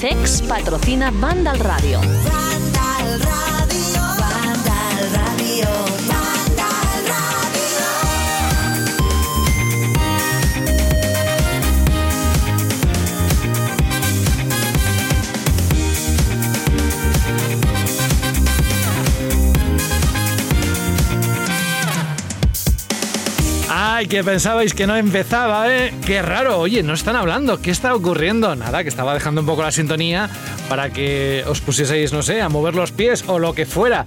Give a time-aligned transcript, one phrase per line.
[0.00, 2.00] CEX patrocina Banda Radio.
[24.08, 25.92] Que pensabais que no empezaba, ¿eh?
[26.04, 28.56] Qué raro, oye, no están hablando, ¿qué está ocurriendo?
[28.56, 30.28] Nada, que estaba dejando un poco la sintonía
[30.68, 34.04] para que os pusieseis, no sé, a mover los pies o lo que fuera.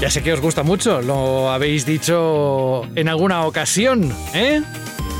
[0.00, 4.62] Ya sé que os gusta mucho, lo habéis dicho en alguna ocasión, ¿eh?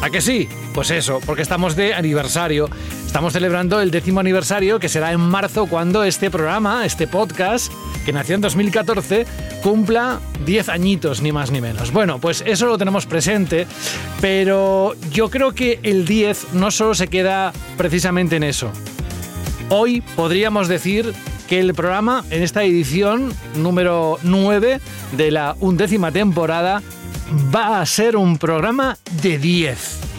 [0.03, 0.49] ¿A que sí?
[0.75, 2.69] Pues eso, porque estamos de aniversario.
[3.09, 7.73] Estamos celebrando el décimo aniversario que será en marzo cuando este programa, este podcast,
[8.05, 9.27] que nació en 2014,
[9.63, 11.91] cumpla 10 añitos, ni más ni menos.
[11.91, 13.67] Bueno, pues eso lo tenemos presente,
[14.21, 18.71] pero yo creo que el 10 no solo se queda precisamente en eso.
[19.71, 21.15] Hoy podríamos decir
[21.49, 24.81] que el programa, en esta edición número 9
[25.17, 26.83] de la undécima temporada,
[27.57, 30.18] va a ser un programa de 10.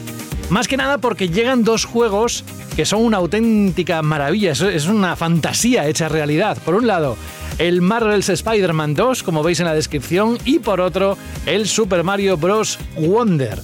[0.49, 2.43] Más que nada porque llegan dos juegos
[2.75, 6.57] que son una auténtica maravilla, es una fantasía hecha realidad.
[6.65, 7.17] Por un lado,
[7.59, 12.37] el Marvel's Spider-Man 2, como veis en la descripción, y por otro, el Super Mario
[12.37, 12.79] Bros.
[12.97, 13.59] Wonder.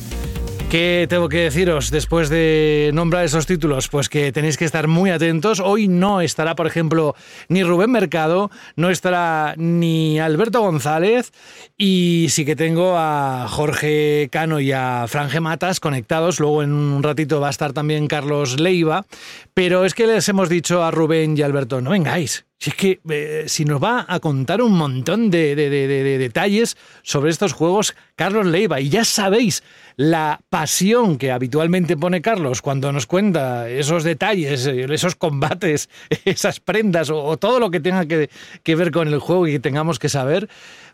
[0.69, 3.87] ¿Qué tengo que deciros después de nombrar esos títulos?
[3.87, 5.61] Pues que tenéis que estar muy atentos.
[5.61, 7.15] Hoy no estará, por ejemplo,
[7.47, 11.31] ni Rubén Mercado, no estará ni Alberto González
[11.77, 16.39] y sí que tengo a Jorge Cano y a Franje Matas conectados.
[16.39, 19.05] Luego en un ratito va a estar también Carlos Leiva.
[19.53, 22.99] Pero es que les hemos dicho a Rubén y Alberto, no vengáis, si es que
[23.09, 28.81] eh, si nos va a contar un montón de, detalles sobre estos juegos, Carlos Leiva,
[28.81, 29.61] y ya sabéis
[29.97, 35.91] la pasión que habitualmente pone Carlos cuando nos cuenta esos detalles, eh, esos combates,
[36.25, 39.99] esas prendas o, todo lo que tenga que, ver con el juego y que tengamos
[39.99, 40.49] que saber,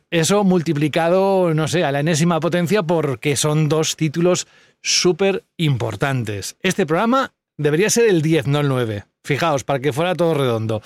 [0.09, 4.45] eso multiplicado, no sé, a la enésima potencia porque son dos títulos
[4.81, 6.57] súper importantes.
[6.63, 9.05] Este programa debería ser el 10, no el 9.
[9.23, 10.81] Fijaos, para que fuera todo redondo.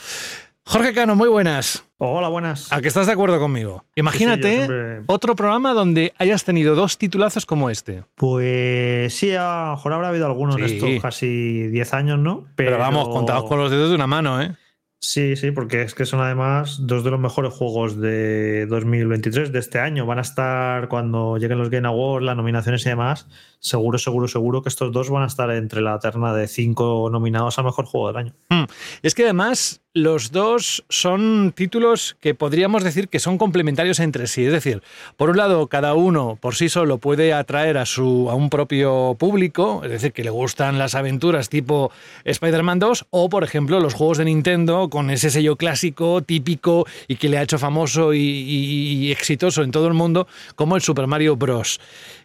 [0.68, 1.86] Jorge Cano, muy buenas.
[1.98, 2.74] Hola, buenas.
[2.74, 3.86] ¿A que estás de acuerdo conmigo?
[3.96, 8.04] Imagínate otro programa donde hayas tenido dos titulazos como este.
[8.16, 12.48] Pues sí, a lo mejor habrá habido algunos de estos casi 10 años, ¿no?
[12.56, 12.80] Pero...
[12.80, 14.56] vamos, contados con los dedos de una mano, ¿eh?
[15.00, 19.60] Sí, sí, porque es que son además dos de los mejores juegos de 2023, de
[19.60, 20.08] este año.
[20.08, 23.28] Van a estar cuando lleguen los Game Awards, las nominaciones y demás.
[23.60, 27.60] Seguro, seguro, seguro que estos dos van a estar entre la terna de cinco nominados
[27.60, 28.34] al mejor juego del año.
[28.50, 28.64] Hmm.
[29.04, 34.46] Es que además los dos son títulos que podríamos decir que son complementarios entre sí.
[34.46, 34.84] Es decir,
[35.16, 39.16] por un lado, cada uno por sí solo puede atraer a, su, a un propio
[39.18, 41.92] público, es decir, que le gustan las aventuras tipo
[42.26, 47.16] Spider-Man 2 o, por ejemplo, los juegos de Nintendo con ese sello clásico, típico y
[47.16, 51.08] que le ha hecho famoso y, y exitoso en todo el mundo, como el Super
[51.08, 51.80] Mario Bros.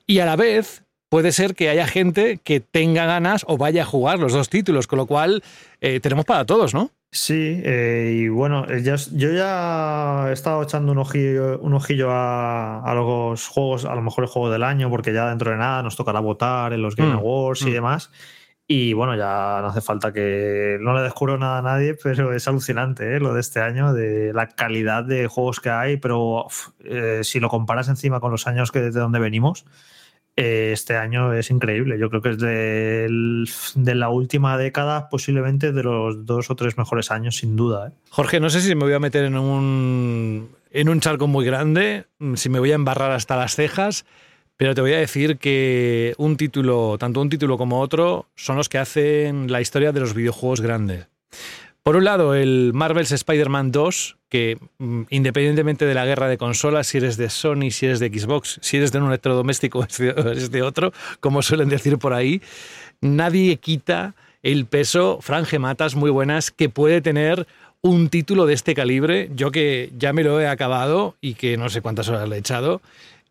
[0.08, 3.87] Y a la vez, puede ser que haya gente que tenga ganas o vaya a
[3.87, 5.43] jugar los dos títulos, con lo cual
[5.82, 6.91] eh, tenemos para todos, ¿no?
[7.12, 12.93] Sí, eh, y bueno, eh, yo ya he estado echando un ojillo, un ojillo a,
[12.94, 15.97] los juegos, a lo mejor el juego del año, porque ya dentro de nada nos
[15.97, 17.72] tocará votar en los Game mm, Awards y mm.
[17.72, 18.12] demás.
[18.69, 22.47] Y bueno, ya no hace falta que no le descubro nada a nadie, pero es
[22.47, 26.47] alucinante lo de este año, de la calidad de juegos que hay, pero
[27.22, 29.65] si lo comparas encima con los años que de donde venimos,
[30.40, 31.98] eh, este año es increíble.
[31.98, 37.10] Yo creo que es de, la última década, posiblemente de los dos o tres mejores
[37.10, 37.88] años, sin duda.
[37.88, 37.90] ¿eh?
[38.08, 42.06] Jorge, no sé si me voy a meter en un, en un charco muy grande,
[42.37, 44.06] si me voy a embarrar hasta las cejas,
[44.56, 48.70] pero te voy a decir que un título, tanto un título como otro, son los
[48.70, 51.06] que hacen la historia de los videojuegos grandes.
[51.82, 56.87] Por un lado, el Marvel's Spider-Man 2, que mm, independientemente de la guerra de consolas,
[56.88, 59.85] si eres de Sony, si eres de Xbox, si eres de un electrodoméstico
[60.35, 62.43] es de otro, como suelen decir por ahí,
[63.00, 67.47] nadie quita el peso, franje matas muy buenas, que puede tener
[67.82, 69.31] un título de este calibre.
[69.35, 72.41] Yo que ya me lo he acabado y que no sé cuántas horas le he
[72.41, 72.82] echado,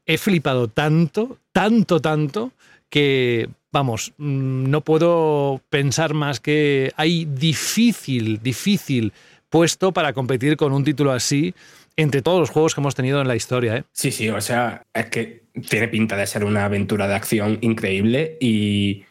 [0.05, 2.51] he flipado tanto, tanto, tanto,
[2.89, 9.13] que, vamos, mm, no puedo pensar más que hay difícil, difícil
[9.49, 11.53] puesto para competir con un título así
[11.97, 13.77] entre todos los juegos que hemos tenido en la historia.
[13.77, 13.83] ¿eh?
[13.91, 18.37] Sí, sí, o sea, es que tiene pinta de ser una aventura de acción increíble
[18.39, 19.03] y,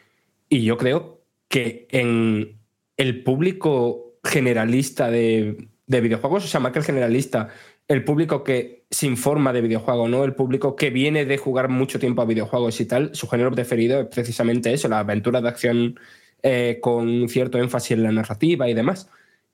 [0.49, 2.59] y yo creo que en
[2.97, 7.49] el público generalista de, de videojuegos, o sea, más que el generalista,
[7.89, 10.23] el público que se informa de videojuegos, ¿no?
[10.23, 14.01] El público que viene de jugar mucho tiempo a videojuegos y tal, su género preferido
[14.01, 15.99] es precisamente eso, la aventura de acción
[16.43, 19.09] eh, con cierto énfasis en la narrativa y demás.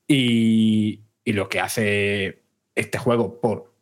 [0.08, 2.42] Y, y lo que hace
[2.76, 3.75] este juego por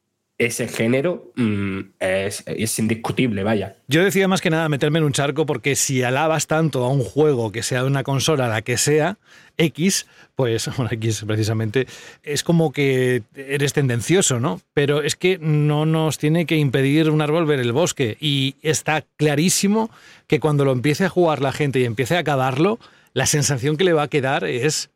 [0.45, 3.75] ese género mm, es, indiscutible, vaya.
[3.87, 7.03] Yo decía más que nada meterme en un charco porque si alabas tanto a un
[7.03, 9.17] juego que sea de una consola, la que sea,
[9.57, 11.87] X, pues, bueno, X precisamente,
[12.23, 14.61] es como que eres tendencioso, ¿no?
[14.73, 19.03] Pero es que no nos tiene que impedir un árbol ver el bosque y está
[19.17, 19.89] clarísimo
[20.27, 22.79] que cuando lo empiece a jugar la gente y empiece a acabarlo,
[23.13, 24.89] la sensación que le va a quedar es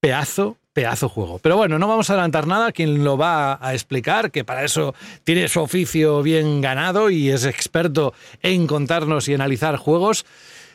[0.00, 1.38] pedazo, pedazo juego.
[1.38, 2.70] Pero bueno, no vamos a adelantar nada.
[2.70, 4.94] Quien lo va a explicar, que para eso
[5.24, 8.12] tiene su oficio bien ganado y es experto
[8.42, 10.26] en contarnos y analizar juegos,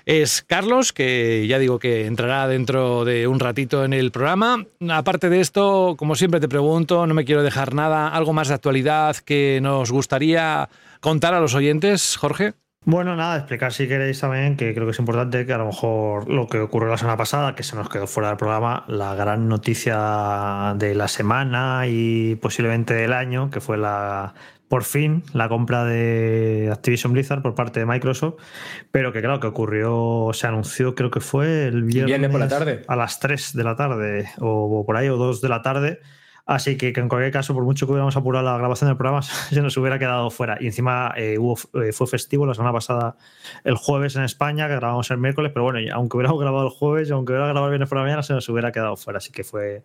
[0.07, 4.65] es Carlos, que ya digo que entrará dentro de un ratito en el programa.
[4.89, 8.55] Aparte de esto, como siempre te pregunto, no me quiero dejar nada, algo más de
[8.55, 10.67] actualidad que nos gustaría
[10.99, 12.53] contar a los oyentes, Jorge.
[12.83, 16.27] Bueno, nada, explicar si queréis también, que creo que es importante que a lo mejor
[16.27, 19.47] lo que ocurrió la semana pasada, que se nos quedó fuera del programa, la gran
[19.47, 24.33] noticia de la semana y posiblemente del año, que fue la
[24.67, 28.41] por fin la compra de Activision Blizzard por parte de Microsoft,
[28.89, 32.47] pero que claro, que ocurrió, se anunció, creo que fue el viernes, viernes por la
[32.47, 32.81] tarde.
[32.87, 35.99] a las 3 de la tarde o por ahí, o 2 de la tarde
[36.45, 39.61] Así que, en cualquier caso, por mucho que hubiéramos apurado la grabación del programa, se
[39.61, 40.57] nos hubiera quedado fuera.
[40.59, 43.15] Y encima eh, eh, fue festivo la semana pasada,
[43.63, 47.09] el jueves en España, que grabamos el miércoles, pero bueno, aunque hubiéramos grabado el jueves
[47.09, 49.17] y aunque hubiera grabado el viernes por la mañana, se nos hubiera quedado fuera.
[49.17, 49.83] Así que fue,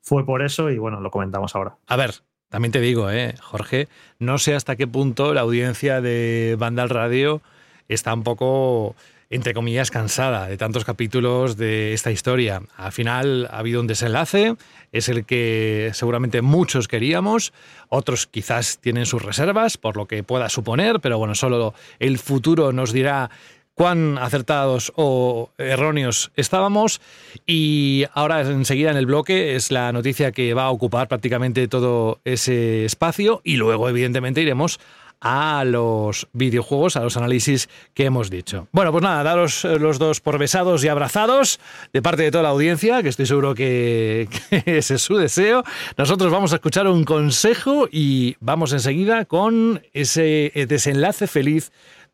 [0.00, 1.76] fue por eso y bueno, lo comentamos ahora.
[1.86, 2.14] A ver,
[2.48, 3.88] también te digo, eh, Jorge,
[4.18, 7.42] no sé hasta qué punto la audiencia de Vandal Radio
[7.88, 8.94] está un poco
[9.30, 12.62] entre comillas, cansada de tantos capítulos de esta historia.
[12.76, 14.56] Al final ha habido un desenlace,
[14.92, 17.52] es el que seguramente muchos queríamos,
[17.88, 22.72] otros quizás tienen sus reservas, por lo que pueda suponer, pero bueno, solo el futuro
[22.72, 23.30] nos dirá
[23.78, 27.00] cuán acertados o erróneos estábamos.
[27.46, 32.18] Y ahora enseguida en el bloque es la noticia que va a ocupar prácticamente todo
[32.24, 34.80] ese espacio y luego evidentemente iremos
[35.20, 38.68] a los videojuegos, a los análisis que hemos dicho.
[38.72, 41.60] Bueno, pues nada, daros los dos por besados y abrazados
[41.92, 45.64] de parte de toda la audiencia, que estoy seguro que, ese es su deseo.
[45.96, 51.72] Nosotros vamos a escuchar un consejo y vamos enseguida con ese desenlace feliz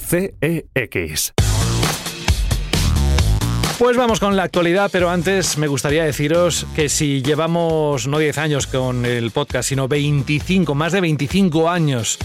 [0.00, 1.32] CEX.
[3.78, 8.38] Pues vamos con la actualidad, pero antes me gustaría deciros que si llevamos no 10
[8.38, 12.18] años con el podcast, sino 25, más de 25 años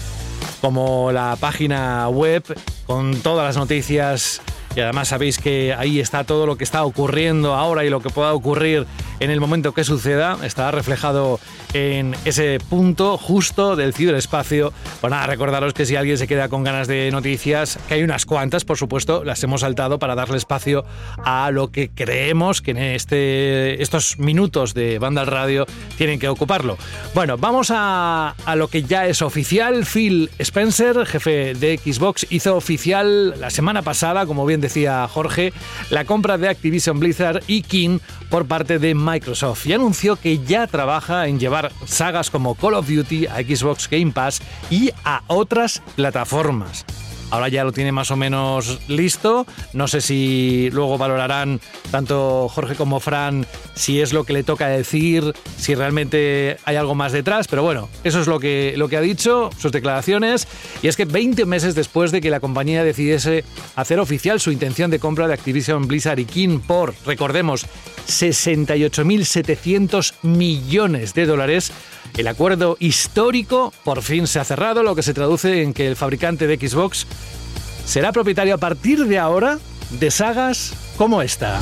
[0.60, 2.42] como la página web
[2.86, 4.40] con todas las noticias
[4.76, 8.10] y además sabéis que ahí está todo lo que está ocurriendo ahora y lo que
[8.10, 8.86] pueda ocurrir
[9.20, 10.36] en el momento que suceda.
[10.42, 11.38] Está reflejado
[11.72, 14.72] en ese punto justo del ciberespacio.
[15.00, 18.26] Pues nada, recordaros que si alguien se queda con ganas de noticias, que hay unas
[18.26, 20.84] cuantas, por supuesto, las hemos saltado para darle espacio
[21.24, 25.66] a lo que creemos que en este, estos minutos de banda al radio
[25.96, 26.76] tienen que ocuparlo.
[27.14, 29.84] Bueno, vamos a, a lo que ya es oficial.
[29.84, 35.52] Phil Spencer, jefe de Xbox, hizo oficial la semana pasada, como bien decía Jorge,
[35.90, 37.98] la compra de Activision Blizzard y King
[38.30, 42.88] por parte de Microsoft y anunció que ya trabaja en llevar sagas como Call of
[42.88, 44.40] Duty a Xbox Game Pass
[44.70, 46.86] y a otras plataformas.
[47.34, 49.44] Ahora ya lo tiene más o menos listo.
[49.72, 51.60] No sé si luego valorarán
[51.90, 56.94] tanto Jorge como Fran si es lo que le toca decir, si realmente hay algo
[56.94, 57.48] más detrás.
[57.48, 60.46] Pero bueno, eso es lo que, lo que ha dicho, sus declaraciones.
[60.80, 64.92] Y es que 20 meses después de que la compañía decidiese hacer oficial su intención
[64.92, 67.66] de compra de Activision Blizzard y King por, recordemos,
[68.06, 71.72] 68.700 millones de dólares,
[72.16, 75.96] el acuerdo histórico por fin se ha cerrado, lo que se traduce en que el
[75.96, 77.06] fabricante de Xbox
[77.84, 79.58] será propietario a partir de ahora
[79.90, 81.58] de sagas como esta.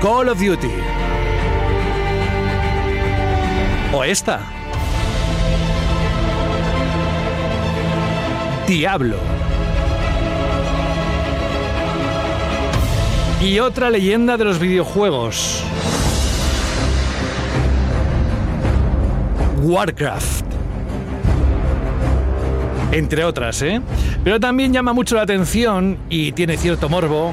[0.00, 0.70] Call of Duty.
[3.92, 4.40] O esta.
[8.66, 9.18] Diablo.
[13.40, 15.62] Y otra leyenda de los videojuegos.
[19.62, 20.44] Warcraft.
[22.90, 23.80] Entre otras, ¿eh?
[24.24, 27.32] Pero también llama mucho la atención y tiene cierto morbo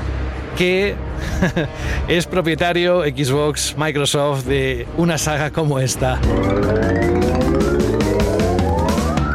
[0.57, 0.95] que
[2.07, 6.19] es propietario Xbox Microsoft de una saga como esta.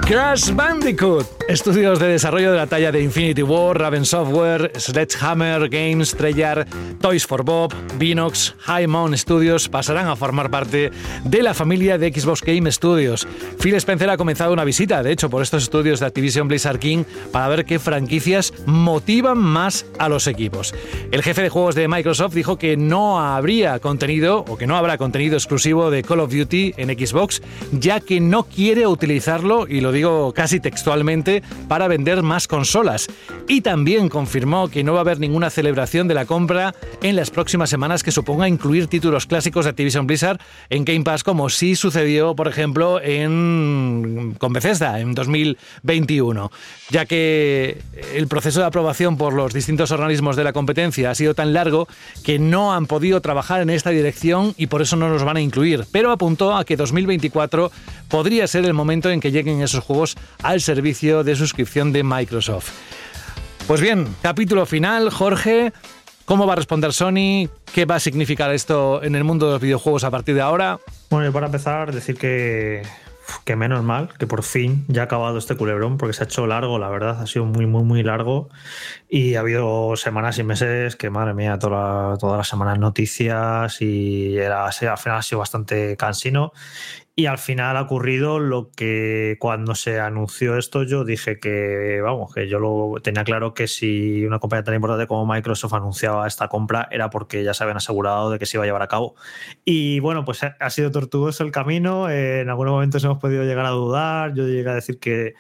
[0.07, 1.40] Crash Bandicoot.
[1.51, 6.69] Estudios de desarrollo de la talla de Infinity War, Raven Software, Sledgehammer Games, Treyarch,
[7.01, 10.93] Toys for Bob, Vinox, High Mount Studios pasarán a formar parte
[11.25, 13.27] de la familia de Xbox Game Studios.
[13.61, 17.03] Phil Spencer ha comenzado una visita, de hecho, por estos estudios de Activision Blizzard King
[17.33, 20.73] para ver qué franquicias motivan más a los equipos.
[21.11, 24.99] El jefe de juegos de Microsoft dijo que no habría contenido o que no habrá
[24.99, 27.43] contenido exclusivo de Call of Duty en Xbox,
[27.73, 33.09] ya que no quiere utilizarlo, y lo digo casi textualmente, para vender más consolas.
[33.49, 37.31] Y también confirmó que no va a haber ninguna celebración de la compra en las
[37.31, 41.77] próximas semanas que suponga incluir títulos clásicos de Activision Blizzard en Game Pass, como sí
[41.77, 46.51] sucedió, por ejemplo, en, con Bethesda en 2021,
[46.91, 47.83] ya que
[48.15, 51.89] el proceso de aprobación por los distintos organismos de la competencia ha sido tan largo
[52.25, 55.41] que no han podido trabajar en esta dirección y por eso no los van a
[55.41, 55.85] incluir.
[55.93, 57.71] Pero apuntó a que 2024
[58.09, 62.71] podría ser el momento en que lleguen esos juegos al servicio de suscripción de Microsoft.
[63.67, 65.73] Pues bien, capítulo final, Jorge.
[66.25, 67.49] ¿Cómo va a responder Sony?
[67.73, 70.79] ¿Qué va a significar esto en el mundo de los videojuegos a partir de ahora?
[71.11, 72.83] Bueno, y para empezar, decir que,
[73.45, 76.47] que menos mal, que por fin ya ha acabado este culebrón, porque se ha hecho
[76.47, 78.49] largo, la verdad, ha sido muy, muy, muy largo.
[79.09, 84.37] Y ha habido semanas y meses que, madre mía, toda, todas las semanas noticias y
[84.37, 86.53] era, al final ha sido bastante cansino.
[87.17, 92.33] Y al final ha ocurrido lo que cuando se anunció esto yo dije que, vamos,
[92.33, 96.49] que yo lo tenía claro que si una compañía tan importante como Microsoft anunciaba esta
[96.49, 99.17] compra era porque ya se habían asegurado de que se iba a llevar a cabo.
[99.65, 103.71] Y bueno, pues ha sido tortuoso el camino, en algunos momentos hemos podido llegar a
[103.71, 105.35] dudar, yo llegué a decir que,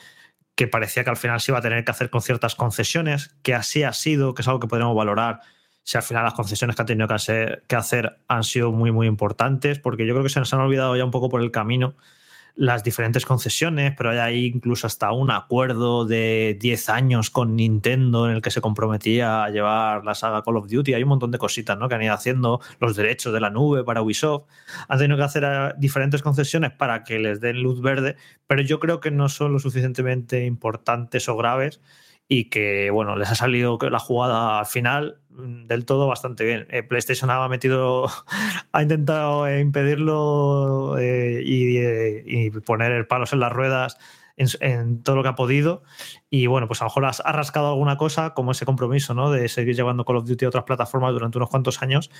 [0.57, 3.55] que parecía que al final se iba a tener que hacer con ciertas concesiones, que
[3.55, 5.41] así ha sido, que es algo que podemos valorar
[5.83, 8.93] si al final las concesiones que han tenido que hacer, que hacer han sido muy,
[8.93, 11.51] muy importantes, porque yo creo que se nos han olvidado ya un poco por el
[11.51, 11.95] camino
[12.61, 18.37] las diferentes concesiones, pero hay incluso hasta un acuerdo de 10 años con Nintendo en
[18.37, 20.95] el que se comprometía a llevar la saga Call of Duty.
[20.95, 21.89] Hay un montón de cositas ¿no?
[21.89, 24.45] que han ido haciendo, los derechos de la nube para Ubisoft.
[24.89, 29.01] Han tenido que hacer diferentes concesiones para que les den luz verde, pero yo creo
[29.01, 31.81] que no son lo suficientemente importantes o graves
[32.33, 36.69] y que, bueno, les ha salido la jugada al final mm, del todo bastante bien.
[36.71, 38.07] Eh, PlayStation ha metido,
[38.73, 43.99] ha intentado impedirlo eh, eh, y, poner palos en las ruedas
[44.37, 45.83] en, todo lo que ha podido.
[46.31, 49.33] Y bueno, pues a lo mejor ha rascado alguna cosa, como ese compromiso, ¿no?
[49.33, 52.13] De seguir llevando Call of Duty a otras plataformas durante unos cuantos años.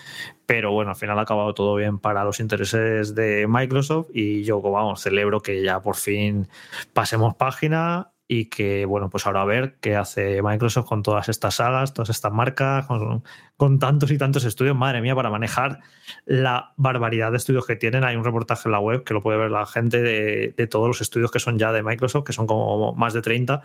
[0.45, 4.09] Pero bueno, al final ha acabado todo bien para los intereses de Microsoft.
[4.13, 6.49] Y yo, vamos, celebro que ya por fin
[6.93, 11.57] pasemos página y que, bueno, pues ahora a ver qué hace Microsoft con todas estas
[11.57, 15.81] sagas, todas estas marcas, con, tantos y tantos estudios, madre mía, para manejar
[16.27, 18.05] la barbaridad de estudios que tienen.
[18.05, 20.87] Hay un reportaje en la web que lo puede ver la gente de, de todos
[20.87, 23.63] los estudios que son ya de Microsoft, que son como más de 30,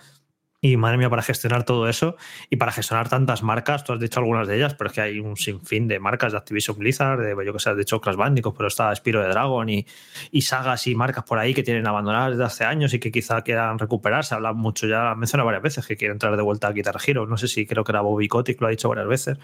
[0.71, 2.15] y madre mía, para gestionar todo eso
[2.49, 5.19] y para gestionar tantas marcas, tú has dicho algunas de ellas, pero es que hay
[5.19, 8.55] un sinfín de marcas de Activision Blizzard, de yo que sé, has dicho Crash Bandicoot,
[8.57, 9.85] pero está Spiro de Dragon y,
[10.31, 13.43] y, sagas y marcas por ahí que tienen abandonadas desde hace años y que quizá
[13.43, 14.25] quieran recuperar.
[14.25, 17.27] Se habla mucho, ya mencionado varias veces, que quieren entrar de vuelta a Guitar Hero.
[17.27, 19.37] No sé si creo que era Bobby Kotick, lo ha dicho varias veces.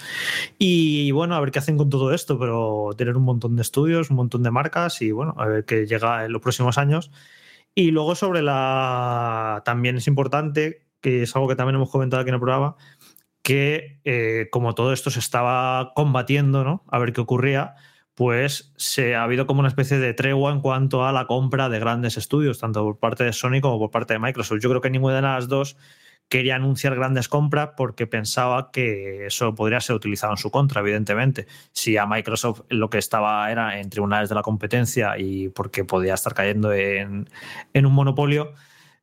[0.57, 4.09] Y bueno, a ver qué hacen con todo esto, pero tienen un montón de estudios,
[4.09, 7.11] un montón de marcas y bueno, a ver qué llega en los próximos años.
[7.75, 9.61] Y luego sobre la...
[9.65, 12.75] También es importante que es algo que también hemos comentado aquí en el programa,
[13.41, 16.83] que eh, como todo esto se estaba combatiendo, ¿no?
[16.87, 17.75] A ver qué ocurría,
[18.13, 21.79] pues se ha habido como una especie de tregua en cuanto a la compra de
[21.79, 24.59] grandes estudios, tanto por parte de Sony como por parte de Microsoft.
[24.61, 25.77] Yo creo que ninguna de las dos
[26.29, 31.47] quería anunciar grandes compras porque pensaba que eso podría ser utilizado en su contra, evidentemente.
[31.73, 36.13] Si a Microsoft lo que estaba era en tribunales de la competencia y porque podía
[36.13, 37.29] estar cayendo en,
[37.73, 38.53] en un monopolio,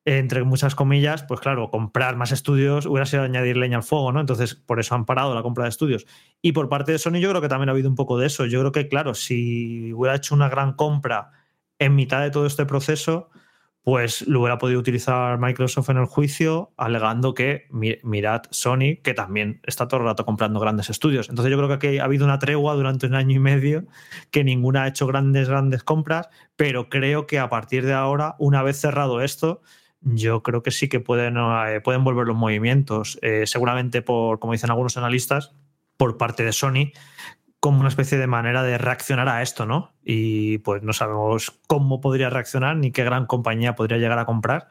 [0.05, 4.21] entre muchas comillas, pues claro, comprar más estudios hubiera sido añadir leña al fuego, ¿no?
[4.21, 6.07] Entonces, por eso han parado la compra de estudios.
[6.41, 8.47] Y por parte de Sony, yo creo que también ha habido un poco de eso.
[8.47, 11.33] Yo creo que, claro, si hubiera hecho una gran compra
[11.79, 13.29] en mitad de todo este proceso,
[13.83, 19.61] pues lo hubiera podido utilizar Microsoft en el juicio, alegando que mirad Sony, que también
[19.65, 21.31] está todo el rato comprando grandes estudios.
[21.31, 23.87] Entonces yo creo que aquí ha habido una tregua durante un año y medio,
[24.31, 28.63] que ninguna ha hecho grandes, grandes compras, pero creo que a partir de ahora, una
[28.63, 29.63] vez cerrado esto,
[30.01, 33.19] yo creo que sí que pueden, eh, pueden volver los movimientos.
[33.23, 35.55] Eh, seguramente por, como dicen algunos analistas,
[35.97, 36.93] por parte de Sony,
[37.61, 39.93] como una especie de manera de reaccionar a esto, ¿no?
[40.05, 44.69] Y pues no sabemos cómo podría reaccionar ni qué gran compañía podría llegar a comprar,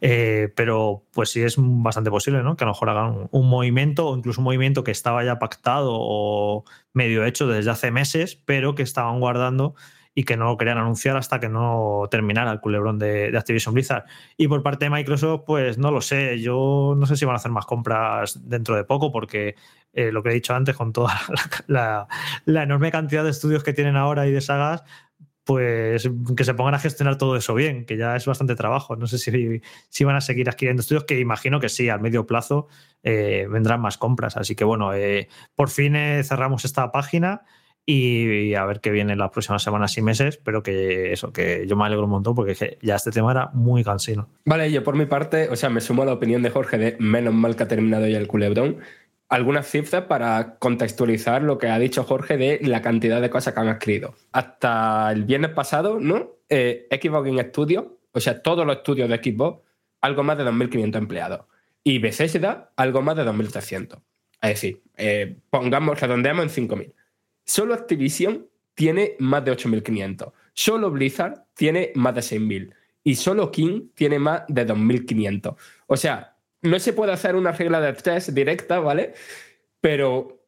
[0.00, 2.56] eh, pero pues sí es bastante posible, ¿no?
[2.56, 5.90] Que a lo mejor hagan un movimiento o incluso un movimiento que estaba ya pactado
[5.92, 9.74] o medio hecho desde hace meses, pero que estaban guardando
[10.14, 14.04] y que no querían anunciar hasta que no terminara el culebrón de, Activision Blizzard.
[14.36, 16.40] Y por parte de Microsoft, pues no lo sé.
[16.40, 19.54] Yo no sé si van a hacer más compras dentro de poco, porque
[19.92, 21.20] eh, lo que he dicho antes, con toda
[21.66, 22.08] la,
[22.46, 24.82] enorme cantidad de estudios que tienen ahora y de sagas,
[25.44, 28.96] pues que se pongan a gestionar todo eso bien, que ya es bastante trabajo.
[28.96, 32.26] No sé si, si van a seguir adquiriendo estudios, que imagino que sí, al medio
[32.26, 32.68] plazo
[33.02, 34.36] eh, vendrán más compras.
[34.36, 37.42] Así que bueno, eh, por fin cerramos esta página
[37.86, 41.76] y, a ver qué viene las próximas semanas y meses, pero que eso, que yo
[41.76, 44.28] me alegro un montón porque ya este tema era muy cansino.
[44.44, 46.96] Vale, yo por mi parte, o sea, me sumo a la opinión de Jorge de
[47.00, 48.78] menos mal que ha terminado ya el culebrón.
[49.28, 53.60] Algunas cifras para contextualizar lo que ha dicho Jorge de la cantidad de cosas que
[53.60, 54.14] han escrito.
[54.32, 56.30] Hasta el viernes pasado, ¿no?
[56.48, 59.62] Eh, Xbox Game Studio, o sea, todos los estudios de Xbox,
[60.00, 61.40] algo más de 2.500 empleados.
[61.84, 64.00] Y Bethesda, algo más de 2.300.
[64.42, 66.92] Es decir, eh, pongamos, redondeamos en 5.000.
[67.44, 70.32] Solo Activision tiene más de 8.500.
[70.52, 72.74] Solo Blizzard tiene más de 6.000.
[73.02, 75.56] Y solo King tiene más de 2.500.
[75.86, 79.14] O sea, no se puede hacer una regla de tres directa, ¿vale?
[79.80, 80.44] Pero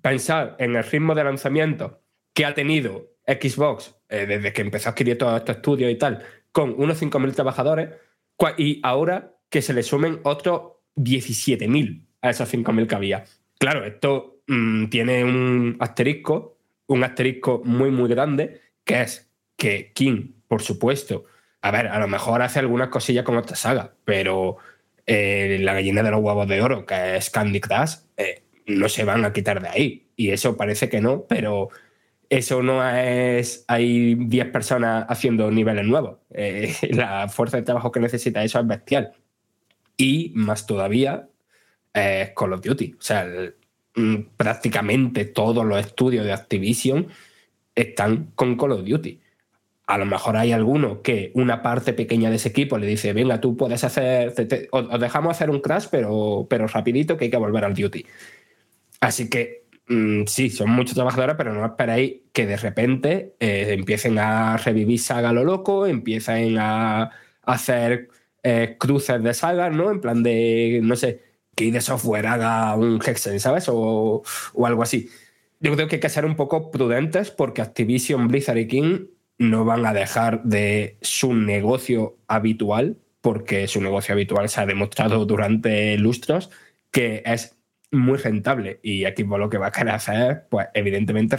[0.00, 2.00] pensar en el ritmo de lanzamiento
[2.32, 6.22] que ha tenido Xbox eh, desde que empezó a adquirir todos estos estudios y tal,
[6.52, 7.90] con unos 5.000 trabajadores,
[8.56, 13.24] y ahora que se le sumen otros 17.000 a esos 5.000 que había.
[13.58, 20.34] Claro, esto Mm, tiene un asterisco, un asterisco muy, muy grande, que es que King,
[20.46, 21.24] por supuesto,
[21.62, 24.58] a ver, a lo mejor hace algunas cosillas con esta saga, pero
[25.06, 29.04] eh, la gallina de los huevos de oro, que es Candy Crush, eh, no se
[29.04, 30.08] van a quitar de ahí.
[30.16, 31.70] Y eso parece que no, pero
[32.30, 33.64] eso no es.
[33.68, 36.18] Hay 10 personas haciendo niveles nuevos.
[36.30, 39.12] Eh, la fuerza de trabajo que necesita eso es bestial.
[39.96, 41.28] Y más todavía
[41.92, 42.94] Call of Duty.
[42.98, 43.26] O sea,
[43.96, 47.08] Mm, prácticamente todos los estudios de Activision
[47.74, 49.20] están con Call of Duty.
[49.86, 53.40] A lo mejor hay alguno que una parte pequeña de ese equipo le dice, venga,
[53.40, 54.34] tú puedes hacer,
[54.70, 58.04] os dejamos hacer un crash, pero, pero rapidito que hay que volver al Duty.
[59.00, 64.18] Así que mm, sí, son muchos trabajadores, pero no esperéis que de repente eh, empiecen
[64.18, 68.08] a revivir saga lo loco, empiecen a hacer
[68.42, 69.90] eh, cruces de sagas, ¿no?
[69.90, 71.25] En plan de, no sé,
[71.56, 73.64] que de software haga un Hexen, ¿sabes?
[73.68, 74.22] O,
[74.64, 75.08] algo así.
[75.58, 79.06] Yo creo que hay que ser un poco prudentes porque Activision, Blizzard y King
[79.38, 85.24] no van a dejar de su negocio habitual, porque su negocio habitual se ha demostrado
[85.24, 86.50] durante lustros
[86.90, 87.56] que es
[87.90, 91.36] muy rentable y Xbox lo que va a querer hacer, pues evidentemente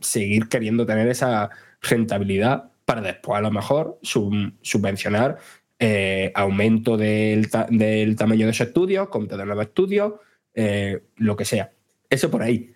[0.00, 5.38] seguir queriendo tener esa rentabilidad para después a lo mejor subvencionar
[5.82, 10.12] eh, aumento del, tamaño de su estudio, compra de nuevos estudios,
[10.54, 11.72] eh, lo que sea.
[12.10, 12.74] Eso por ahí.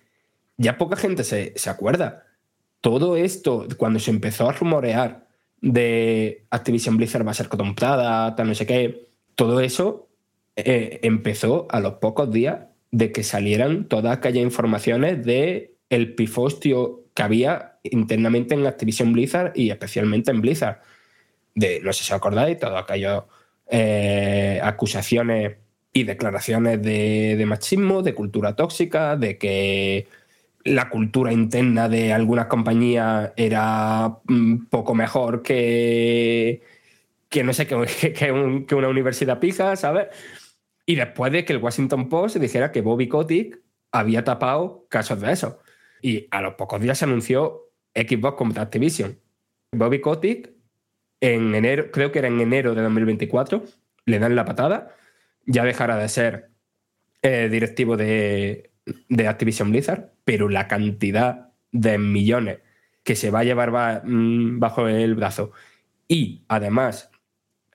[0.57, 2.25] Ya poca gente se, acuerda.
[2.81, 5.29] Todo esto, cuando se empezó a rumorear
[5.61, 10.09] de Activision Blizzard va a ser comprada, tal no sé qué, todo eso
[10.57, 17.05] eh, empezó a los pocos días de que salieran todas aquellas informaciones de el pifostio
[17.13, 20.81] que había internamente en Activision Blizzard y especialmente en Blizzard
[21.55, 23.25] de, no sé si os acordáis, todas aquellas
[23.69, 25.57] eh, acusaciones
[25.93, 30.09] y declaraciones de, machismo, de cultura tóxica, de que
[30.65, 36.63] la cultura interna de algunas compañías era mm, poco mejor que,
[37.29, 38.13] que no sé, que,
[38.67, 40.09] que, una universidad pija, ¿sabes?
[40.87, 43.61] Y después de que el Washington Post dijera que Bobby Kotick
[43.93, 45.61] había tapado casos de eso.
[46.03, 49.19] Y a los pocos días se anunció Xbox contra Activision.
[49.73, 50.54] Bobby Kotick
[51.25, 53.65] en enero, creo que era en enero de 2024,
[54.05, 54.95] le dan la patada,
[55.47, 56.51] ya dejará de ser
[57.23, 58.71] eh, directivo de,
[59.27, 62.59] Activision Blizzard, pero la cantidad de millones
[63.03, 65.53] que se va a llevar mm, bajo el brazo.
[66.09, 67.11] Y además,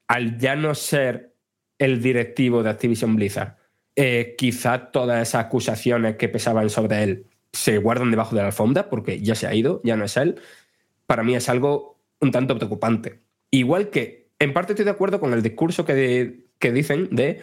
[0.08, 1.34] al ya no ser
[1.80, 3.58] el directivo de Activision Blizzard,
[3.96, 8.92] eh, quizá todas esas acusaciones que pesaban sobre él se guardan debajo de la alfombra
[8.92, 10.40] porque ya se ha ido, ya no es él,
[11.08, 13.22] para mí es algo un tanto preocupante.
[13.52, 17.42] Igual que en parte estoy de acuerdo con el discurso que, que dicen de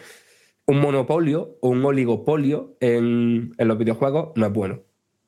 [0.65, 4.81] un monopolio o un oligopolio en, en, los videojuegos no es bueno.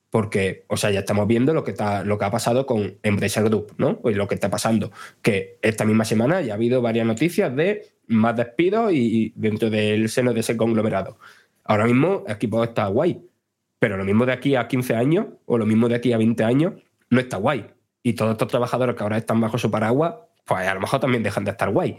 [0.10, 3.44] Porque, o sea, ya estamos viendo lo que, está, lo que ha pasado con Embracer
[3.44, 4.02] Group, ¿no?
[4.06, 4.92] Y lo que está pasando.
[5.22, 10.10] Que esta misma semana ya ha habido varias noticias de más despidos y dentro del
[10.10, 11.20] seno de ese conglomerado.
[11.64, 13.22] Ahora mismo equipo está guay,
[13.78, 16.44] pero lo mismo de aquí a 15 años o lo mismo de aquí a 20
[16.44, 16.74] años
[17.12, 17.68] no está guay.
[18.02, 20.16] Y todos estos trabajadores que ahora están bajo su paraguas,
[20.50, 21.98] pues a lo mejor también dejan de estar guay.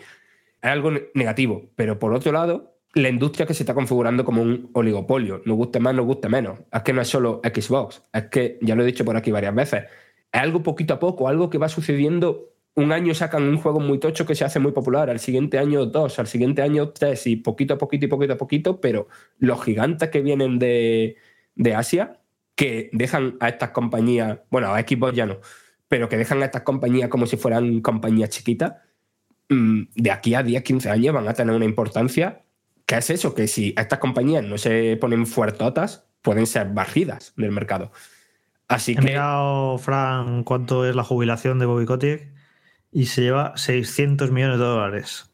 [0.60, 4.70] Es algo negativo, pero por otro lado, la industria que se está configurando como un
[4.72, 5.40] oligopolio.
[5.44, 6.58] Nos guste más, nos guste menos.
[6.72, 9.54] Es que no es solo Xbox, es que, ya lo he dicho por aquí varias
[9.54, 9.84] veces,
[10.32, 12.48] es algo poquito a poco, algo que va sucediendo.
[12.74, 15.86] Un año sacan un juego muy tocho que se hace muy popular, al siguiente año
[15.86, 19.08] dos, al siguiente año tres, y poquito a poquito y poquito a poquito, pero
[19.38, 21.16] los gigantes que vienen de,
[21.54, 22.20] de Asia,
[22.56, 25.38] que dejan a estas compañías, bueno, a Xbox ya no,
[25.90, 28.76] pero que dejan a estas compañías como si fueran compañías chiquitas,
[29.50, 32.44] mm, de aquí a 10, 15 años van a tener una importancia
[32.90, 33.36] ¿Qué es eso?
[33.36, 37.92] Que si estas compañías no se ponen fuertotas, pueden ser barridas del mercado.
[38.66, 39.02] Así He que.
[39.02, 42.32] mirado, Fran, cuánto es la jubilación de Bobby Kotick
[42.90, 45.30] y se lleva 600 millones de dólares.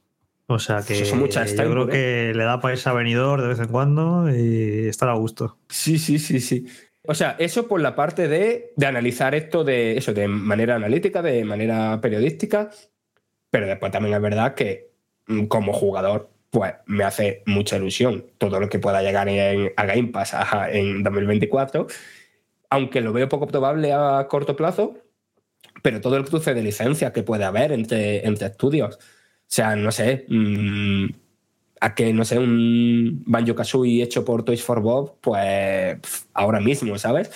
[0.48, 2.92] O sea que Eso son muchas yo creo Steinberg, que le da para irse a
[2.92, 5.56] venidor de vez en cuando y estar a gusto.
[5.70, 6.66] Sí, sí, sí, sí.
[7.08, 11.22] O sea, eso por la parte de, de analizar esto de eso, de manera analítica,
[11.22, 12.70] de manera periodística.
[13.50, 14.90] Pero después también es verdad que
[15.26, 20.08] mm, como jugador, pues me hace mucha ilusión todo lo que pueda llegar a Game
[20.08, 21.86] Pass a- en 2024.
[22.70, 24.98] Aunque lo veo poco probable a corto plazo,
[25.82, 28.96] pero todo el cruce de licencias que puede haber entre, entre estudios.
[28.96, 29.00] O
[29.46, 31.06] sea, no sé, mm,
[31.80, 35.98] a que, no sé, un Banjo Kazooie hecho por Toys for Bob, pues
[36.34, 37.30] ahora mismo, ¿sabes?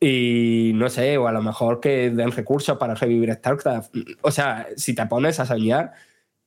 [0.00, 3.94] Y no sé, o a lo mejor que den recursos para revivir StarCraft.
[4.22, 5.92] O sea, si te pones a soñar,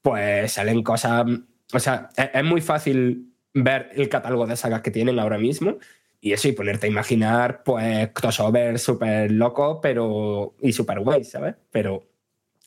[0.02, 1.26] pues salen cosas.
[1.74, 5.78] O sea, es, es muy fácil ver el catálogo de sagas que tienen ahora mismo
[6.22, 10.56] y eso, y ponerte a imaginar, pues, crossover súper loco, pero.
[10.62, 11.56] y súper guay, ¿sabes?
[11.72, 12.04] Pero.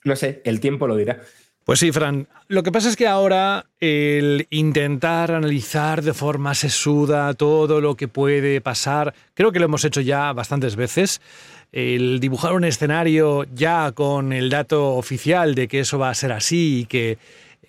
[0.04, 1.20] No sé, el tiempo lo dirá.
[1.64, 2.26] Pues sí, Fran.
[2.48, 8.08] Lo que pasa es que ahora el intentar analizar de forma sesuda todo lo que
[8.08, 11.20] puede pasar, creo que lo hemos hecho ya bastantes veces.
[11.70, 16.32] El dibujar un escenario ya con el dato oficial de que eso va a ser
[16.32, 17.16] así y que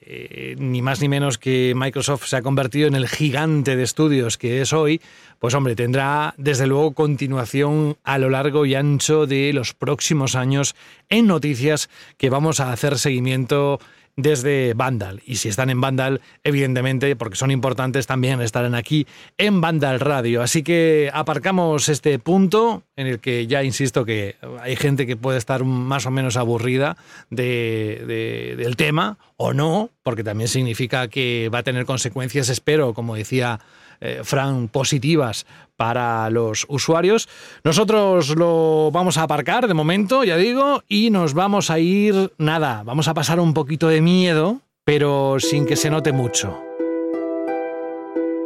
[0.05, 4.37] eh, ni más ni menos que Microsoft se ha convertido en el gigante de estudios
[4.37, 5.01] que es hoy,
[5.39, 10.75] pues hombre, tendrá desde luego continuación a lo largo y ancho de los próximos años
[11.09, 13.79] en noticias que vamos a hacer seguimiento
[14.15, 15.21] desde Vandal.
[15.25, 20.41] Y si están en Vandal, evidentemente, porque son importantes, también estarán aquí en Vandal Radio.
[20.41, 25.37] Así que aparcamos este punto en el que ya insisto que hay gente que puede
[25.37, 26.97] estar más o menos aburrida
[27.29, 32.93] de, de, del tema o no, porque también significa que va a tener consecuencias, espero,
[32.93, 33.59] como decía
[34.05, 35.45] eh, Fran, positivas
[35.77, 37.29] para los usuarios.
[37.63, 42.83] Nosotros lo vamos a aparcar de momento, ya digo, y nos vamos a ir, nada,
[42.83, 46.61] vamos a pasar un poquito de miedo, pero sin que se note mucho.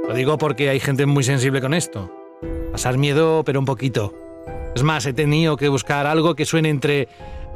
[0.08, 2.14] Lo digo porque hay gente muy sensible con esto.
[2.72, 4.14] Pasar miedo, pero un poquito.
[4.76, 7.08] Es más, he tenido que buscar algo que suene entre,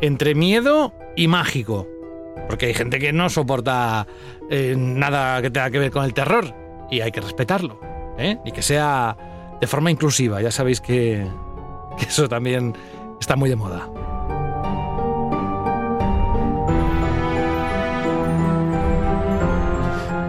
[0.02, 1.88] entre miedo y mágico.
[2.50, 4.08] Porque hay gente que no soporta
[4.50, 6.52] eh, nada que tenga que ver con el terror.
[6.90, 7.91] Y hay que respetarlo.
[8.22, 8.40] ¿Eh?
[8.46, 9.16] Y que sea
[9.60, 10.42] de forma inclusiva.
[10.42, 11.26] Ya sabéis que,
[12.06, 12.76] eso también
[13.20, 13.88] está muy de moda.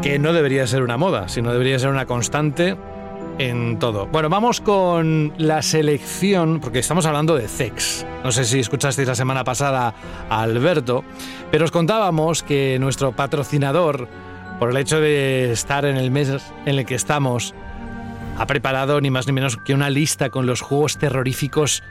[0.02, 2.76] Que no debería ser una moda, sino debería ser una constante
[3.38, 4.07] en todo.
[4.07, 8.05] Bueno, vamos con la selección, porque estamos hablando de CEX.
[8.22, 9.94] No sé si escuchasteis la semana pasada
[10.28, 11.05] a Alberto,
[11.50, 14.09] pero os contábamos que nuestro patrocinador,
[14.59, 16.28] por el hecho de estar en el mes
[16.66, 17.55] en el que estamos,
[18.37, 21.83] ha preparado ni más ni menos que una lista con los juegos terroríficos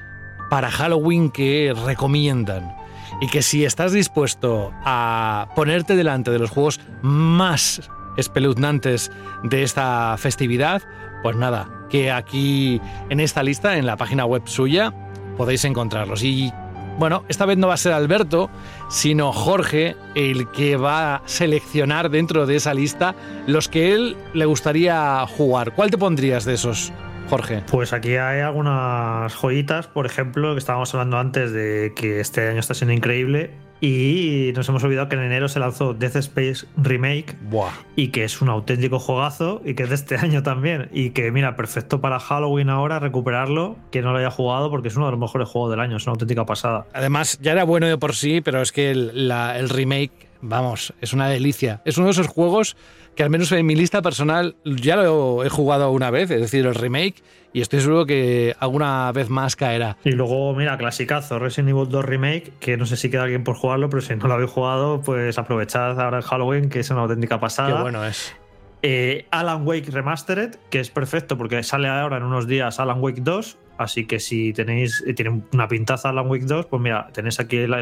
[0.50, 2.76] para Halloween que recomiendan.
[3.22, 9.12] Y que si estás dispuesto a ponerte delante de los juegos más espeluznantes
[9.44, 10.82] de esta festividad,
[11.22, 14.94] pues nada, que aquí en esta lista, en la página web suya,
[15.38, 16.24] podéis encontrarlos.
[16.24, 16.52] Y
[16.98, 18.50] bueno, esta vez no va a ser Alberto,
[18.90, 23.16] sino Jorge el que va a seleccionar dentro de esa lista
[23.48, 25.74] los que él le gustaría jugar.
[25.74, 26.92] ¿Cuál te pondrías de esos,
[27.30, 27.64] Jorge?
[27.72, 32.60] Pues aquí hay algunas joyitas, por ejemplo, que estábamos hablando antes de que este año
[32.60, 33.52] está siendo increíble.
[33.84, 37.72] Y nos hemos olvidado que en enero se lanzó Death Space Remake Buah.
[37.96, 40.90] y que es un auténtico juegazo y que es de este año también.
[40.94, 44.96] Y que, mira, perfecto para Halloween ahora recuperarlo, que no lo haya jugado porque es
[44.98, 46.86] uno de los mejores juegos del año, es una auténtica pasada.
[46.94, 50.94] Además, ya era bueno de por sí, pero es que el, la- el remake, vamos,
[51.02, 51.82] es una delicia.
[51.86, 52.76] Es uno de esos juegos
[53.16, 56.66] que al menos en mi lista personal ya lo he jugado una vez, es decir,
[56.66, 57.22] el remake,
[57.54, 59.98] y estoy seguro que alguna vez más caerá.
[60.06, 63.56] Y luego, mira, clasicazo, Resident Evil 2 Remake, que no sé si queda alguien por
[63.56, 67.02] jugarlo, pero si no lo habéis jugado, pues aprovechad ahora el Halloween, que es una
[67.02, 67.76] auténtica pasada.
[67.76, 68.34] Qué bueno es.
[68.84, 73.22] Eh, Alan Wake Remastered, que es perfecto porque sale ahora en unos días Alan Wake
[73.22, 73.58] 2.
[73.78, 77.58] Así que si tenéis, eh, tiene una pintaza Alan Wake 2, pues mira, tenéis aquí
[77.58, 77.74] el,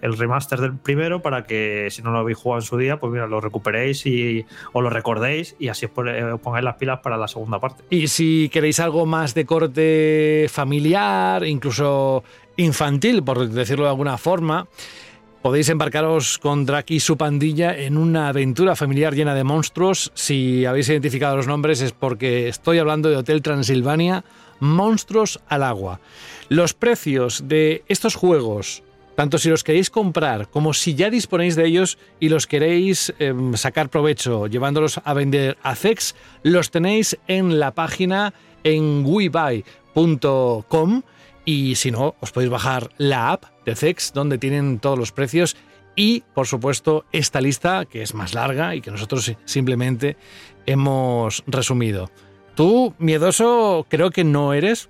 [0.00, 3.12] el- remaster del primero para que si no lo habéis jugado en su día, pues
[3.12, 7.26] mira, lo recuperéis y lo recordéis y así eh, os pongáis las pilas para la
[7.26, 7.82] segunda parte.
[7.90, 12.22] Y si queréis algo más de corte familiar, incluso
[12.56, 14.68] infantil, por decirlo de alguna forma,
[15.42, 20.10] podéis embarcaros con Drake y su pandilla en una aventura familiar llena de monstruos.
[20.14, 24.24] Si habéis identificado los nombres es porque estoy hablando de Hotel Transilvania,
[24.60, 26.00] Monstruos al Agua.
[26.48, 28.82] Los precios de estos juegos
[29.18, 33.56] tanto si los queréis comprar como si ya disponéis de ellos y los queréis em,
[33.56, 41.02] sacar provecho llevándolos a vender a CEX, los tenéis en la página en webuy.com
[41.44, 45.56] y si no, os podéis bajar la app de CEX donde tienen todos los precios
[45.94, 50.16] y, por supuesto, esta lista que es más larga y que nosotros simplemente
[50.64, 52.10] hemos resumido.
[52.54, 54.88] Tú, miedoso, creo que no eres,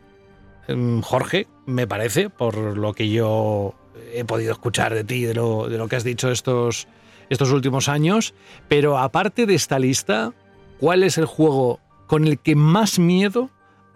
[0.69, 3.75] em, Jorge, me parece, por lo que yo
[4.13, 6.89] he podido escuchar de ti, de lo, de lo que has dicho estos,
[7.31, 8.35] estos últimos años.
[8.69, 10.35] Pero aparte de esta lista,
[10.79, 13.51] ¿cuál es el juego con el que más miedo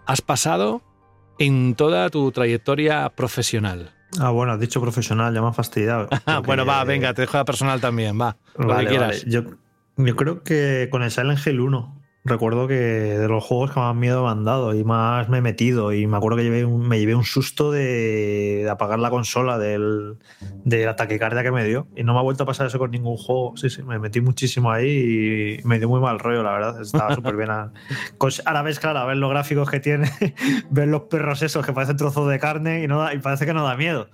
[0.05, 0.81] has pasado
[1.37, 3.92] en toda tu trayectoria profesional?
[4.19, 6.07] Ah, bueno, has dicho profesional, ya me has fastidiado.
[6.25, 8.37] Ah, Porque- bueno, va, venga, te dejo la personal también, va.
[8.57, 9.07] lo que Vale, quieras.
[9.25, 9.31] vale.
[9.31, 9.43] Yo,
[9.97, 13.93] yo creo que con el Silent Hill 1 recuerdo que de los juegos que más
[13.95, 16.87] miedo me han dado y más me he metido y me acuerdo que llevé un-
[16.87, 20.17] me llevé un susto de, de apagar la consola del,
[20.63, 22.91] de la taquicardia que me dio y no me ha vuelto a pasar eso con
[22.91, 23.57] ningún juego.
[23.57, 26.81] Sí, sí, me metí muchísimo ahí y me dio muy mal rollo, la verdad.
[26.81, 27.49] Estaba súper bien.
[27.51, 27.73] a-
[28.45, 30.09] Ahora ves, claro, ves los gráficos que tiene,
[30.69, 33.53] ves los perros esos que parecen trozos de carne y, no da- y parece que
[33.53, 34.07] no da miedo.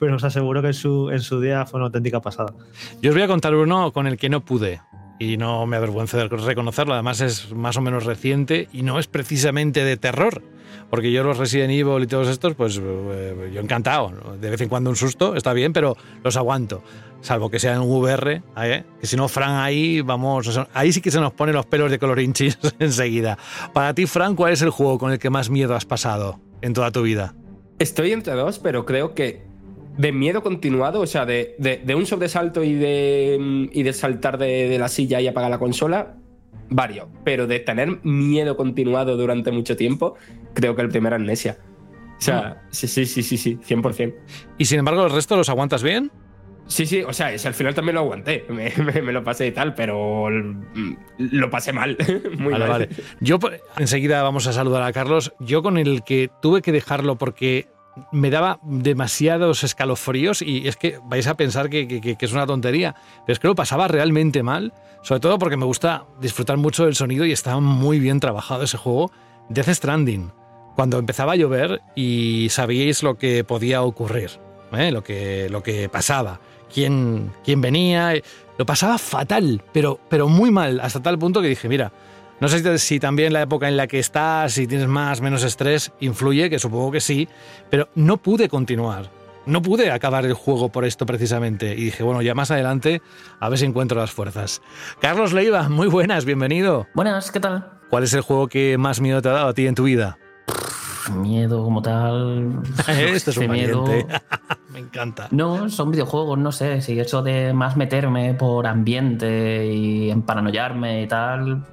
[0.00, 2.52] Pero os aseguro que en su, en su día fue una auténtica pasada.
[3.00, 4.80] Yo os voy a contar uno con el que no pude.
[5.18, 6.94] Y no me avergüenzo de reconocerlo.
[6.94, 10.42] Además es más o menos reciente y no es precisamente de terror.
[10.90, 14.12] Porque yo los Resident Evil y todos estos, pues eh, yo encantado.
[14.40, 16.82] De vez en cuando un susto, está bien, pero los aguanto.
[17.20, 18.84] Salvo que sea en VR, ¿eh?
[19.00, 21.98] que si no, Fran, ahí vamos, ahí sí que se nos ponen los pelos de
[21.98, 23.38] colorinchis enseguida.
[23.72, 26.74] Para ti, Fran, ¿cuál es el juego con el que más miedo has pasado en
[26.74, 27.34] toda tu vida?
[27.78, 29.42] Estoy entre dos, pero creo que
[29.96, 34.38] de miedo continuado, o sea, de, de- de un sobresalto y de, y de saltar
[34.38, 36.16] de, de la silla y apagar la consola,
[36.68, 37.06] varios.
[37.24, 40.14] Pero de tener miedo continuado durante mucho tiempo,
[40.54, 41.58] creo que el primero Amnesia.
[42.18, 44.14] O sea, sí, sí, sí, sí, sí, 100%.
[44.58, 46.10] Y sin embargo, ¿el resto los aguantas bien?
[46.66, 49.46] Sí, sí, o sea, ese al final también lo aguanté, me, me- me lo pasé
[49.48, 51.96] y tal, pero mm, lo pasé mal,
[52.38, 52.68] muy Vale, mal.
[52.70, 52.88] vale.
[53.20, 53.38] Yo
[53.76, 55.34] enseguida vamos a saludar a Carlos.
[55.40, 57.66] Yo con el que tuve que dejarlo porque
[58.12, 62.46] me daba demasiados escalofríos y es que vais a pensar que, que- que- es una
[62.46, 62.94] tontería,
[63.26, 66.94] pero es que lo pasaba realmente mal, sobre todo porque me gusta disfrutar mucho del
[66.94, 69.10] sonido y estaba muy bien trabajado ese juego.
[69.48, 70.32] Death Stranding,
[70.74, 74.30] cuando empezaba a llover y sabíais lo que podía ocurrir,
[74.72, 74.90] ¿eh?
[74.90, 76.40] lo, que, lo que pasaba,
[76.72, 78.14] quién, quién venía,
[78.58, 81.92] lo pasaba fatal, pero, pero muy mal, hasta tal punto que dije, mira,
[82.40, 85.92] no sé si- también la época en la que estás, si tienes más, menos estrés,
[86.00, 87.28] influye, que supongo que sí,
[87.70, 89.10] pero no pude continuar.
[89.46, 91.72] No pude acabar el juego por esto precisamente.
[91.74, 93.02] Y dije, bueno, ya más adelante
[93.40, 94.62] a ver si encuentro las fuerzas.
[95.00, 96.86] Carlos Leiva, muy buenas, bienvenido.
[96.94, 97.68] Buenas, ¿qué tal?
[97.90, 100.16] ¿Cuál es el juego que más miedo te ha dado a ti en tu vida?
[101.14, 102.62] Miedo como tal.
[102.88, 103.84] Este es un miedo.
[104.72, 105.28] Me encanta.
[105.30, 111.02] No, son videojuegos, no sé, si eso de más meterme por ambiente y en paranoiarme
[111.02, 111.64] y tal.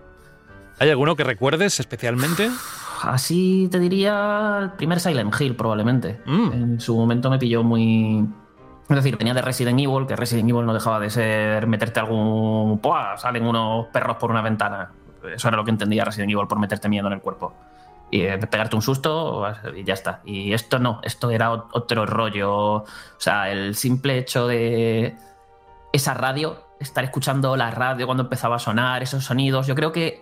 [0.81, 2.49] ¿Hay alguno que recuerdes especialmente?
[3.03, 6.19] Así te diría el primer Silent Hill, probablemente.
[6.25, 6.51] Mm.
[6.53, 8.25] En su momento me pilló muy.
[8.89, 12.79] Es decir, venía de Resident Evil, que Resident Evil no dejaba de ser meterte algún.
[12.79, 13.17] ¡Puah!
[13.17, 14.91] Salen unos perros por una ventana.
[15.35, 17.53] Eso era lo que entendía Resident Evil por meterte miedo en el cuerpo.
[18.09, 20.21] Y eh, pegarte un susto y ya está.
[20.25, 22.51] Y esto no, esto era ot- otro rollo.
[22.53, 22.85] O
[23.17, 25.15] sea, el simple hecho de
[25.93, 29.67] esa radio, estar escuchando la radio cuando empezaba a sonar, esos sonidos.
[29.67, 30.21] Yo creo que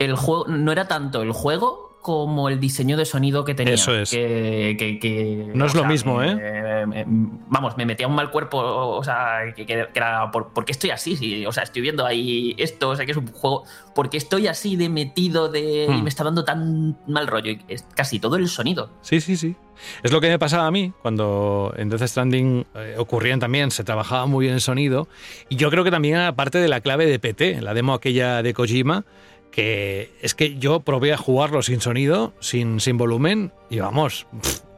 [0.00, 3.74] el juego no era tanto el juego como el diseño de sonido que tenía.
[3.74, 4.10] Eso es.
[4.10, 6.86] Que, que- que- No es lo mismo, me- ¿eh?
[6.86, 10.72] me- vamos, me metía un mal cuerpo, o sea, que, que- era, ¿por, por qué
[10.72, 11.16] estoy así?
[11.18, 14.16] Sí, o sea, estoy viendo ahí esto, o sea, que es un juego, ¿por qué
[14.16, 16.02] estoy así de metido de, y Hmm.
[16.02, 17.52] me está dando tan mal rollo?
[17.68, 18.88] Es casi todo el sonido.
[19.02, 19.54] Sí, sí, sí.
[20.02, 23.84] Es lo que me pasaba a mí cuando en Death Stranding eh, ocurrían también, se
[23.84, 25.06] trabajaba muy bien el sonido.
[25.50, 28.42] Y yo creo que también era parte de la clave de PT, la demo aquella
[28.42, 29.04] de Kojima,
[29.50, 34.26] que es que yo probé a jugarlo sin sonido, sin, sin volumen, y vamos,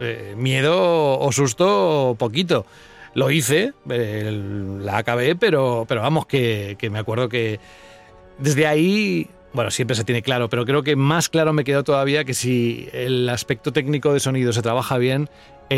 [0.00, 2.66] eh, miedo o susto poquito.
[3.14, 7.60] Lo hice, la acabé, pero, pero vamos, que, que me acuerdo que
[8.38, 12.24] desde ahí, bueno, siempre se tiene claro, pero creo que más claro me quedó todavía
[12.24, 15.28] que si el aspecto técnico de sonido se trabaja bien,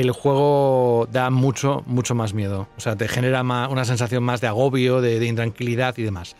[0.00, 2.68] el juego da mucho, mucho más miedo.
[2.76, 6.36] O sea, te genera una sensación más de agobio, de, intranquilidad y demás.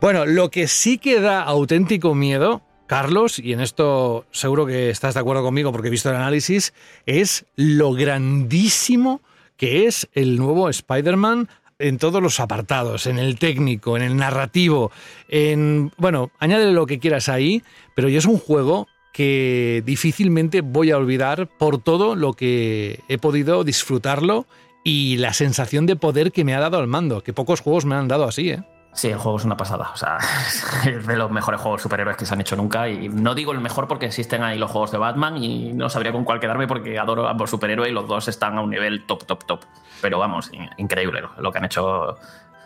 [0.00, 5.14] Bueno, lo que sí que da auténtico miedo, Carlos, y en esto seguro que estás
[5.14, 6.72] de acuerdo conmigo porque he visto el análisis,
[7.06, 9.20] es lo grandísimo
[9.56, 14.92] que es el nuevo Spider-Man en todos los apartados, en el técnico, en el narrativo,
[15.28, 15.90] en...
[15.96, 17.62] Bueno, añádele lo que quieras ahí,
[17.96, 23.18] pero ya es un juego que difícilmente voy a olvidar por todo lo que he
[23.18, 24.46] podido disfrutarlo
[24.84, 27.94] y la sensación de poder que me ha dado al mando, que pocos juegos me
[27.94, 28.62] han dado así, ¿eh?
[28.94, 29.90] Sí, el juego es una pasada.
[29.94, 30.18] O sea,
[30.86, 32.88] es de los mejores juegos superhéroes que se han hecho nunca.
[32.90, 36.12] Y no digo el mejor porque existen ahí los juegos de Batman y no sabría
[36.12, 39.24] con cuál quedarme porque adoro ambos superhéroes y los dos están a un nivel top,
[39.24, 39.60] top, top.
[40.02, 42.16] Pero vamos, in- increíble lo que han hecho.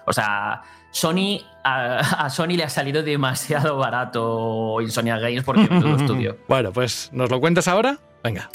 [0.05, 0.63] O sea,
[0.97, 6.39] Sony a, Sony le ha salido demasiado barato Insomnia Games porque es un estudio.
[6.49, 7.99] Bueno, pues ¿nos lo cuentas ahora?
[8.25, 8.49] Venga.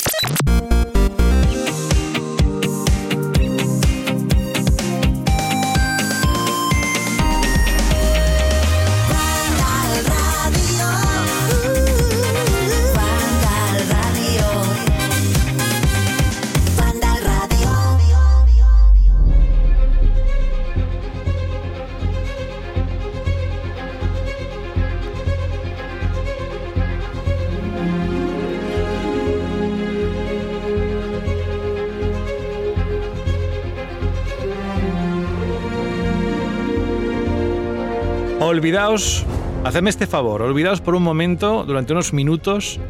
[38.51, 39.25] Olvidaos,
[39.63, 42.81] hacedme este favor, olvidaos por un momento, durante unos minutos,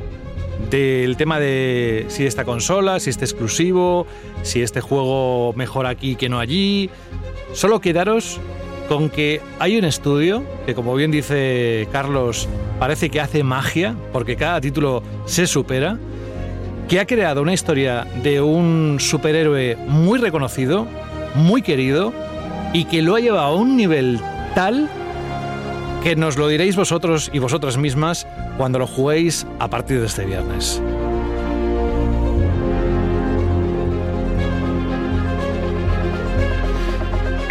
[0.71, 4.08] del tema de si esta consola, si este exclusivo,
[4.41, 6.89] si este juego mejor aquí que no allí.
[7.54, 8.39] Solo quedaros
[8.89, 14.38] con que hay un estudio que, como bien dice Carlos, parece que hace magia, porque
[14.38, 16.00] cada título se supera,
[16.89, 20.88] que ha creado una historia de un superhéroe muy reconocido,
[21.36, 22.13] muy querido,
[22.74, 24.19] y que lo ha llevado a un nivel
[24.56, 24.89] tal
[26.02, 28.26] que nos lo diréis vosotros y vosotras mismas
[28.58, 30.82] cuando lo juguéis a partir de este viernes.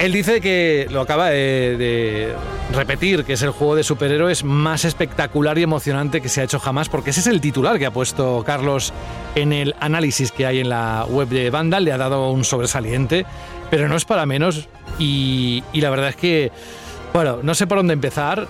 [0.01, 2.33] Él dice que lo acaba de,
[2.73, 6.59] repetir, que es el juego de superhéroes más espectacular y emocionante que se ha hecho
[6.59, 8.95] jamás, porque ese es el titular que ha puesto Carlos
[9.35, 13.27] en el análisis que hay en la web de Vandal, le ha dado un sobresaliente,
[13.71, 16.51] pero no es para menos y la verdad es que,
[17.12, 18.46] bueno, no sé por dónde empezar,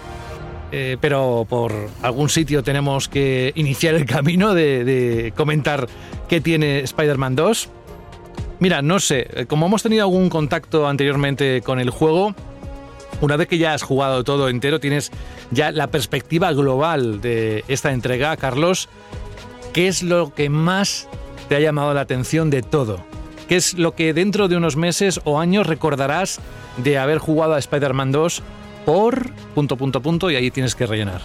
[0.73, 5.89] eh, pero por algún sitio tenemos que iniciar el camino de, de comentar
[6.29, 7.69] qué tiene Spider-Man 2.
[8.61, 12.35] Mira, no sé, eh, como hemos tenido algún contacto anteriormente con el juego,
[13.21, 15.11] una vez que ya has jugado todo entero, tienes
[15.51, 18.89] ya la perspectiva global de esta entrega, Carlos.
[19.73, 21.09] ¿Qué es lo que más
[21.49, 23.10] te ha llamado la atención de todo?
[23.51, 26.39] ¿Qué es lo que dentro de unos meses o años recordarás
[26.77, 28.45] de haber jugado a Spider-Man 2
[28.87, 31.21] por punto, punto, punto y ahí tienes que rellenar?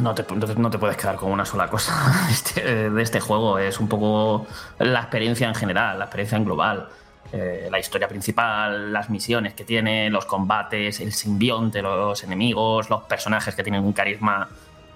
[0.00, 3.58] No te, puedes quedar con una sola cosa este- de este juego.
[3.58, 4.46] Es un poco
[4.78, 6.88] la experiencia en general, la experiencia en global.
[7.30, 13.02] Eh, la historia principal, las misiones que tiene, los combates, el simbionte, los enemigos, los
[13.02, 14.48] personajes que tienen un carisma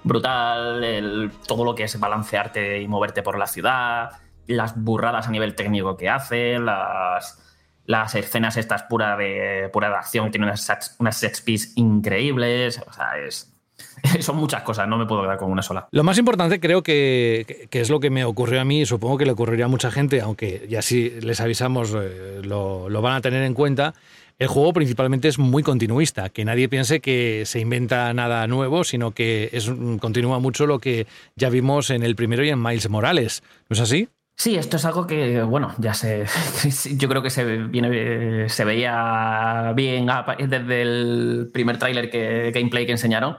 [0.05, 4.11] brutal, todo lo que es balancearte y moverte por la ciudad,
[4.47, 7.39] las burradas a nivel técnico que hace, las,
[7.87, 11.43] las escenas estas pura de, pura de acción, tiene unas, unas set
[11.77, 12.81] increíbles.
[12.89, 13.53] O sea, es,
[14.21, 15.89] son muchas cosas, no me puedo quedar con una sola.
[15.93, 18.87] Lo más importante creo que, que- que es lo que me ocurrió a mí y
[18.87, 23.03] supongo que le ocurriría a mucha gente, aunque ya si les avisamos eh, lo, lo
[23.03, 23.95] van a tener en cuenta.
[24.39, 29.13] El juego principalmente es muy continuista, que nadie piense que se inventa nada nuevo, sino
[29.13, 33.43] que es, continúa mucho lo que ya vimos en el primero y en Miles Morales.
[33.69, 34.09] ¿No es así?
[34.35, 36.27] Sí, esto es algo que, bueno, ya se.
[36.97, 42.93] Yo creo que se, viene, se veía bien desde el primer tráiler que gameplay que
[42.93, 43.39] enseñaron.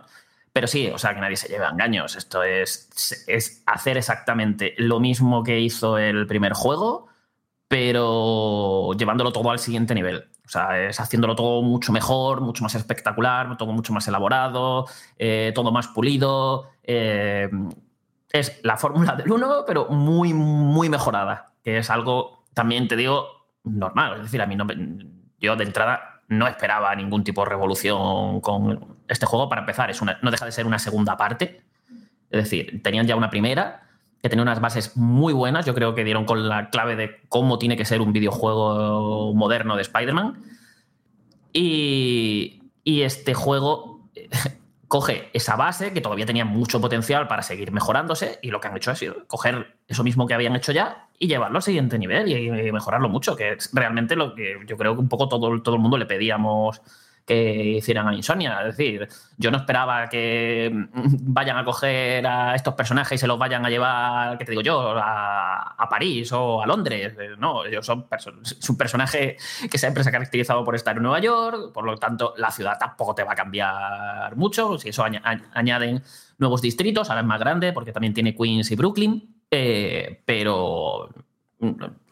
[0.53, 2.15] Pero sí, o sea, que nadie se lleve a engaños.
[2.15, 7.07] Esto es, es hacer exactamente lo mismo que hizo el primer juego,
[7.67, 10.29] pero llevándolo todo al siguiente nivel.
[10.45, 14.85] O sea, es haciéndolo todo mucho mejor, mucho más espectacular, todo mucho más elaborado,
[15.17, 16.69] eh, todo más pulido.
[16.83, 17.49] eh,
[18.33, 21.53] es la fórmula del 1, pero muy, muy mejorada.
[21.63, 23.27] Que es algo, también te digo,
[23.63, 24.15] normal.
[24.15, 24.65] Es decir, a mí no
[25.39, 29.49] yo de entrada no esperaba ningún tipo de revolución con este juego.
[29.49, 31.63] Para empezar, es una, no deja de ser una segunda parte.
[32.31, 33.83] Es decir, tenían ya una primera
[34.23, 35.65] que tenía unas bases muy buenas.
[35.65, 39.75] Yo creo que dieron con la clave de cómo tiene que ser un videojuego moderno
[39.75, 40.41] de Spider-Man.
[41.51, 44.09] Y, este juego
[44.87, 48.77] coge esa base que todavía tenía mucho potencial para seguir mejorándose y lo que han
[48.77, 52.29] hecho ha sido coger eso mismo que habían hecho ya y llevarlo al siguiente nivel
[52.29, 55.75] y mejorarlo mucho, que es realmente lo que yo creo que un poco todo, todo
[55.75, 56.81] el mundo le pedíamos
[57.25, 58.59] que hicieran a Insomnia.
[58.67, 59.07] Es decir,
[59.37, 63.65] yo no esperaba que mm, vayan a coger a estos personajes y se los vayan
[63.65, 67.15] a llevar, ¿qué te digo yo?, a, París o a Londres.
[67.19, 68.33] Eh, No, ellos son perso-
[68.69, 69.37] un personaje
[69.71, 72.77] que siempre se ha caracterizado por estar en Nueva York, por lo tanto, la ciudad
[72.79, 74.77] tampoco te va a cambiar mucho.
[74.77, 76.01] Si eso aña- añ- añaden
[76.39, 81.09] nuevos distritos, ahora es más grande, porque también tiene Queens y Brooklyn, eh, pero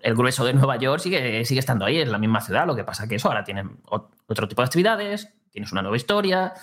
[0.01, 2.65] el grueso de Nueva York sigue, sigue estando ahí, es la misma ciudad.
[2.65, 5.97] Lo que pasa que eso ahora tienen ot- otro tipo de actividades, tienes una nueva
[5.97, 6.53] historia,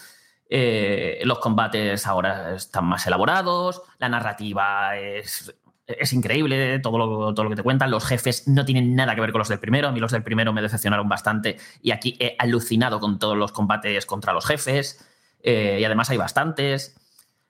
[0.50, 5.54] eh, los combates ahora están más elaborados, la narrativa es,
[5.86, 7.90] es increíble, todo lo, todo lo que te cuentan.
[7.90, 9.88] Los jefes no tienen nada que ver con los del primero.
[9.88, 13.52] A mí los del primero me decepcionaron bastante y aquí he alucinado con todos los
[13.52, 15.04] combates contra los jefes.
[15.42, 16.96] eh, y además hay bastantes.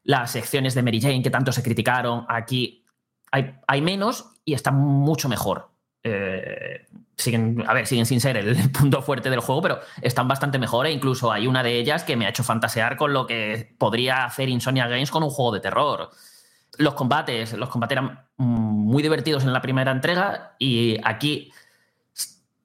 [0.04, 2.84] Las secciones de Mary Jane que tanto se criticaron, aquí
[3.30, 5.68] hay, hay menos y está mucho mejor.
[6.02, 6.86] Eh,
[7.16, 10.86] siguen, a ver, siguen sin ser el punto fuerte del juego, pero están bastante mejor
[10.86, 14.24] e incluso hay una de ellas que me ha hecho fantasear con lo que podría
[14.24, 16.10] hacer Insomnia Games con un juego de terror.
[16.78, 21.52] Los combates, los combates eran muy divertidos en la primera entrega y aquí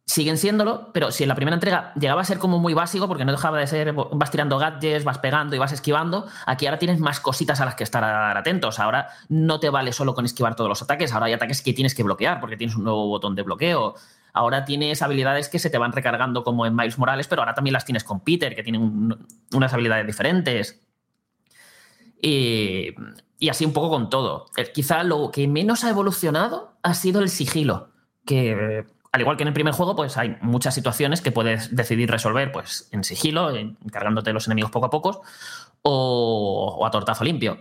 [0.05, 3.23] siguen siéndolo, pero si en la primera entrega llegaba a ser como muy básico, porque
[3.25, 6.99] no dejaba de ser, vas tirando gadgets, vas pegando y vas esquivando, aquí ahora tienes
[6.99, 8.03] más cositas a las que estar
[8.37, 8.79] atentos.
[8.79, 11.95] Ahora no te vale solo con esquivar todos los ataques, ahora hay ataques que tienes
[11.95, 13.95] que bloquear porque tienes un nuevo botón de bloqueo.
[14.33, 17.73] Ahora tienes habilidades que se te van recargando como en Miles Morales, pero ahora también
[17.73, 20.81] las tienes con Peter, que tienen un- unas habilidades diferentes.
[22.21, 22.89] Y,
[23.37, 24.45] y así un poco con todo.
[24.57, 27.89] Eh, Quizá lo que menos ha evolucionado ha sido el sigilo,
[28.25, 32.09] que al igual que en el primer juego, pues hay muchas situaciones que puedes decidir
[32.09, 35.21] resolver pues, en sigilo, en- encargándote de los enemigos poco a poco,
[35.83, 37.59] o, a tortazo limpio.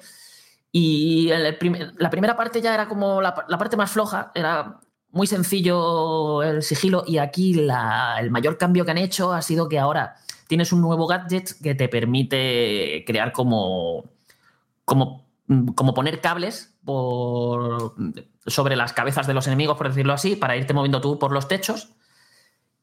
[0.73, 4.81] Y la primera parte ya era como la, parte más floja, era
[5.11, 9.79] muy sencillo el sigilo y aquí el mayor cambio que han hecho ha sido que
[9.79, 14.07] ahora tienes un nuevo gadget que te permite crear como,
[14.87, 15.27] como,
[15.75, 17.95] como poner cables por,
[18.47, 21.49] sobre las cabezas de los enemigos, por decirlo así, para irte moviendo tú por los
[21.49, 21.91] techos.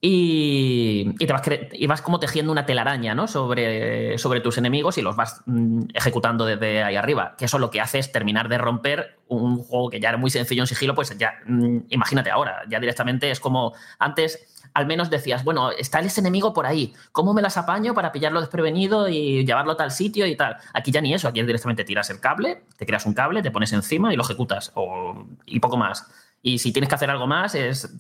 [0.02, 1.42] Y, y te vas,
[1.74, 3.28] y vas como tejiendo una telaraña ¿no?
[3.28, 7.36] sobre, sobre tus enemigos y los vas mm, ejecutando desde ahí arriba.
[7.38, 10.30] Que eso lo que hace es terminar de romper un juego que ya era muy
[10.30, 15.10] sencillo en sigilo, pues ya, mm, imagínate ahora, ya directamente es como antes al menos
[15.10, 19.46] decías, bueno, está ese enemigo por ahí, ¿cómo me las apaño para pillarlo desprevenido y
[19.46, 20.58] llevarlo a tal sitio y tal?
[20.74, 23.74] Aquí ya ni eso, aquí directamente tiras el cable, te creas un cable, te pones
[23.74, 26.06] encima y lo ejecutas, o- y poco más.
[26.42, 27.94] Y si tienes que hacer algo más es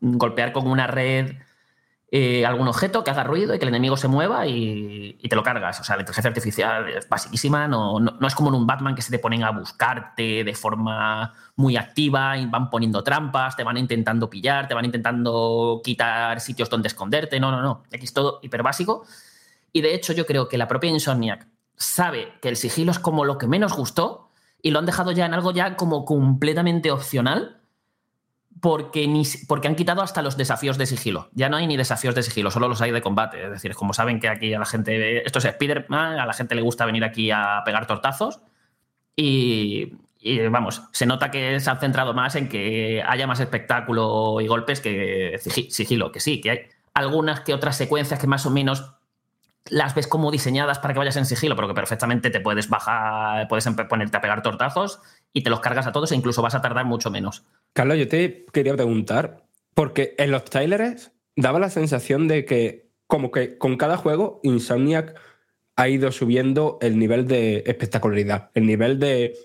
[0.00, 1.36] golpear con una red
[2.12, 5.44] eh, algún objeto que haga ruido y que el enemigo se mueva y, te lo
[5.44, 5.78] cargas.
[5.80, 8.96] O sea, la inteligencia artificial es basiquísima, no, no, no es como en un Batman
[8.96, 13.62] que se te ponen a buscarte de forma muy activa y van poniendo trampas, te
[13.62, 17.38] van intentando pillar, te van intentando quitar sitios donde esconderte.
[17.38, 17.84] No, no, no.
[17.92, 19.04] Aquí es todo hiper básico.
[19.72, 21.46] Y de hecho, yo creo que la propia Insomniac
[21.76, 24.30] sabe que el sigilo es como lo que menos gustó
[24.60, 27.59] y lo han dejado ya en algo ya como completamente opcional
[28.60, 31.28] porque, ni, porque han quitado hasta los desafíos de sigilo.
[31.32, 33.44] Ya no hay ni desafíos de sigilo, solo los hay de combate.
[33.44, 36.54] Es decir, como saben que aquí a la gente, esto es Spider-Man, a la gente
[36.54, 38.40] le gusta venir aquí a pegar tortazos
[39.16, 39.92] y,
[40.50, 44.80] vamos, se nota que se han centrado más en que haya más espectáculo y golpes
[44.80, 46.58] que sigi- sigilo, que sí, que hay
[46.94, 48.92] algunas que otras secuencias que más o menos
[49.68, 53.46] las ves como diseñadas para que vayas en sigilo, pero que perfectamente te puedes bajar,
[53.48, 55.00] puedes empe- ponerte a pegar tortazos
[55.32, 57.44] y te los cargas a todos e incluso vas a tardar mucho menos.
[57.72, 59.44] Carlos, yo te quería preguntar,
[59.74, 65.14] porque en los trailers daba la sensación de que, como que con cada juego, Insomniac
[65.76, 69.36] ha ido subiendo el nivel de espectacularidad, el nivel de,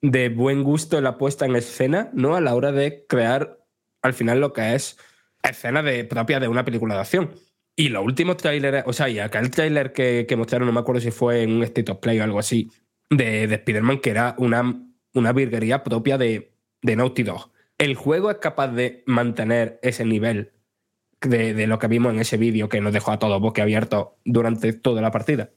[0.00, 2.36] de buen gusto en la puesta en escena, ¿no?
[2.36, 3.58] A la hora de crear
[4.02, 4.98] al final lo que es
[5.42, 7.34] escena de, propia de una película de acción.
[7.78, 10.80] Y los últimos trailers, o sea, y acá el trailer que, que mostraron, no me
[10.80, 12.72] acuerdo si fue en un State of Play o algo así,
[13.08, 14.82] de, de Spider-Man, que era una,
[15.14, 16.50] una virguería propia de,
[16.82, 17.52] de Naughty Dog.
[17.78, 20.50] ¿El juego es capaz de mantener ese nivel
[21.20, 24.72] de, de lo que vimos en ese vídeo que nos dejó a todos boquiabiertos durante
[24.72, 25.50] toda la partida?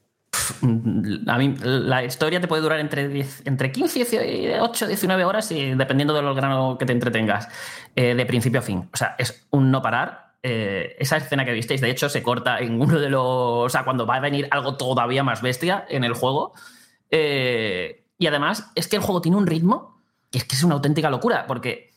[1.27, 5.51] A mí, la historia te puede durar entre, 10 entre 15 y 8, 19 horas,
[5.51, 7.47] y dependiendo de lo grano que te entretengas,
[7.95, 8.87] eh, de principio a fin.
[8.93, 10.20] O sea, es un no parar.
[10.43, 13.23] Eh, esa escena que visteis, de hecho, se corta en uno de los.
[13.23, 16.53] O sea, cuando va a venir algo todavía más bestia en el juego.
[17.09, 20.75] Eh, y además, es que el juego tiene un ritmo que es que es una
[20.75, 21.91] auténtica locura, porque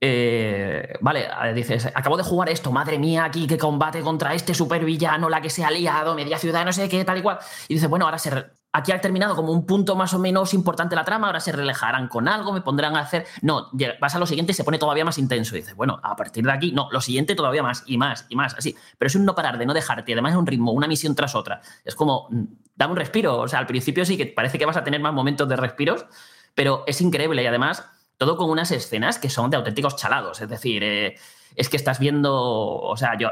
[0.00, 5.28] eh, vale, dices, acabo de jugar esto, madre mía, aquí que combate contra este supervillano,
[5.28, 7.38] la que se ha liado, media ciudad, no sé qué, tal y cual.
[7.68, 8.30] Y dices, bueno, ahora se
[8.72, 12.08] aquí ha terminado como un punto más o menos importante la trama, ahora se relajarán
[12.08, 13.26] con algo, me pondrán a hacer.
[13.42, 15.56] No, vas a lo siguiente y se pone todavía más intenso.
[15.56, 18.36] Y dices, bueno, a partir de aquí, no, lo siguiente todavía más y más y
[18.36, 18.76] más, así.
[18.98, 21.34] Pero es un no parar de no dejarte, además es un ritmo, una misión tras
[21.34, 21.60] otra.
[21.84, 22.44] Es como, mm,
[22.76, 23.38] dame un respiro.
[23.38, 26.06] O sea, al principio sí que parece que vas a tener más momentos de respiros,
[26.54, 27.84] pero es increíble y además
[28.16, 30.40] todo con unas escenas que son de auténticos chalados.
[30.40, 31.16] Es decir, eh,
[31.54, 33.30] es que estás viendo, o sea, yo...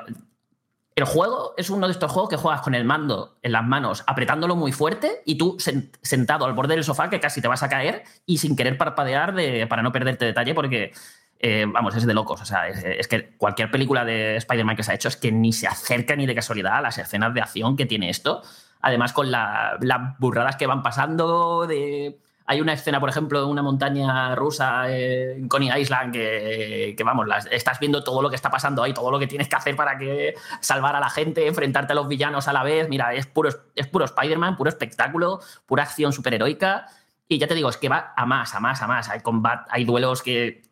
[0.96, 4.02] El juego es uno de estos juegos que juegas con el mando en las manos,
[4.06, 7.62] apretándolo muy fuerte y tú sen- sentado al borde del sofá que casi te vas
[7.62, 10.92] a caer y sin querer parpadear de- para no perderte detalle porque,
[11.38, 12.40] eh, vamos, es de locos.
[12.40, 15.30] O sea, es, es que cualquier película de Spider-Man que se ha hecho es que
[15.30, 18.40] ni se acerca ni de casualidad a las escenas de acción que tiene esto.
[18.80, 22.18] Además, con la- las burradas que van pasando de...
[22.48, 27.26] Hay una escena, por ejemplo, de una montaña rusa eh, en Coney Island que, vamos,
[27.26, 29.74] las- estás viendo todo lo que está pasando ahí, todo lo que tienes que hacer
[29.74, 32.88] para que salvar a la gente, enfrentarte a los villanos a la vez.
[32.88, 36.86] Mira, es puro, es puro Spider-Man, puro espectáculo, pura acción superheroica.
[37.28, 39.08] Y ya te digo, es que va a más, a más, a más.
[39.08, 40.62] Hay combat, hay duelos que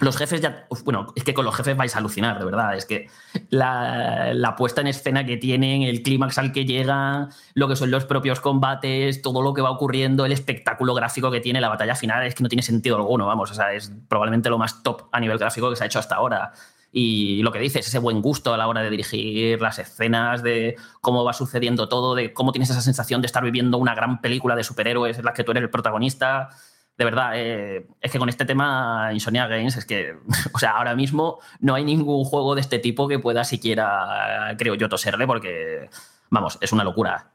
[0.00, 0.66] los jefes ya.
[0.84, 2.76] Bueno, es que con los jefes vais a alucinar, de verdad.
[2.76, 3.08] Es que
[3.48, 7.90] la, la puesta en escena que tienen, el clímax al que llegan, lo que son
[7.90, 11.94] los propios combates, todo lo que va ocurriendo, el espectáculo gráfico que tiene la batalla
[11.94, 13.50] final, es que no tiene sentido alguno, vamos.
[13.50, 16.16] O sea, es probablemente lo más top a nivel gráfico que se ha hecho hasta
[16.16, 16.52] ahora.
[16.92, 20.76] Y lo que dices, ese buen gusto a la hora de dirigir las escenas, de
[21.00, 24.56] cómo va sucediendo todo, de cómo tienes esa sensación de estar viviendo una gran película
[24.56, 26.50] de superhéroes en la que tú eres el protagonista
[26.98, 30.14] de verdad, eh, es que con este tema Insomnia Games es que,
[30.52, 34.74] o sea, ahora mismo no hay ningún juego de este tipo que pueda siquiera, creo
[34.74, 35.88] yo, toserle porque,
[36.30, 37.32] vamos, es una locura.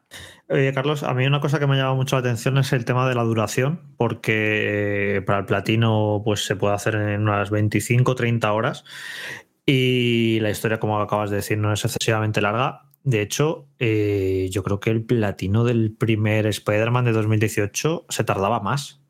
[0.49, 2.83] Oye, Carlos, a mí una cosa que me ha llamado mucho la atención es el
[2.83, 7.49] tema de la duración, porque eh, para el platino pues se puede hacer en unas
[7.49, 8.83] 25 30 horas
[9.65, 12.83] y la historia, como acabas de decir, no es excesivamente larga.
[13.03, 18.59] De hecho, eh, yo creo que el platino del primer Spider-Man de 2018 se tardaba
[18.59, 19.00] más,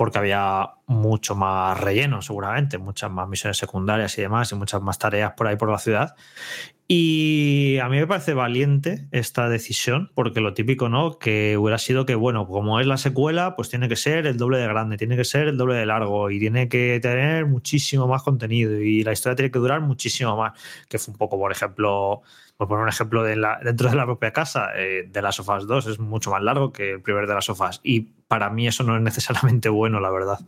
[0.00, 4.98] porque había mucho más relleno, seguramente, muchas más misiones secundarias y demás, y muchas más
[4.98, 6.16] tareas por ahí por la ciudad.
[6.88, 11.18] Y a mí me parece valiente esta decisión, porque lo típico, ¿no?
[11.18, 14.56] Que hubiera sido que, bueno, como es la secuela, pues tiene que ser el doble
[14.56, 18.22] de grande, tiene que ser el doble de largo y tiene que tener muchísimo más
[18.22, 20.58] contenido y la historia tiene que durar muchísimo más.
[20.88, 22.22] Que fue un poco, por ejemplo,
[22.60, 25.66] por poner un ejemplo de la, dentro de la propia casa, eh, de las sofás
[25.66, 27.80] 2 es mucho más largo que el primer de las sofás.
[27.82, 30.38] Y para mí eso no es necesariamente bueno, la verdad.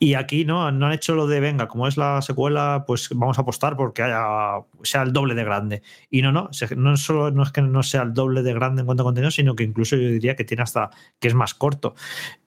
[0.00, 3.38] Y aquí no, no han hecho lo de, venga, como es la secuela, pues vamos
[3.38, 5.82] a apostar porque haya, sea el doble de grande.
[6.10, 8.86] Y no, no, no solo no es que no sea el doble de grande en
[8.86, 10.90] cuanto a contenido, sino que incluso yo diría que tiene hasta
[11.20, 11.94] que es más corto.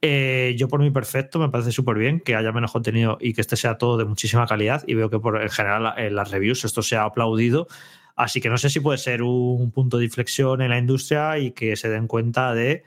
[0.01, 3.39] Eh, yo por mi perfecto me parece súper bien que haya menos contenido y que
[3.39, 6.65] este sea todo de muchísima calidad y veo que por en general en las reviews
[6.65, 7.67] esto se ha aplaudido.
[8.15, 11.51] Así que no sé si puede ser un punto de inflexión en la industria y
[11.51, 12.83] que se den cuenta de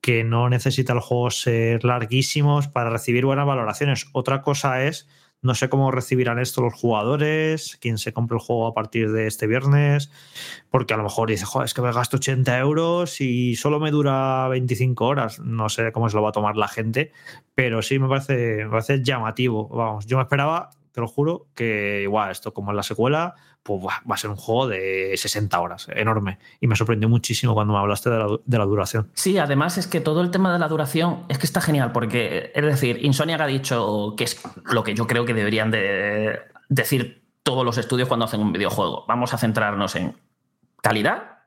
[0.00, 4.06] que no necesita el juego ser larguísimos para recibir buenas valoraciones.
[4.12, 5.08] Otra cosa es,
[5.42, 9.26] no sé cómo recibirán esto los jugadores, quien se compre el juego a partir de
[9.26, 10.10] este viernes,
[10.70, 13.90] porque a lo mejor dice, joder, es que me gasto 80 euros y solo me
[13.90, 15.40] dura 25 horas.
[15.40, 17.12] No sé cómo se lo va a tomar la gente,
[17.54, 19.68] pero sí me parece, me parece llamativo.
[19.68, 23.82] Vamos, yo me esperaba, te lo juro, que igual esto como en la secuela, pues
[23.84, 26.38] va a ser un juego de 60 horas, enorme.
[26.60, 29.10] Y me sorprendió muchísimo cuando me hablaste de la, de la duración.
[29.14, 32.52] Sí, además es que todo el tema de la duración es que está genial, porque,
[32.54, 37.22] es decir, Insomniac ha dicho que es lo que yo creo que deberían de decir
[37.42, 39.04] todos los estudios cuando hacen un videojuego.
[39.06, 40.16] Vamos a centrarnos en
[40.82, 41.40] calidad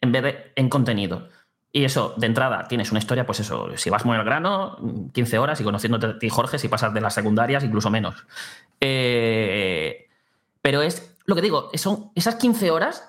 [0.00, 1.28] en vez de en contenido.
[1.70, 4.78] Y eso, de entrada, tienes una historia, pues eso, si vas muy al grano,
[5.12, 8.26] 15 horas y conociéndote a ti, Jorge, si pasas de las secundarias, incluso menos.
[8.80, 10.08] Eh,
[10.62, 13.04] pero es lo que digo, son esas 15 horas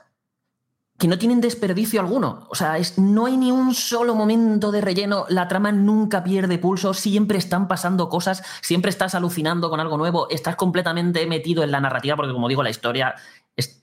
[0.97, 2.47] que no tienen desperdicio alguno.
[2.49, 6.93] O sea, no hay ni un solo momento de relleno, la trama nunca pierde pulso,
[6.93, 11.79] siempre están pasando cosas, siempre estás alucinando con algo nuevo, estás completamente metido en la
[11.79, 13.15] narrativa, porque como digo, la historia
[13.55, 13.81] es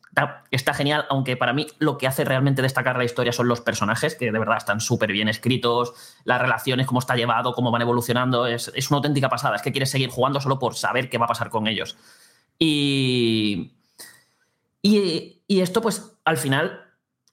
[0.50, 4.16] está, genial, aunque para mí lo que hace realmente destacar la historia son los personajes,
[4.16, 8.46] que de verdad están súper bien escritos, las relaciones, cómo está llevado, cómo van evolucionando,
[8.46, 9.56] es una auténtica pasada.
[9.56, 11.96] Es que quieres seguir jugando solo por saber qué va a pasar con ellos.
[12.58, 13.75] Y,
[14.94, 16.80] y, esto, pues, al final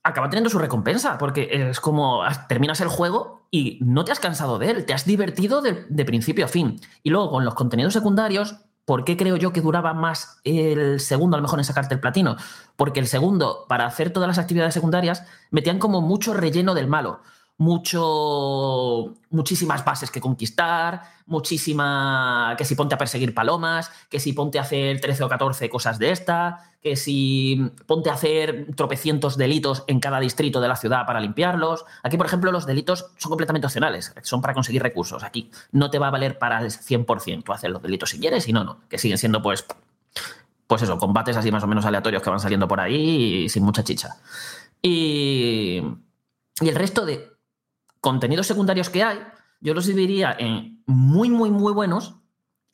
[0.04, 4.60] acaba teniendo su recompensa, porque es como terminas el juego y no te has cansado
[4.60, 6.82] de él, te has divertido de, de principio a fin.
[7.04, 11.36] Y luego con los contenidos secundarios, ¿por qué creo yo que duraba más el segundo
[11.36, 12.36] a lo mejor en sacarte el platino?
[12.76, 17.22] Porque el segundo, para hacer todas las actividades secundarias, metían como mucho relleno del malo.
[17.64, 22.56] Mucho, muchísimas bases que conquistar, muchísima.
[22.58, 25.98] que si ponte a perseguir palomas, que si ponte a hacer 13 o 14 cosas
[25.98, 31.06] de esta, que si ponte a hacer tropecientos delitos en cada distrito de la ciudad
[31.06, 31.86] para limpiarlos.
[32.04, 35.24] Aquí, por ejemplo, los delitos son completamente opcionales, son para conseguir recursos.
[35.24, 37.44] Aquí no te va a valer para el 100%.
[37.46, 39.66] Tú haces los delitos si quieres y no, no, que siguen siendo pues
[40.68, 43.64] pues eso, combates así más o menos aleatorios que van saliendo por ahí y sin
[43.64, 44.18] mucha chicha.
[44.82, 45.82] Y,
[46.60, 47.33] y el resto de
[48.04, 49.18] contenidos secundarios que hay,
[49.62, 52.16] yo los dividiría en muy, muy, muy buenos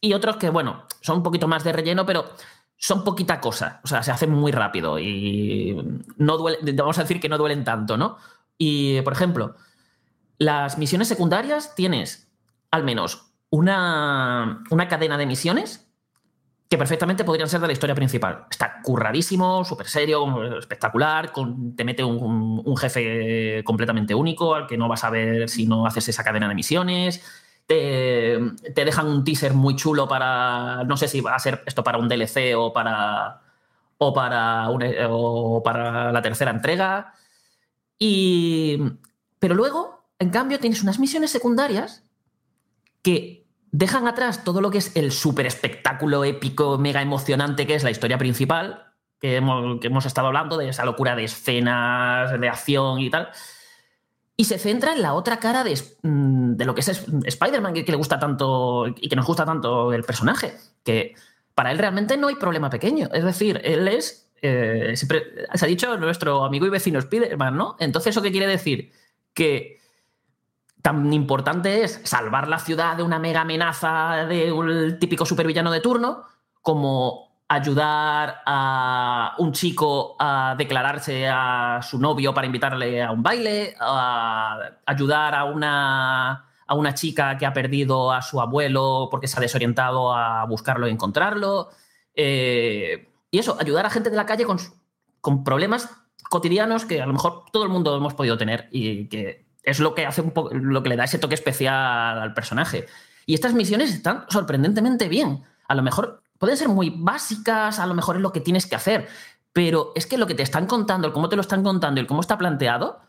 [0.01, 2.25] y otros que, bueno, son un poquito más de relleno, pero
[2.77, 3.79] son poquita cosa.
[3.83, 7.63] O sea, se hacen muy rápido y no duele, vamos a decir que no duelen
[7.63, 8.17] tanto, ¿no?
[8.57, 9.55] Y, por ejemplo,
[10.39, 12.31] las misiones secundarias tienes
[12.71, 15.88] al menos una, una cadena de misiones
[16.69, 18.45] que perfectamente podrían ser de la historia principal.
[18.51, 21.31] Está curradísimo, súper serio, espectacular,
[21.75, 25.65] te mete un, un- un jefe completamente único al que no vas a ver si
[25.65, 27.23] no haces esa cadena de misiones.
[27.65, 28.37] Te,
[28.75, 31.97] te dejan un teaser muy chulo para, no sé si va a ser esto para
[31.97, 33.41] un DLC o para,
[33.97, 37.13] o para, un- o para la tercera entrega.
[37.97, 38.77] Y,
[39.39, 42.03] pero luego, en cambio, tienes unas misiones secundarias
[43.01, 43.38] que
[43.71, 47.91] dejan atrás todo lo que es el súper espectáculo épico, mega emocionante que es la
[47.91, 48.85] historia principal,
[49.19, 53.29] que hemos, que hemos estado hablando, de esa locura de escenas, de acción y tal.
[54.37, 57.73] Y se centra en la otra cara de, mm, de lo que es es- Spider-Man,
[57.73, 60.53] que, le gusta tanto y que nos gusta tanto el personaje.
[60.83, 61.15] Que
[61.53, 63.09] para él realmente no hay problema pequeño.
[63.13, 64.25] Es decir, él es.
[64.41, 67.75] eh, se ha dicho nuestro amigo y vecino Spider-Man, ¿no?
[67.79, 68.93] Entonces, ¿eso qué quiere decir?
[69.33, 69.78] Que
[70.81, 75.81] tan importante es salvar la ciudad de una mega amenaza de un típico supervillano de
[75.81, 76.23] turno,
[76.61, 83.75] como ayudar a un chico a declararse a su novio para invitarle a un baile,
[84.85, 89.41] ayudar a una, a una chica que ha perdido a su abuelo porque se ha
[89.41, 91.69] desorientado a buscarlo y encontrarlo.
[92.13, 94.59] Eh, y eso, ayudar a gente de la calle con,
[95.19, 95.89] con problemas
[96.29, 99.95] cotidianos que a lo mejor todo el mundo hemos podido tener y que es lo
[99.95, 102.85] que hace lo que le da ese toque especial al personaje.
[103.25, 105.43] Y estas misiones están sorprendentemente bien.
[105.67, 108.75] A lo mejor pueden ser muy básicas, a lo mejor es lo que tienes que
[108.75, 109.07] hacer,
[109.53, 112.01] pero es que lo que te están contando, el cómo te lo están contando y
[112.01, 113.01] el cómo está planteado,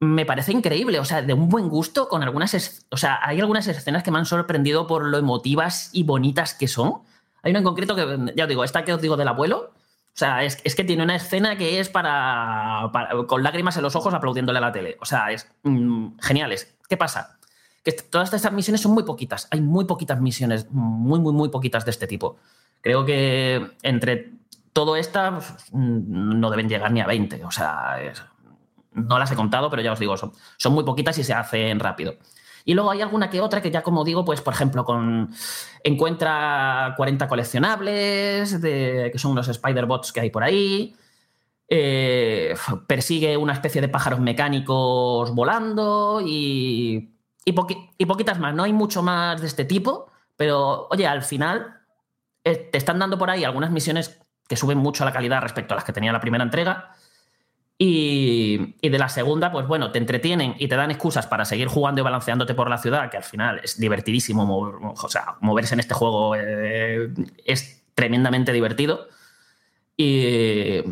[0.00, 3.66] me parece increíble, o sea, de un buen gusto con algunas, o sea, hay algunas
[3.66, 7.02] escenas que me han sorprendido por lo emotivas y bonitas que son.
[7.42, 9.72] Hay una en concreto que, ya os digo, esta que os digo del abuelo,
[10.14, 12.88] o sea, es, es que tiene una escena que es para,
[13.26, 14.96] con lágrimas en los ojos aplaudiéndole a la tele.
[15.00, 16.72] O sea, es mm, geniales.
[16.88, 17.36] ¿Qué pasa?
[17.82, 19.48] Que todas estas misiones son muy poquitas.
[19.50, 22.36] Hay muy poquitas misiones, muy, muy, muy poquitas de este tipo.
[22.80, 24.30] Creo que entre
[24.72, 27.44] todo esta pues, mm, no deben llegar ni a 20.
[27.44, 27.96] O sea,
[28.92, 31.80] no las he contado, pero ya os digo, son, son muy poquitas y se hacen
[31.80, 32.14] rápido.
[32.64, 35.30] Y luego hay alguna que otra que ya, como digo, pues, por ejemplo, con
[35.82, 40.94] encuentra 40 coleccionables, que son los Spider-Bots que hay por ahí.
[41.68, 42.54] eh,
[42.86, 48.54] persigue una especie de pájaros mecánicos volando y, y, poqui- y poquitas más.
[48.54, 51.80] No hay mucho más de este tipo, pero oye, al final
[52.44, 55.76] eh, te están dando por ahí algunas misiones que suben mucho la calidad respecto a
[55.76, 56.94] las que tenía la primera entrega.
[57.76, 61.66] Y, y de la segunda, pues bueno, te entretienen y te dan excusas para seguir
[61.68, 64.46] jugando y balanceándote por la ciudad, que al final es divertidísimo.
[64.46, 67.12] mover- o sea, moverse en este juego eh,
[67.44, 69.08] es tremendamente divertido.
[69.96, 70.82] Y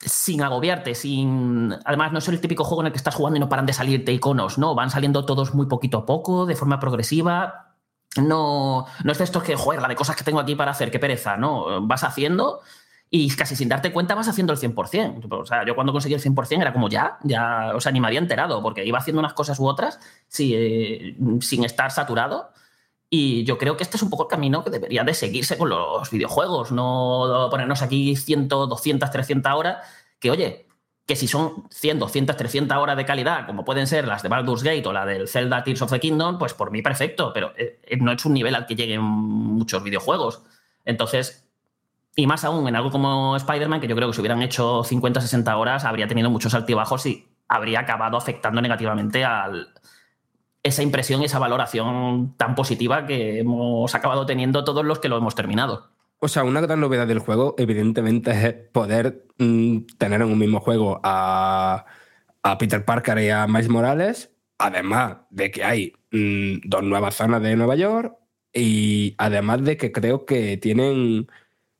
[0.00, 1.74] sin agobiarte, sin.
[1.84, 3.72] Además, no es el típico juego en el que estás jugando y no paran de
[3.72, 4.74] salirte iconos, ¿no?
[4.74, 7.74] Van saliendo todos muy poquito a poco, de forma progresiva.
[8.16, 10.90] No, no es de estos que, joder, la de cosas que tengo aquí para hacer,
[10.90, 11.86] qué pereza, ¿no?
[11.86, 12.60] Vas haciendo
[13.10, 15.26] y casi sin darte cuenta vas haciendo el 100%.
[15.30, 18.06] O sea, yo cuando conseguí el 100% era como ya, ya, o sea, ni me
[18.06, 19.98] había enterado, porque iba haciendo unas cosas u otras
[20.28, 22.50] sí, eh, sin estar saturado.
[23.10, 25.70] Y yo creo que este es un poco el camino que debería de seguirse con
[25.70, 29.78] los videojuegos, no ponernos aquí 100, 200, 300 horas,
[30.20, 30.66] que oye,
[31.06, 34.62] que si son 100, 200, 300 horas de calidad, como pueden ser las de Baldur's
[34.62, 37.80] Gate o la del Zelda Tears of the Kingdom, pues por mí perfecto, pero eh,
[37.82, 40.42] eh, no es un nivel al que lleguen muchos videojuegos.
[40.84, 41.47] Entonces,
[42.18, 45.20] Y más aún en algo como Spider-Man, que yo creo que si hubieran hecho 50,
[45.20, 49.48] 60 horas, habría tenido muchos altibajos y habría acabado afectando negativamente a
[50.64, 55.16] esa impresión y esa valoración tan positiva que hemos acabado teniendo todos los que lo
[55.16, 55.92] hemos terminado.
[56.18, 60.58] O sea, una gran novedad del juego, evidentemente, es poder mm, tener en un mismo
[60.58, 61.84] juego a,
[62.42, 67.40] a Peter Parker y a Miles Morales, además de que hay mm, dos nuevas zonas
[67.42, 68.16] de Nueva York
[68.52, 71.28] y además de que creo que tienen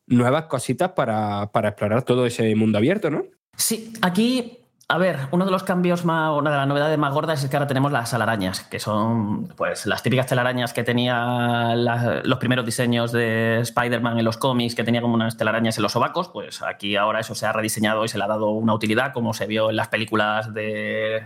[0.08, 3.22] nuevas cositas para, para explorar todo ese mundo abierto, ¿no?
[3.56, 7.42] Sí, aquí, a ver, uno de los cambios más, una de las novedades más gordas
[7.44, 11.74] es que ahora tenemos las alarañas, que son pues las típicas telarañas que tenía
[12.24, 15.92] los primeros diseños de Spider-Man en los cómics, que tenía como unas telarañas en los
[15.92, 19.12] sobacos, pues aquí ahora eso se ha rediseñado y se le ha dado una utilidad,
[19.12, 21.22] como se vio en las películas de,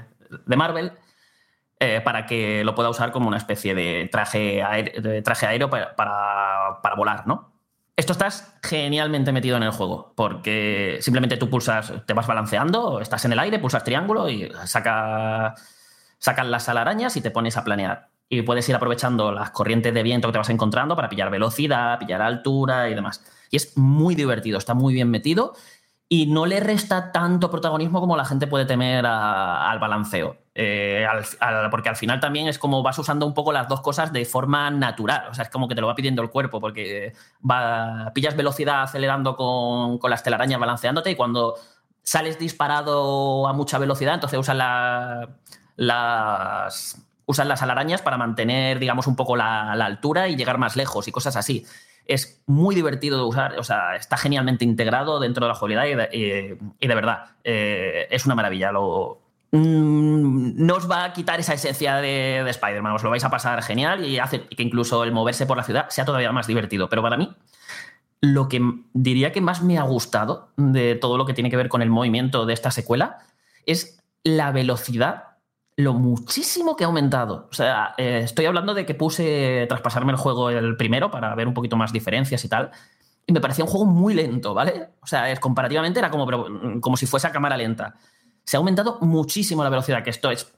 [0.47, 0.93] de Marvel.
[1.85, 4.62] eh, para que lo pueda usar como una especie de traje,
[5.03, 7.52] de traje aéreo para- para volar, ¿no?
[7.95, 13.26] Esto estás genialmente metido en el juego, porque simplemente tú pulsas, te vas balanceando, estás
[13.26, 15.55] en el aire, pulsas triángulo y saca,
[16.18, 18.09] sacan las alarañas y te pones a planear.
[18.30, 21.99] Y puedes ir aprovechando las corrientes de viento que te vas encontrando para pillar velocidad,
[21.99, 23.22] pillar altura y demás.
[23.51, 25.55] Y es muy divertido, está muy bien metido
[26.09, 30.41] y no le resta tanto protagonismo como la gente puede temer al balanceo.
[30.55, 31.07] Eh,
[31.41, 34.25] al- porque al final también es como vas usando un poco las dos cosas de
[34.27, 35.29] forma natural.
[35.31, 37.15] O sea, es como que te lo va pidiendo el cuerpo, porque
[37.49, 41.55] va, pillas velocidad acelerando con, con las telarañas balanceándote y cuando
[42.03, 45.29] sales disparado a mucha velocidad, entonces usas la-
[45.77, 46.99] las.
[47.25, 51.13] Usan las alarañas para mantener, digamos, un poco la, altura y llegar más lejos y
[51.13, 51.65] cosas así.
[52.05, 55.95] Es muy divertido de usar, o sea, está genialmente integrado dentro de la jugabilidad y
[55.95, 58.73] de, y- y de verdad, eh, es una maravilla.
[58.73, 59.22] Lo,
[59.53, 63.63] no os va a quitar esa esencia de, de Spider-Man, os lo vais a pasar
[63.63, 66.89] genial y hace que incluso el moverse por la ciudad sea todavía más divertido.
[66.89, 67.37] Pero para mí,
[68.23, 68.63] lo que
[68.95, 71.91] diría que más me ha gustado de todo lo que tiene que ver con el
[71.91, 73.19] movimiento de esta secuela
[73.67, 75.25] es la velocidad,
[75.77, 77.49] lo muchísimo que ha aumentado.
[77.51, 81.35] O sea, eh, estoy hablando de que puse tras pasarme el juego el primero para
[81.35, 82.71] ver un poquito más diferencias y tal.
[83.27, 84.91] Y me parecía un juego muy lento, ¿vale?
[85.01, 87.97] O sea, comparativamente era como, como si fuese a cámara lenta.
[88.45, 90.53] Se ha aumentado muchísimo la velocidad, que esto es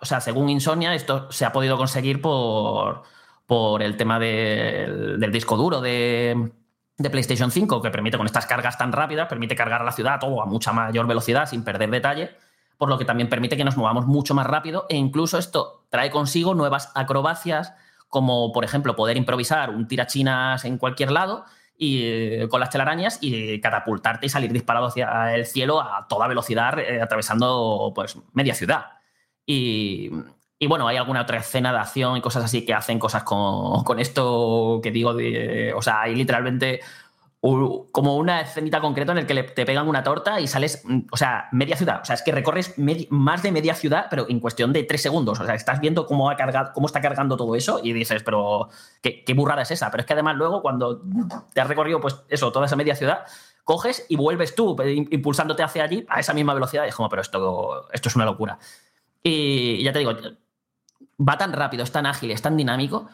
[0.00, 3.02] o sea, según Insomnia, esto se ha podido conseguir por,
[3.46, 6.52] por el tema del- disco duro de,
[6.98, 10.42] de PlayStation 5, que permite con estas cargas tan rápidas, permite cargar la ciudad todo
[10.42, 12.36] a mucha mayor velocidad sin perder detalle,
[12.76, 16.10] por lo que también permite que nos movamos mucho más rápido e incluso esto trae
[16.10, 17.72] consigo nuevas acrobacias,
[18.08, 21.46] como por ejemplo poder improvisar un tirachinas en cualquier lado
[21.76, 26.28] y eh, con las telarañas y catapultarte y salir disparado hacia el cielo a toda
[26.28, 28.86] velocidad eh, atravesando pues media ciudad.
[29.46, 30.10] Y,
[30.58, 33.84] y bueno, hay alguna otra escena de acción y cosas así que hacen cosas con,
[33.84, 35.72] con esto que digo de.
[35.74, 36.80] O sea, hay literalmente
[37.92, 41.16] como una escenita concreta en el que te pegan una torta y sales, mm, o
[41.16, 42.00] sea, media ciudad.
[42.00, 42.74] O sea, es que recorres
[43.10, 45.38] más de media ciudad, pero en cuestión de tres segundos.
[45.38, 48.70] O sea, estás viendo cómo, está cargando todo eso y dices, pero
[49.02, 49.90] ¿qué, burrada es esa.
[49.90, 51.02] Pero es que además luego cuando
[51.52, 53.24] te has recorrido, pues eso, toda esa media ciudad,
[53.62, 56.86] coges y vuelves tú im- impulsándote hacia allí a esa misma velocidad.
[56.86, 58.58] Y es como, pero esto, esto es una locura.
[59.22, 60.12] Y ya te digo,
[61.18, 63.06] va tan rápido, es tan ágil, es tan dinámico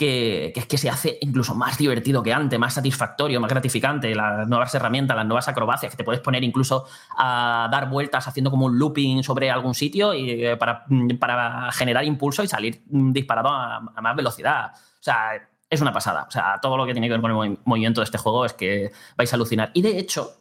[0.00, 4.14] que, es que se hace incluso más divertido que antes, más satisfactorio, más gratificante.
[4.14, 6.86] Las nuevas herramientas, las nuevas acrobacias, que te puedes poner incluso
[7.18, 10.86] a dar vueltas haciendo como un looping sobre algún sitio y, eh, para,
[11.18, 14.72] para generar impulso y salir mm, disparado a, más velocidad.
[14.74, 15.32] O sea,
[15.68, 16.24] es una pasada.
[16.26, 18.46] O sea, todo lo que tiene que ver con el movi- movimiento de este juego
[18.46, 19.70] es que vais a alucinar.
[19.74, 20.32] Y de hecho,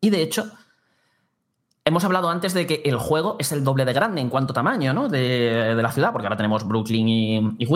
[0.00, 0.50] y de hecho,
[1.86, 4.54] Hemos hablado antes de que el juego es el doble de grande en cuanto a
[4.54, 5.10] tamaño ¿no?
[5.10, 7.66] de, la ciudad, porque ahora tenemos Brooklyn y, y.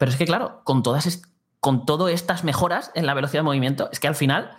[0.00, 1.20] Pero es que, claro, con todas,
[1.60, 4.50] con estas mejoras en la velocidad de movimiento, es que al final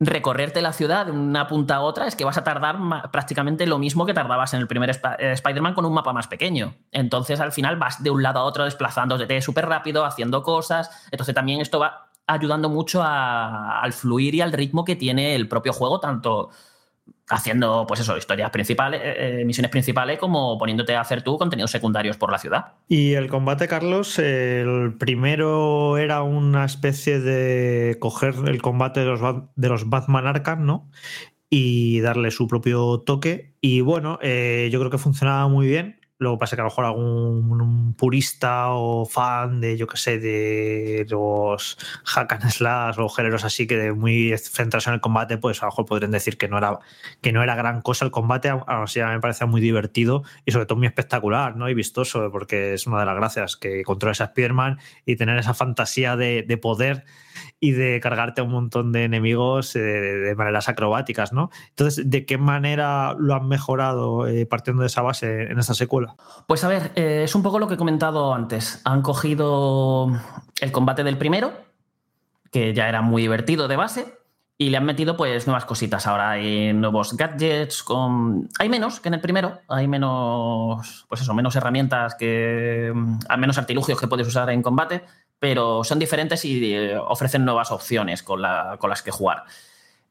[0.00, 2.76] recorrerte la ciudad de una punta a otra es que vas a tardar
[3.12, 6.26] prácticamente lo mismo que tardabas en el primer Sp- eh, Spider-Man con un mapa más
[6.26, 6.74] pequeño.
[6.90, 10.90] Entonces, al final vas de un lado a otro desplazándote súper rápido, haciendo cosas.
[11.12, 15.46] Entonces, también esto va ayudando mucho a- al fluir y al ritmo que tiene el
[15.48, 16.50] propio juego, tanto
[17.30, 21.70] haciendo, pues eso, historias principales, eh, eh, misiones principales, como poniéndote a hacer tú contenidos
[21.70, 22.72] secundarios por la ciudad.
[22.88, 29.20] Y el combate, Carlos, el primero era una especie de coger el combate de los,
[29.54, 30.90] de los Batman Arkham, ¿no?
[31.50, 33.54] Y darle su propio toque.
[33.60, 35.97] Y bueno, eh, yo creo que funcionaba muy bien.
[36.18, 41.06] Luego pasa que a lo mejor algún purista o fan de, yo qué sé, de
[41.08, 45.66] los hack and slash o géneros así que muy centrados en el combate, pues a
[45.66, 46.78] lo mejor podrían decir que no era,
[47.20, 50.24] que no era gran cosa el combate, aún así a mí me parece muy divertido
[50.44, 51.68] y sobre todo muy espectacular ¿no?
[51.68, 55.54] y vistoso, porque es una de las gracias que controla esa Spider-Man y tener esa
[55.54, 57.04] fantasía de, de poder
[57.60, 61.50] y de cargarte a un montón de enemigos eh, de maneras acrobáticas, ¿no?
[61.70, 66.07] Entonces, ¿de qué manera lo han mejorado eh, partiendo de esa base en esta secuela?
[66.46, 68.80] Pues a ver, eh, es un poco lo que he comentado antes.
[68.84, 70.08] Han cogido
[70.60, 71.52] el combate del primero,
[72.50, 74.14] que ya era muy divertido de base,
[74.56, 76.06] y le han metido pues nuevas cositas.
[76.06, 78.48] Ahora hay nuevos gadgets, con...
[78.58, 82.92] hay menos que en el primero, hay menos, pues eso, menos herramientas que,
[83.28, 85.04] hay menos artilugios que puedes usar en combate,
[85.38, 89.44] pero son diferentes y eh, ofrecen nuevas opciones con, la- con las que jugar.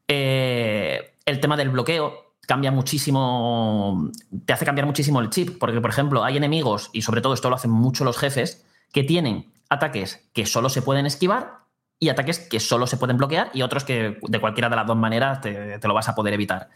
[0.08, 4.10] Eh, el tema del bloqueo cambia muchísimo,
[4.46, 7.50] te hace cambiar muchísimo el chip, porque por ejemplo hay enemigos, y sobre todo esto
[7.50, 11.58] lo hacen mucho los jefes, que tienen ataques que solo se pueden esquivar
[12.00, 14.96] y ataques que solo se pueden bloquear y otros que de cualquiera de las dos
[14.96, 16.70] maneras te, lo vas a poder evitar.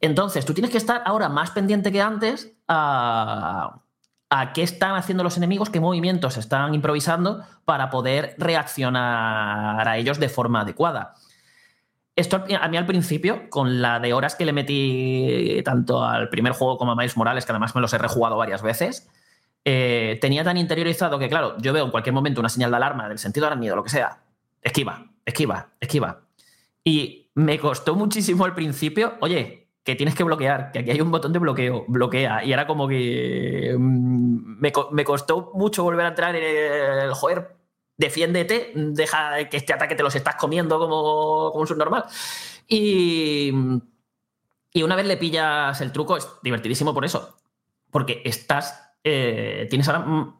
[0.00, 3.80] Entonces, tú tienes que estar ahora más pendiente que antes a
[4.54, 10.28] qué están haciendo los enemigos, qué movimientos están improvisando para poder reaccionar a ellos de
[10.28, 11.14] forma adecuada.
[12.18, 16.52] Esto a mí al principio, con la de horas que le metí tanto al primer
[16.52, 19.08] juego como a Miles Morales, que además me los he rejugado varias veces,
[19.64, 23.08] eh, tenía tan interiorizado que, claro, yo veo en cualquier momento una señal de alarma
[23.08, 24.18] del sentido arácnido, lo que sea,
[24.60, 26.22] esquiva, esquiva, esquiva.
[26.82, 31.12] Y me costó muchísimo al principio, oye, que tienes que bloquear, que aquí hay un
[31.12, 32.42] botón de bloqueo, bloquea.
[32.42, 36.42] Y era como que mm, me, me costó mucho volver a entrar en
[37.00, 37.57] el, joder,
[37.98, 42.04] defiéndete, deja que este ataque te los estás comiendo como, como un subnormal.
[42.66, 43.52] Y,
[44.72, 47.36] y una vez le pillas el truco, es divertidísimo por eso.
[47.90, 48.92] Porque estás.
[49.04, 50.34] eh, tienes ahora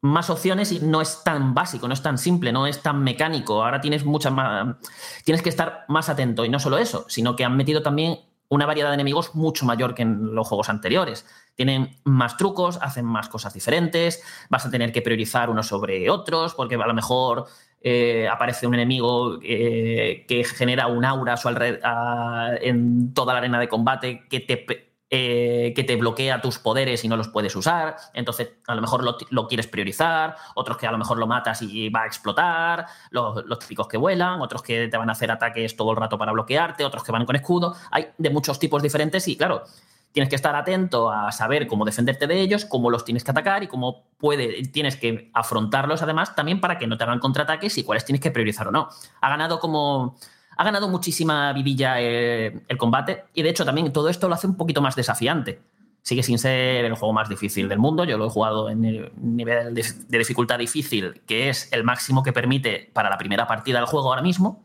[0.00, 3.62] más opciones y no es tan básico, no es tan simple, no es tan mecánico.
[3.64, 4.76] Ahora tienes muchas más.
[5.24, 6.44] Tienes que estar más atento.
[6.44, 8.18] Y no solo eso, sino que han metido también
[8.50, 11.26] una variedad de enemigos mucho mayor que en los juegos anteriores.
[11.54, 16.54] Tienen más trucos, hacen más cosas diferentes, vas a tener que priorizar unos sobre otros,
[16.54, 17.46] porque a lo mejor
[17.82, 23.38] eh, aparece un enemigo eh, que genera un aura su alred- a- en toda la
[23.40, 27.56] arena de combate que te, eh, que te bloquea tus poderes y no los puedes
[27.56, 27.96] usar.
[28.12, 31.88] Entonces, a lo mejor lo, quieres priorizar, otros que a lo mejor lo matas y
[31.88, 35.76] va a explotar, los, los típicos que vuelan, otros que te van a hacer ataques
[35.76, 37.74] todo el rato para bloquearte, otros que van con escudo.
[37.90, 39.64] Hay de muchos tipos diferentes y, claro,
[40.12, 43.62] tienes que estar atento a saber cómo defenderte de ellos, cómo los tienes que atacar
[43.62, 47.84] y cómo puede, tienes que afrontarlos además también para que no te hagan contraataques y
[47.84, 48.88] cuáles tienes que priorizar o no.
[49.20, 50.16] Ha ganado como
[50.58, 54.48] ha ganado muchísima vidilla eh, el combate y de hecho también todo esto lo hace
[54.48, 55.60] un poquito más desafiante.
[56.02, 58.04] Sigue sin ser el juego más difícil del mundo.
[58.04, 62.24] Yo lo he jugado en el nivel de, de dificultad difícil, que es el máximo
[62.24, 64.64] que permite para la primera partida del juego ahora mismo.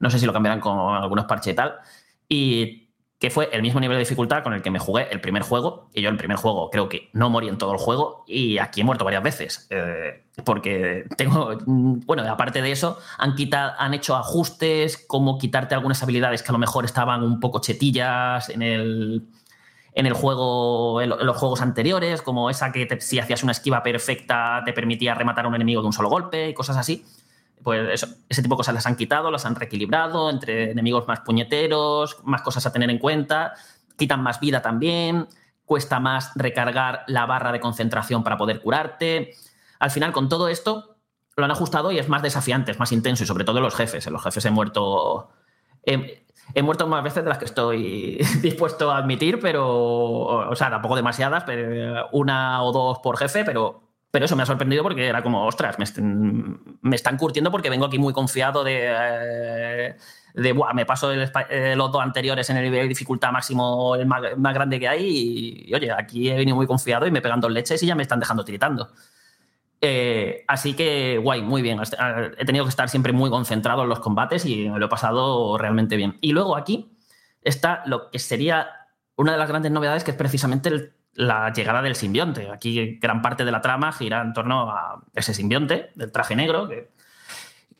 [0.00, 1.76] No sé si lo cambiarán con algunos parches y tal.
[2.28, 2.89] Y
[3.20, 5.90] que fue el mismo nivel de dificultad con el que me jugué el primer juego.
[5.92, 8.80] Y yo el primer juego creo que no morí en todo el juego y aquí
[8.80, 9.66] he muerto varias veces.
[9.70, 15.74] eh, porque tengo, mm, bueno, aparte de eso, han, quitado, han hecho ajustes, como quitarte
[15.74, 19.26] algunas habilidades que a lo mejor estaban un poco chetillas en el,
[19.92, 23.42] en el juego, en lo- en los juegos anteriores, como esa que te- si hacías
[23.42, 26.78] una esquiva perfecta te permitía rematar a un enemigo de un solo golpe y cosas
[26.78, 27.04] así.
[27.62, 31.20] Pues eso, ese tipo de cosas las han quitado, las han reequilibrado entre enemigos más
[31.20, 33.54] puñeteros, más cosas a tener en cuenta,
[33.96, 35.28] quitan más vida también,
[35.66, 39.34] cuesta más recargar la barra de concentración para poder curarte.
[39.78, 40.96] Al final, con todo esto,
[41.36, 44.06] lo han ajustado y es más desafiante, es más intenso y sobre todo los jefes.
[44.06, 45.30] En los jefes he muerto.
[45.84, 50.48] He, he muerto más veces de las que estoy dispuesto a admitir, pero.
[50.50, 53.89] O sea, tampoco demasiadas, pero una o dos por jefe, pero.
[54.10, 57.70] Pero eso me ha sorprendido porque era como, ostras, me, están- me están curtiendo porque
[57.70, 58.86] vengo aquí muy confiado de.
[58.88, 59.96] eh,
[60.34, 63.94] de "Buah, me paso el eh, los dos anteriores en el nivel de dificultad máximo
[63.96, 64.22] el más,
[64.54, 67.50] grande que hay y, y, oye, aquí he venido muy confiado y me pegan dos
[67.52, 68.90] leches y ya me están dejando tiritando.
[69.80, 71.80] Eh, así que, guay, muy bien.
[72.38, 75.56] He tenido que estar siempre muy concentrado en los combates y me lo he pasado
[75.56, 76.18] realmente bien.
[76.20, 76.92] Y luego aquí
[77.42, 78.68] está lo que sería
[79.16, 82.50] una de las grandes novedades, que es precisamente el- la llegada del simbionte.
[82.50, 86.68] Aquí gran parte de la trama gira en torno a ese simbionte, del traje negro,
[86.68, 86.90] que,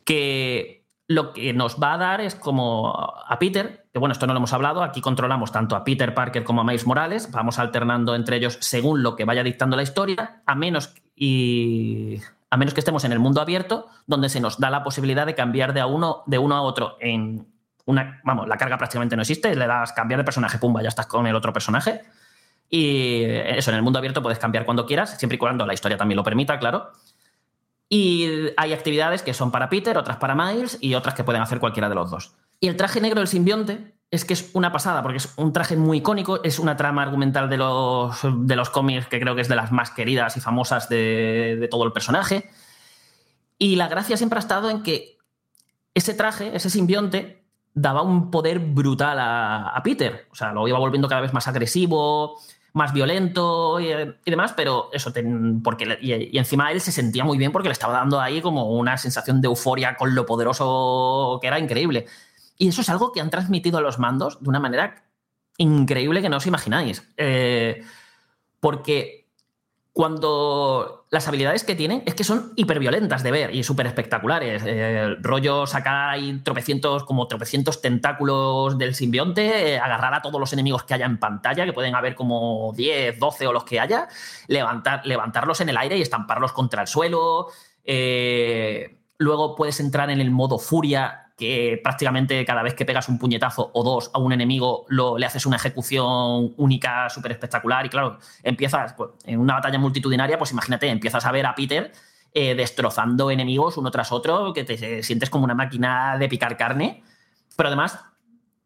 [0.03, 4.33] que lo que nos va a dar es como a Peter, que bueno, esto no
[4.33, 8.15] lo hemos hablado, aquí controlamos tanto a Peter Parker como a Miles Morales, vamos alternando
[8.15, 12.79] entre ellos según lo que vaya dictando la historia, a menos y a menos que
[12.79, 15.85] estemos en el mundo abierto, donde se nos da la posibilidad de cambiar de a
[15.85, 17.47] uno de uno a otro en
[17.85, 21.07] una, vamos, la carga prácticamente no existe, le das cambiar de personaje, pumba, ya estás
[21.07, 22.01] con el otro personaje.
[22.73, 25.97] Y eso, en el mundo abierto puedes cambiar cuando quieras, siempre y cuando la historia
[25.97, 26.91] también lo permita, claro.
[27.89, 31.59] Y hay actividades que son para Peter, otras para Miles y otras que pueden hacer
[31.59, 32.33] cualquiera de los dos.
[32.61, 35.75] Y el traje negro del simbionte es que es una pasada, porque es un traje
[35.75, 39.49] muy icónico, es una trama argumental de los, de los cómics que creo que es
[39.49, 42.49] de las más queridas y famosas de, de todo el personaje.
[43.57, 45.17] Y la gracia siempre ha estado en que
[45.93, 47.43] ese traje, ese simbionte,
[47.73, 50.27] daba un poder brutal a, a Peter.
[50.31, 52.39] O sea, lo iba volviendo cada vez más agresivo,
[52.73, 55.11] más violento y, y demás, pero eso,
[55.63, 58.97] porque y encima él se sentía muy bien porque le estaba dando ahí como una
[58.97, 62.05] sensación de euforia con lo poderoso que era increíble.
[62.57, 65.03] Y eso es algo que han transmitido a los mandos de una manera
[65.57, 67.03] increíble que no os imagináis.
[67.17, 67.83] Eh,
[68.59, 69.27] porque
[69.91, 74.63] cuando las habilidades que tienen es que son hiperviolentas de ver y súper espectaculares.
[74.65, 80.53] Eh, rollo sacar ahí tropecientos, como tropecientos tentáculos del simbionte, eh, agarrar a todos los
[80.53, 84.07] enemigos que haya en pantalla, que pueden haber como 10, 12 o los que haya,
[84.47, 87.47] levantar, levantarlos en el aire y estamparlos contra el suelo.
[87.83, 93.17] Eh, luego puedes entrar en el modo furia, que prácticamente cada vez que pegas un
[93.17, 97.83] puñetazo o dos a un enemigo lo, le haces una ejecución única, súper espectacular.
[97.83, 101.91] Y claro, empiezas pues, en una batalla multitudinaria, pues imagínate, empiezas a ver a Peter
[102.31, 107.03] eh, destrozando enemigos uno tras otro, que te sientes como una máquina de picar carne.
[107.57, 107.99] Pero además,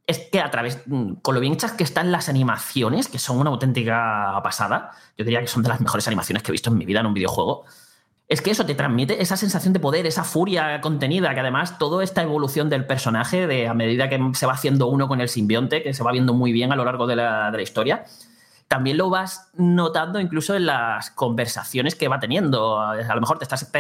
[0.06, 3.40] es que a través, mm, con lo bien hechas que están las animaciones, que son
[3.40, 6.78] una auténtica pasada, yo diría que son de las mejores animaciones que he visto en
[6.78, 7.64] mi vida en un videojuego.
[8.28, 12.04] Es que eso te transmite esa sensación de poder, esa furia contenida, que además toda
[12.04, 15.84] esta evolución del personaje, de a medida que se va haciendo uno con el simbionte,
[15.84, 18.06] que se va viendo muy bien a lo largo de la, de la historia,
[18.68, 22.80] también lo vas notando incluso en las conversaciones que va teniendo.
[22.80, 23.72] A lo mejor te, estás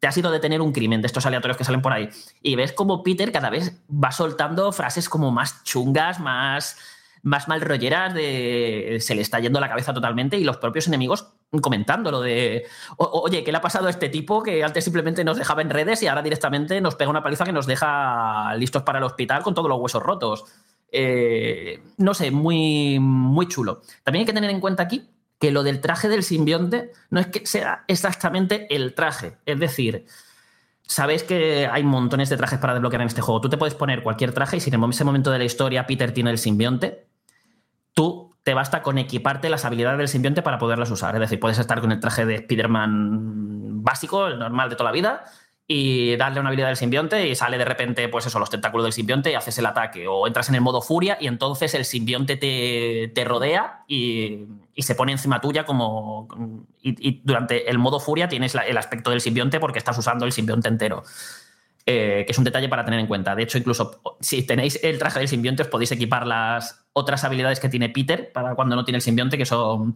[0.00, 2.08] te has ido a detener un crimen de estos aleatorios que salen por ahí
[2.40, 6.78] y ves como Peter cada vez va soltando frases como más chungas, más,
[7.22, 11.32] más mal rolleras, de se le está yendo la cabeza totalmente y los propios enemigos
[11.62, 12.66] comentándolo de
[12.98, 15.62] "O- o- oye, ¿qué le ha pasado a este tipo que antes simplemente nos dejaba
[15.62, 19.04] en redes y ahora directamente nos pega una paliza que nos deja listos para el
[19.04, 20.44] hospital con todos los huesos rotos?
[20.92, 23.82] Eh, no sé, muy, muy chulo.
[24.04, 27.28] También hay que tener en cuenta aquí que lo del traje del simbionte no es
[27.28, 29.36] que sea exactamente el traje.
[29.46, 30.04] Es decir,
[30.82, 33.40] sabéis que hay montones de trajes para desbloquear en este juego.
[33.40, 36.12] Tú te puedes poner cualquier traje y si en ese momento de la historia Peter
[36.12, 37.06] tiene el simbionte,
[37.94, 41.14] tú te basta con equiparte las habilidades del simbionte para poderlas usar.
[41.16, 44.94] Es decir, puedes estar con el traje de Spider-Man básico, el normal de toda la
[44.94, 45.24] vida,
[45.66, 48.94] y darle una habilidad del simbionte y sale de repente, pues eso, los tentáculos del
[48.94, 50.08] simbionte y haces el ataque.
[50.08, 54.80] O entras en el modo furia y entonces el simbionte te, te rodea y, y
[54.80, 56.26] se pone encima tuya como...
[56.80, 60.68] Y, durante el modo furia tienes el aspecto del simbionte porque estás usando el simbionte
[60.68, 61.02] entero.
[61.90, 63.34] Eh, que es un detalle para tener en cuenta.
[63.34, 67.60] De hecho, incluso si tenéis el traje del simbionte, os podéis equipar las otras habilidades
[67.60, 69.94] que tiene Peter para cuando no tiene el simbionte, que son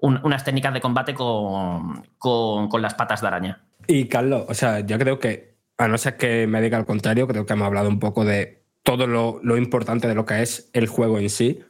[0.00, 3.64] un- unas técnicas de combate con, con- con las patas de araña.
[3.86, 7.26] Y Carlos, o sea, yo creo que, a no ser que me diga al contrario,
[7.26, 10.68] creo que hemos hablado un poco de todo lo, lo importante de lo que es
[10.74, 11.60] el juego en sí.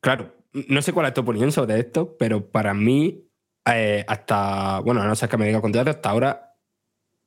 [0.00, 0.36] Claro,
[0.68, 3.24] no sé cuál es tu opinión sobre esto, pero para mí,
[3.68, 6.45] eh, hasta, bueno, a no ser que me diga al contrario, hasta ahora,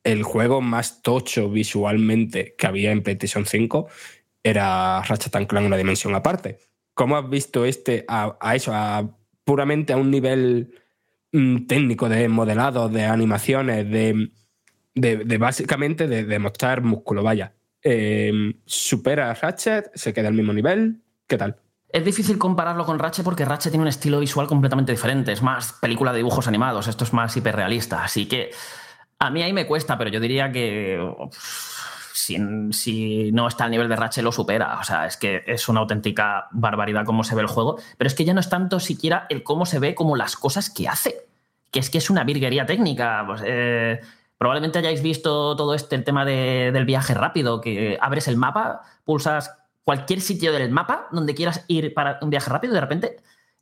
[0.04, 3.88] el juego más tocho visualmente que había en PlayStation 5
[4.44, 6.60] era Ratchet Clank una dimensión aparte.
[6.94, 9.10] ¿Cómo has visto este a, eso, a
[9.44, 10.74] puramente a un nivel
[11.32, 14.32] mm, técnico de modelado, de animaciones, de,
[14.96, 17.54] de, básicamente de, mostrar músculo, vaya.
[17.82, 21.02] Eh, supera a Ratchet, se queda al mismo nivel.
[21.28, 21.58] ¿Qué tal?
[21.92, 25.32] Es difícil compararlo con Ratchet porque Ratchet tiene un estilo visual completamente diferente.
[25.32, 28.04] Es más película de dibujos animados, esto es más hiperrealista.
[28.04, 28.52] Así que
[29.20, 31.00] a mí ahí me cuesta, pero yo diría que
[32.14, 34.78] si no está al nivel de Ratchet lo supera.
[34.80, 37.80] O sea, es que es una auténtica barbaridad cómo se ve el juego.
[37.98, 40.70] Pero es que ya no es tanto siquiera el cómo se ve como las cosas
[40.70, 41.26] que hace.
[41.72, 43.24] Que es que es una virguería técnica.
[43.26, 44.00] Pues, eh,
[44.38, 48.82] probablemente hayáis visto todo este el tema de- del viaje rápido, que abres el mapa,
[49.04, 49.52] pulsas
[49.84, 53.18] cualquier sitio del mapa donde quieras ir para un viaje rápido y de repente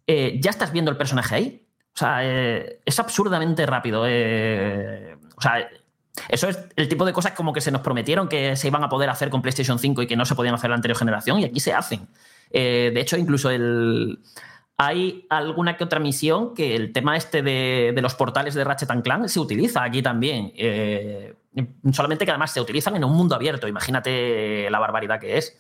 [0.07, 1.67] eh, ya estás viendo el personaje ahí.
[1.95, 4.03] O sea, eh, es absurdamente rápido.
[4.07, 5.69] eh, o sea,
[6.29, 8.89] eso es el tipo de cosas como que se nos prometieron que se iban a
[8.89, 11.39] poder hacer con PlayStation 5 y que no se podían hacer en la anterior generación
[11.39, 12.07] y aquí se hacen.
[12.49, 14.19] Eh, de hecho, incluso el...
[14.79, 18.91] Hay alguna que otra misión que el tema este de, de los portales de Ratchet
[18.91, 20.51] and Clank se utiliza aquí también.
[20.55, 21.33] Eh,
[21.91, 23.67] solamente que además se utilizan en un mundo abierto.
[23.67, 25.57] Imagínate la barbaridad que es.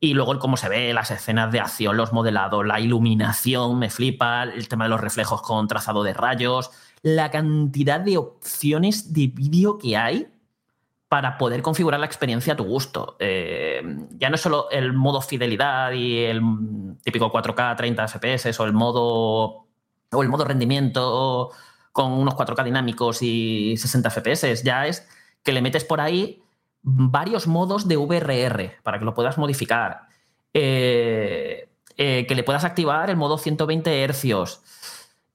[0.00, 4.44] Y luego cómo se ve, las escenas de acción, los modelados, la iluminación, me flipa,
[4.44, 6.70] el tema de los reflejos con trazado de rayos,
[7.02, 10.28] la cantidad de opciones de vídeo que hay
[11.08, 13.16] para poder configurar la experiencia a tu gusto.
[13.18, 13.82] Eh,
[14.12, 16.42] ya no es solo el modo fidelidad y el
[17.02, 19.66] típico 4K 30 FPS o el modo
[20.10, 21.50] o el modo rendimiento
[21.92, 25.08] con unos 4K dinámicos y 60 FPS, ya es
[25.42, 26.42] que le metes por ahí
[26.82, 30.08] varios modos de VRR para que lo puedas modificar.
[30.54, 34.62] Eh, eh, que le puedas activar el modo 120 hercios.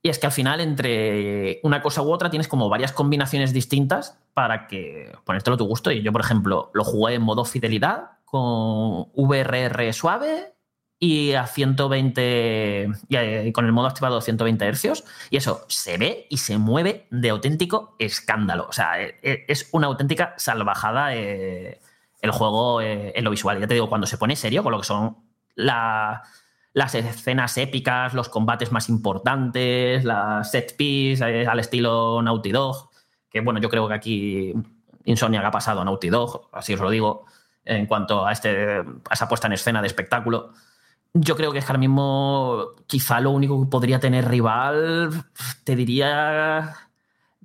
[0.05, 4.19] Y es que al final, entre una cosa u otra, tienes como varias combinaciones distintas
[4.33, 5.91] para que ponértelo a tu gusto.
[5.91, 10.53] Y yo, por ejemplo, lo jugué en modo fidelidad con VRR suave
[10.99, 15.97] y a 120 y eh, con el modo activado a 120 Hz y eso se
[15.97, 18.67] ve y se mueve de auténtico escándalo.
[18.69, 21.79] O sea, eh, eh, es una auténtica salvajada eh,
[22.21, 23.59] el juego eh, en lo visual.
[23.59, 25.17] Ya te digo, cuando se pone serio con lo que son
[25.55, 26.23] la-
[26.73, 32.89] las escenas épicas, los combates más importantes, las set piece eh, al estilo Naughty Dog,
[33.29, 34.53] que bueno, yo creo que aquí
[35.05, 37.25] Insomnia ha pasado a Naughty Dog, así os lo digo,
[37.63, 40.51] en cuanto a, este, a esa puesta en escena de espectáculo.
[41.13, 45.11] Yo creo que es que ahora mismo quizá lo único que podría tener rival,
[45.63, 46.73] te diría,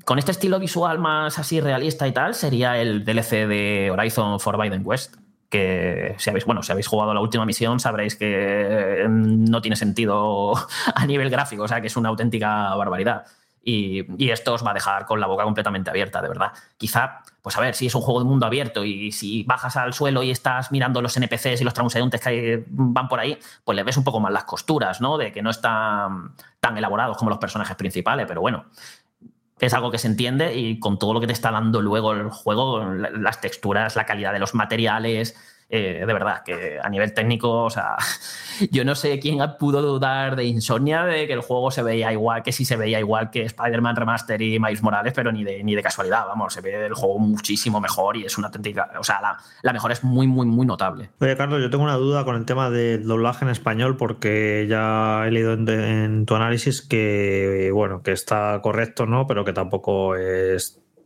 [0.06, 4.82] con este estilo visual más así realista y tal, sería el DLC de Horizon Forbidden
[4.86, 5.16] West.
[5.48, 10.52] Que si habéis, bueno, si habéis jugado la última misión sabréis que no tiene sentido
[10.94, 13.24] a nivel gráfico, o sea que es una auténtica barbaridad.
[13.70, 16.52] Y, esto os va a dejar con la boca completamente abierta, de verdad.
[16.78, 19.92] Quizá, pues a ver, si es un juego de mundo abierto y si bajas al
[19.92, 23.82] suelo y estás mirando los NPCs y los transeúntes que van por ahí, pues le
[23.82, 25.18] ves un poco más las costuras, ¿no?
[25.18, 28.64] De que no están tan elaborados como los personajes principales, pero bueno,
[29.66, 32.30] es algo que se entiende y con todo lo que te está dando luego el
[32.30, 35.36] juego, la- las texturas, la calidad de los materiales,
[35.70, 37.96] eh, de verdad, que a nivel técnico, o sea,
[38.70, 42.42] yo no sé quién pudo dudar de Insomnia de que el juego se veía igual,
[42.42, 45.74] que sí se veía igual que Spider-Man Remaster y Miles Morales, pero ni de, ni
[45.74, 49.20] de casualidad, vamos, se ve el juego muchísimo mejor y es una auténtica, o sea,
[49.20, 51.10] la, la mejora es muy, muy, muy notable.
[51.20, 55.26] Oye, Carlos, yo tengo una duda con el tema del doblaje en español porque ya
[55.26, 59.26] he leído en, en tu análisis que, bueno, que está correcto, ¿no?
[59.26, 60.16] Pero que tampoco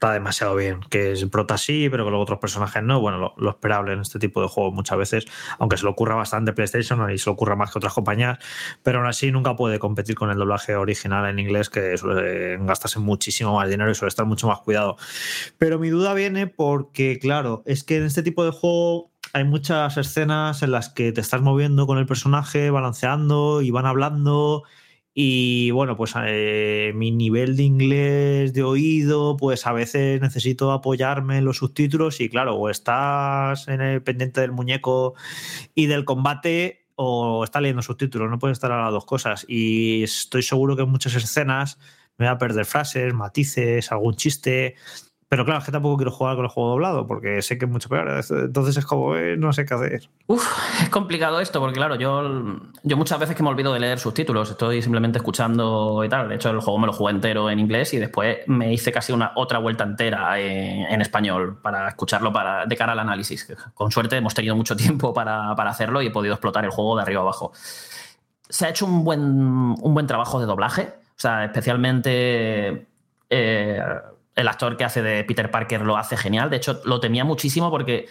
[0.03, 0.81] está demasiado bien.
[0.91, 3.01] Que es prota sí, pero que luego otros personajes no.
[3.01, 5.27] Bueno, lo, lo esperable en este tipo de juegos muchas veces,
[5.61, 8.39] aunque se le ocurra bastante PlayStation y se le ocurra más que otras compañías,
[8.83, 12.99] pero aún así nunca puede competir con el doblaje original en inglés que suele gastarse
[12.99, 14.97] muchísimo más dinero y suele estar mucho más cuidado.
[15.59, 19.97] Pero mi duda viene porque, claro, es que en este tipo de juego hay muchas
[19.97, 24.65] escenas en las que te estás moviendo con el personaje, balanceando y van hablando.
[25.15, 31.39] Y bueno, pues eh, mi nivel de inglés de oído, pues a veces necesito apoyarme
[31.39, 35.15] en los subtítulos y claro, o estás en el pendiente del muñeco
[35.75, 39.45] y del combate o estás leyendo subtítulos, no puedes estar a las dos cosas.
[39.49, 41.79] Y estoy seguro que en muchas escenas
[42.17, 44.77] me voy a perder frases, matices, algún chiste.
[45.33, 47.71] Pero claro, es que tampoco quiero jugar con el juego doblado porque sé que es
[47.71, 48.23] mucho peor.
[48.31, 50.11] Entonces es como, eh, no sé qué hacer.
[50.27, 50.47] Uf,
[50.83, 54.51] es complicado esto porque, claro, yo, yo muchas veces que me olvido de leer subtítulos,
[54.51, 56.29] estoy simplemente escuchando y tal.
[56.29, 59.15] De hecho, el juego me lo jugué entero en inglés y después me hice casi
[59.15, 63.51] una otra vuelta entera en, español para escucharlo para, de cara al análisis.
[63.73, 66.95] Con suerte hemos tenido mucho tiempo para, para hacerlo y he podido explotar el juego
[66.97, 67.53] de arriba abajo.
[68.51, 72.87] Se ha hecho un buen, un buen trabajo de doblaje, o sea, especialmente.
[73.31, 73.81] Eh,
[74.35, 76.51] el actor que hace de Peter Parker lo hace genial.
[76.51, 78.07] De hecho, lo temía muchísimo porque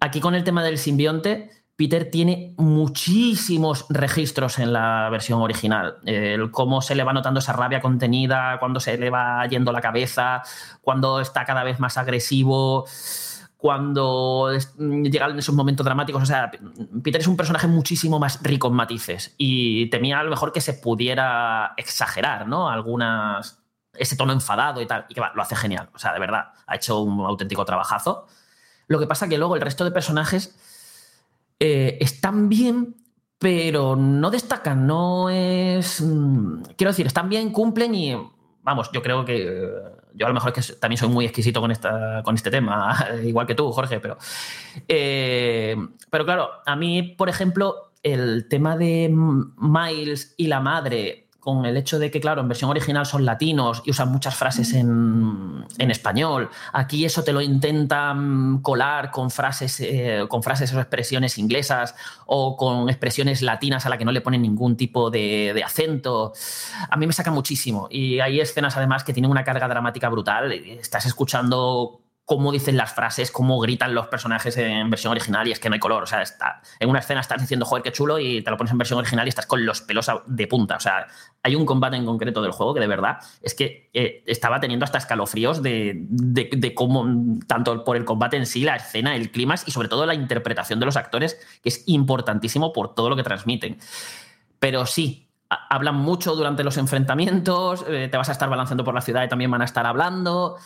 [0.00, 5.96] aquí con el tema del simbionte, Peter tiene muchísimos registros en la versión original.
[6.04, 9.80] El cómo se le va notando esa rabia contenida, cuando se le va yendo la
[9.80, 10.42] cabeza,
[10.82, 12.86] cuando está cada vez más agresivo,
[13.56, 16.22] cuando llegan esos momentos dramáticos.
[16.22, 16.50] O sea,
[17.02, 20.60] Peter es un personaje muchísimo más rico en matices y temía a lo mejor que
[20.60, 22.68] se pudiera exagerar, ¿no?
[22.68, 23.62] Algunas
[23.94, 25.90] ese tono enfadado y tal, y que va, lo hace genial.
[25.94, 28.26] O sea, de verdad, ha hecho un auténtico trabajazo.
[28.86, 30.56] Lo que pasa que luego el resto de personajes
[31.58, 32.96] eh, están bien,
[33.38, 36.00] pero no destacan, no es...
[36.00, 38.16] mm, Quiero decir, están bien, cumplen y...
[38.62, 39.70] Vamos, yo creo que...
[40.12, 43.06] Yo a lo mejor es que también soy muy exquisito con, esta, con este tema,
[43.24, 44.18] igual que tú, Jorge, pero...
[44.88, 45.76] eh,
[46.10, 51.76] pero claro, a mí, por ejemplo, el tema de Miles y la madre con el
[51.76, 55.90] hecho de que, claro, en versión original son latinos y usan muchas frases en, en
[55.90, 56.50] español.
[56.72, 61.94] Aquí eso te lo intentan colar con frases, eh, con frases o expresiones inglesas
[62.26, 66.34] o con expresiones latinas a la que no le ponen ningún tipo de, de acento.
[66.88, 67.88] A mí me saca muchísimo.
[67.90, 70.52] Y hay escenas además que tienen una carga dramática brutal.
[70.52, 71.99] Estás escuchando
[72.30, 75.74] cómo dicen las frases, cómo gritan los personajes en versión original y es que no
[75.74, 76.04] hay color.
[76.04, 78.70] O sea, está, en una escena estás diciendo, joder, qué chulo, y te lo pones
[78.70, 80.76] en versión original y estás con los pelos de punta.
[80.76, 81.08] O sea,
[81.42, 84.84] hay un combate en concreto del juego que de verdad es que eh, estaba teniendo
[84.84, 87.04] hasta escalofríos de, de, de, cómo,
[87.48, 90.78] tanto por el combate en sí, la escena, el clima y sobre todo la interpretación
[90.78, 93.78] de los actores, que es importantísimo por todo lo que transmiten.
[94.60, 99.00] Pero sí, hablan mucho durante los enfrentamientos, eh, te vas a estar balanceando por la
[99.00, 100.58] ciudad y también van a estar hablando.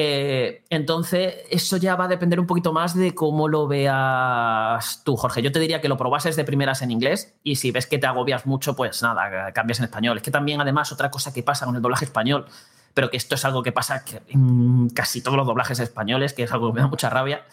[0.00, 5.16] Eh, entonces, eso ya va a depender un poquito más de cómo lo veas tú,
[5.16, 5.42] Jorge.
[5.42, 8.06] Yo te diría que lo probases de primeras en inglés y si ves que te
[8.06, 10.18] agobias mucho, pues nada, cambias en español.
[10.18, 12.46] Es que también, además, otra cosa que pasa con el doblaje español,
[12.94, 16.52] pero que esto es algo que pasa en casi todos los doblajes españoles, que es
[16.52, 17.44] algo que me da mucha rabia,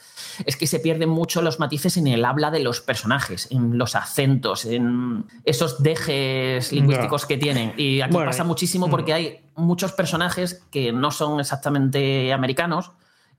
[0.45, 3.95] es que se pierden mucho los matices en el habla de los personajes, en los
[3.95, 7.73] acentos, en esos dejes lingüísticos que tienen.
[7.77, 8.91] Y aquí Bueno, pasa muchísimo mm.
[8.91, 12.91] porque hay muchos personajes que no son exactamente americanos.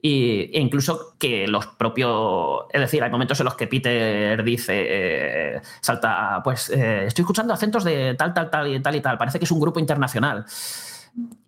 [0.03, 2.67] Y, e incluso que los propios.
[2.71, 4.75] Es decir, hay momentos en los que Peter dice.
[4.89, 6.41] eh, salta.
[6.45, 9.19] Pues eh, estoy escuchando acentos de tal, tal, tal y tal y tal.
[9.19, 10.45] Parece que es un grupo internacional.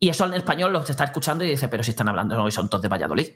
[0.00, 2.68] Y eso en español los está escuchando y dice, pero si están hablando y son
[2.68, 3.28] todos de Valladolid.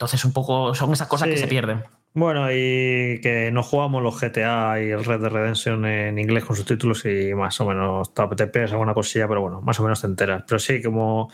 [0.00, 1.84] Entonces, un poco son esas cosas que se pierden.
[2.12, 6.56] Bueno, y que no jugamos los GTA y el Red Dead Redemption en inglés con
[6.56, 10.08] subtítulos y más o menos te pierdes alguna cosilla, pero bueno, más o menos te
[10.08, 10.42] enteras.
[10.44, 11.30] Pero sí, como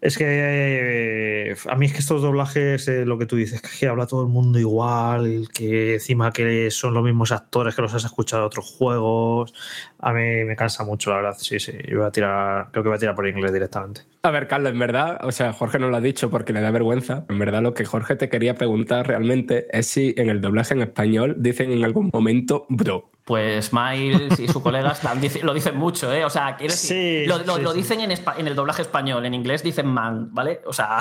[0.00, 3.86] es que eh, a mí es que estos doblajes, eh, lo que tú dices, que
[3.86, 8.04] habla todo el mundo igual, que encima que son los mismos actores que los has
[8.04, 9.54] escuchado en otros juegos,
[10.00, 11.36] a mí me cansa mucho, la verdad.
[11.38, 14.02] Sí, sí, yo voy a tirar, creo que voy a tirar por inglés directamente.
[14.22, 16.72] A ver, Carlos, en verdad, o sea, Jorge no lo ha dicho porque le da
[16.72, 17.24] vergüenza.
[17.28, 20.82] En verdad, lo que Jorge te quería preguntar realmente es si en el doblaje en
[20.82, 23.10] español dicen en algún momento bro.
[23.24, 25.00] Pues Miles y sus colegas
[25.42, 26.24] lo dicen mucho, ¿eh?
[26.24, 27.78] O sea, quiero decir, Sí, lo, lo- sí, lo sí.
[27.78, 30.60] dicen en, en el doblaje español, en inglés dicen man, ¿vale?
[30.66, 30.98] O sea,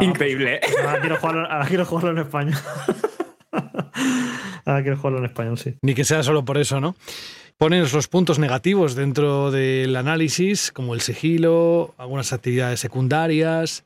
[0.00, 0.56] Increíble.
[0.56, 0.60] ¿eh?
[0.84, 2.58] Ahora quiero jugarlo, ahora quiero jugarlo en español.
[4.64, 5.76] ahora quiero jugarlo en español, sí.
[5.82, 6.94] Ni que sea solo por eso, ¿no?
[7.56, 13.84] Pones los puntos negativos dentro del análisis, como el sigilo, algunas actividades secundarias,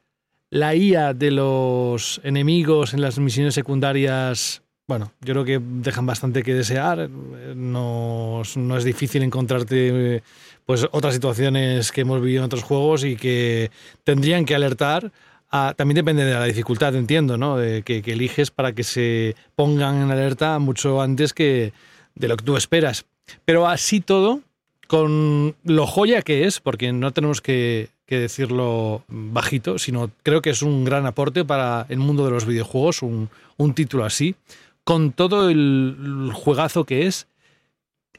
[0.53, 4.61] la IA de los enemigos en las misiones secundarias.
[4.87, 7.09] Bueno, yo creo que dejan bastante que desear.
[7.57, 10.23] No, no es difícil encontrarte
[10.67, 13.71] pues, otras situaciones que hemos vivido en otros juegos y que
[14.05, 15.11] tendrían que alertar.
[15.51, 17.57] a- también depende de la dificultad, entiendo, ¿no?
[17.57, 21.73] De que, que eliges para que se pongan en alerta mucho antes que
[22.15, 23.07] de lo que tú esperas.
[23.47, 24.41] Pero así todo,
[24.87, 27.89] con lo joya que es, porque no tenemos que,
[28.19, 33.03] decirlo bajito, sino creo que es un gran aporte para el mundo de los videojuegos,
[33.03, 34.35] un, un título así,
[34.85, 37.27] con todo el, el juegazo que es,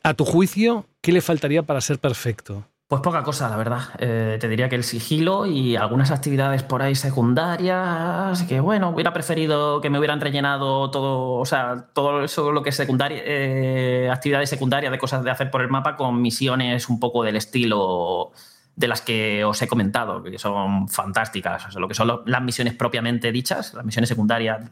[0.04, 2.66] a tu juicio, ¿qué le faltaría para ser perfecto?
[2.94, 3.82] pues poca cosa, la verdad.
[3.98, 9.12] Eh, te diría que el sigilo y algunas actividades por ahí secundarias, que bueno, hubiera
[9.12, 14.12] preferido que me hubieran rellenado todo, o sea, todo eso lo que es secundaria, eh,
[14.12, 18.32] actividades secundarias de cosas de hacer por el mapa con misiones un poco del estilo
[18.76, 21.68] de las que os he comentado, que son fantásticas.
[21.68, 24.70] O sea, lo que son las misiones propiamente dichas, las misiones secundarias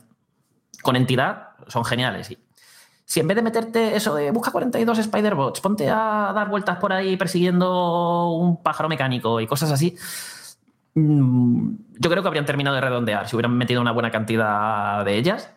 [0.82, 2.32] con entidad, son geniales.
[2.32, 2.38] Y
[3.06, 6.94] si en vez de meterte eso de busca 42 Spider-Bots, ponte a dar vueltas por
[6.94, 9.95] ahí persiguiendo un pájaro mecánico y cosas así,
[10.95, 11.69] mm,
[11.99, 15.52] yo creo que habrían terminado de redondear si hubieran metido una buena cantidad de ellas.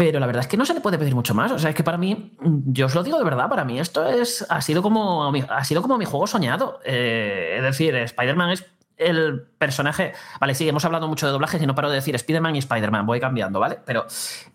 [0.00, 1.52] Pero la verdad es que no se le puede pedir mucho más.
[1.52, 4.06] O sea, es que para mí, yo os lo digo de verdad, para mí esto
[4.06, 6.80] es, ha, sido como, ha sido como mi juego soñado.
[6.86, 8.64] Eh, es decir, Spider-Man es
[8.96, 10.14] el personaje.
[10.40, 13.04] Vale, sí, hemos hablado mucho de doblajes y no paro de decir Spider-Man y Spider-Man.
[13.04, 13.78] Voy cambiando, ¿vale?
[13.84, 14.06] Pero.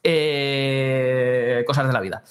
[0.02, 2.24] eh, cosas de la vida.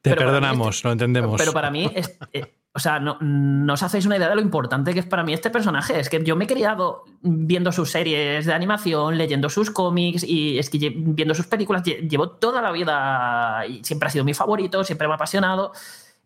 [0.00, 1.36] Te Pero para mí perdonamos, lo entendemos.
[1.36, 4.40] Pero para mí, es- eh, o sea, no, no os hacéis una idea de lo
[4.40, 6.00] importante que es para mí este personaje.
[6.00, 10.58] Es que yo me he criado viendo sus series de animación, leyendo sus cómics y
[10.58, 11.82] es que viendo sus películas.
[11.84, 15.72] lle- Llevo toda la vida y siempre ha sido mi favorito, siempre me ha apasionado.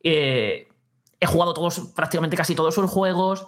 [0.03, 0.69] Eh,
[1.21, 3.47] he jugado todos, prácticamente casi todos sus juegos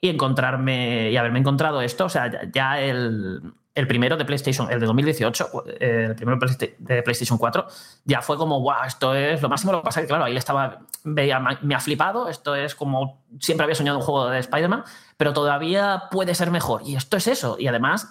[0.00, 3.42] y encontrarme y haberme encontrado esto, o sea, ya, ya el,
[3.74, 7.66] el primero de PlayStation, el de 2018, eh, el primero de Playsta- de PlayStation 4,
[8.04, 9.72] ya fue como, wow, esto es lo máximo.
[9.72, 13.64] Lo que pasa es que, claro, ahí estaba, me ha flipado, esto es como, siempre
[13.64, 14.84] había soñado un juego de Spider-Man,
[15.16, 16.82] pero todavía puede ser mejor.
[16.84, 17.56] Y esto es eso.
[17.58, 18.08] Y además,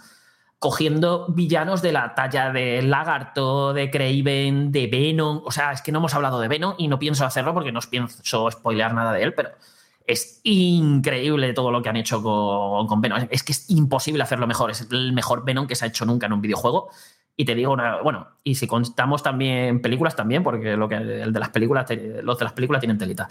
[0.59, 5.41] cogiendo villanos de la talla de Lagarto, de Craven, de Venom.
[5.45, 7.79] O sea, es que no hemos hablado de Venom y no pienso hacerlo porque no
[7.89, 9.51] pienso spoilear nada de él, pero
[10.09, 13.27] es increíble todo lo que han hecho con, Venom.
[13.29, 14.71] Es que es imposible hacerlo mejor.
[14.71, 16.89] Es el mejor Venom que se ha hecho nunca en un videojuego.
[17.37, 21.31] Y te digo una, bueno, y si contamos también películas también, porque lo que el
[21.31, 21.85] de las películas,
[22.23, 23.29] los de las películas tienen telita.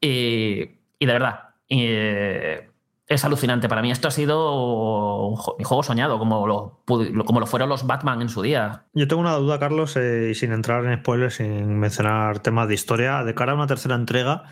[0.00, 0.60] Y,
[1.00, 3.68] de verdad, es alucinante.
[3.68, 8.22] Para mí esto ha sido mi juego soñado, como lo, como lo fueron los Batman
[8.22, 8.84] en su día.
[8.92, 13.24] Yo tengo una duda, Carlos, eh, sin entrar en spoilers, sin mencionar temas de historia,
[13.24, 14.44] de cara a una tercera entrega,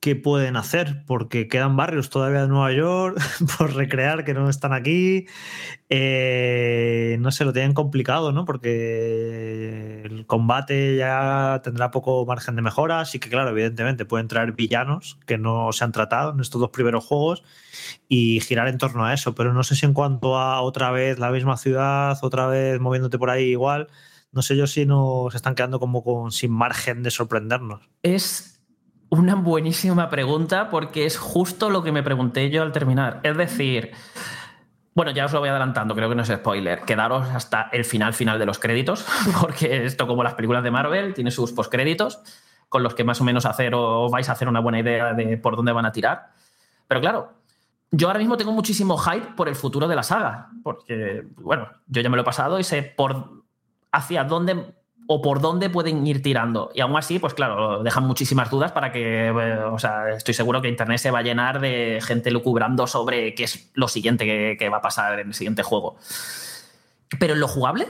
[0.00, 1.04] ¿qué pueden hacer?
[1.06, 3.18] Porque quedan barrios todavía de Nueva York
[3.58, 5.26] por recrear que no están aquí.
[5.88, 8.44] Eh, no sé, lo tienen complicado, ¿no?
[8.44, 14.52] Porque el- combate ya tendrá poco margen de mejora, así que claro, evidentemente pueden traer
[14.52, 17.42] villanos que no se han tratado en estos dos primeros juegos
[18.08, 21.18] y girar en torno a eso, pero no sé si en cuanto a otra vez
[21.18, 23.88] la misma ciudad, otra vez moviéndote por ahí igual,
[24.32, 27.88] no sé yo si nos están quedando como con, sin margen de sorprendernos.
[28.02, 28.57] Es
[29.10, 33.20] una buenísima pregunta porque es justo lo que me pregunté yo al terminar.
[33.22, 33.92] Es decir,
[34.94, 36.80] bueno, ya os lo voy adelantando, creo que no es spoiler.
[36.82, 39.06] Quedaros hasta el final final de los créditos,
[39.40, 42.20] porque esto como las películas de Marvel tiene sus postcréditos
[42.68, 45.38] con los que más o menos hacer o vais a hacer una buena idea de
[45.38, 46.32] por dónde van a tirar.
[46.86, 47.32] Pero claro,
[47.90, 52.02] yo ahora mismo tengo muchísimo hype por el futuro de la saga, porque bueno, yo
[52.02, 53.44] ya me lo he pasado y sé por
[53.90, 54.74] hacia dónde
[55.10, 56.70] o por dónde pueden ir tirando.
[56.74, 60.60] Y aún así, pues claro, dejan muchísimas dudas para que, eh, o sea, estoy seguro
[60.60, 64.26] que Internet se va a llenar de gente lucubrando sobre qué es lo siguiente
[64.58, 65.96] que, va a pasar en el siguiente juego.
[67.18, 67.88] Pero en lo jugable,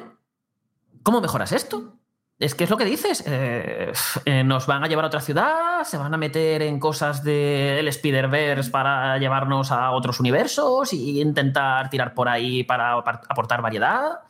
[1.03, 1.95] ¿cómo mejoras esto?
[2.39, 3.25] Es que es lo que dices.
[3.27, 3.93] eh,
[4.25, 7.89] eh, nos van a llevar a otra ciudad, se van a meter en cosas del
[7.89, 14.21] Spider-Verse para llevarnos a otros universos y intentar tirar por ahí para aportar variedad.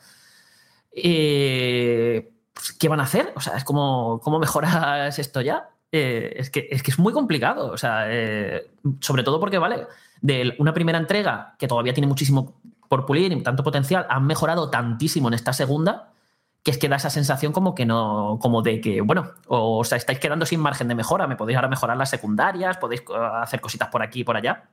[0.91, 2.38] Eh,
[2.79, 3.33] ¿Qué van a hacer?
[3.35, 5.69] O sea, es como, ¿cómo mejoras esto ya?
[5.91, 7.71] Eh, es, que, es que es muy complicado.
[7.71, 8.69] O sea, eh,
[8.99, 9.87] sobre todo porque, vale,
[10.21, 14.69] de una primera entrega que todavía tiene muchísimo por pulir y tanto potencial, han mejorado
[14.69, 16.11] tantísimo en esta segunda
[16.63, 19.97] que es que da esa sensación como que no, como de que, bueno, o, sea,
[19.97, 23.61] estáis quedando sin margen de mejora, me podéis ahora mejorar las secundarias, podéis eh, hacer
[23.61, 24.69] cositas por aquí y por allá.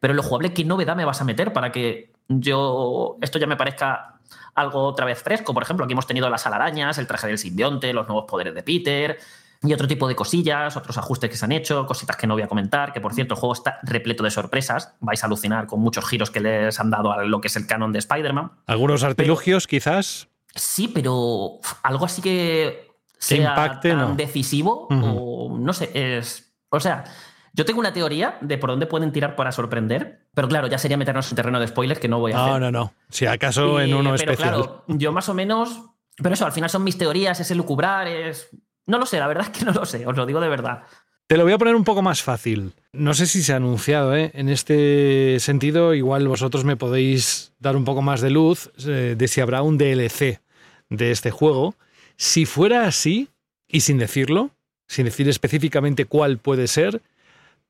[0.00, 3.56] Pero lo jugable, ¿qué novedad me vas a meter para que yo esto ya me
[3.56, 4.20] parezca
[4.54, 5.54] algo otra vez fresco?
[5.54, 8.62] Por ejemplo, aquí hemos tenido las alarañas, el traje del simbionte, los nuevos poderes de
[8.62, 9.18] Peter
[9.62, 12.42] y otro tipo de cosillas, otros ajustes que se han hecho, cositas que no voy
[12.42, 15.80] a comentar, que por cierto el juego está repleto de sorpresas, vais a alucinar con
[15.80, 18.52] muchos giros que les han dado a lo que es el canon de Spider-Man.
[18.66, 20.28] Algunos artilugios, quizás.
[20.54, 24.14] Sí, pero algo así que sea impacte, tan no.
[24.14, 27.04] decisivo o no sé, es o sea,
[27.52, 30.96] yo tengo una teoría de por dónde pueden tirar para sorprender, pero claro, ya sería
[30.96, 32.60] meternos en terreno de spoilers que no voy a No, hacer.
[32.62, 32.92] no, no.
[33.10, 34.50] Si acaso en uno pero especial.
[34.54, 35.80] claro, yo más o menos,
[36.16, 38.48] pero eso, al final son mis teorías, es lucubrar, es
[38.86, 40.82] no lo sé, la verdad es que no lo sé, os lo digo de verdad.
[41.26, 42.72] Te lo voy a poner un poco más fácil.
[42.92, 44.32] No sé si se ha anunciado, ¿eh?
[44.34, 49.28] En este sentido, igual vosotros me podéis dar un poco más de luz eh, de
[49.28, 50.40] si habrá un DLC
[50.88, 51.76] de este juego.
[52.16, 53.28] Si fuera así,
[53.68, 54.50] y sin decirlo,
[54.88, 57.00] sin decir específicamente cuál puede ser,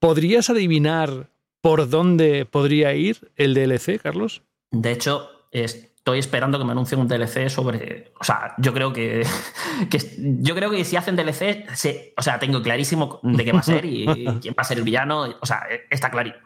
[0.01, 1.29] ¿podrías adivinar
[1.61, 4.43] por dónde podría ir el DLC, Carlos?
[4.73, 8.13] De hecho, estoy esperando que me anuncien un DLC sobre.
[8.21, 9.25] O sea, yo creo que.
[9.91, 13.61] que- yo creo que si hacen DLC, se- o sea, tengo clarísimo de qué va
[13.61, 15.27] a ser y, y quién va a ser el villano.
[15.41, 16.43] O sea, está clarísimo.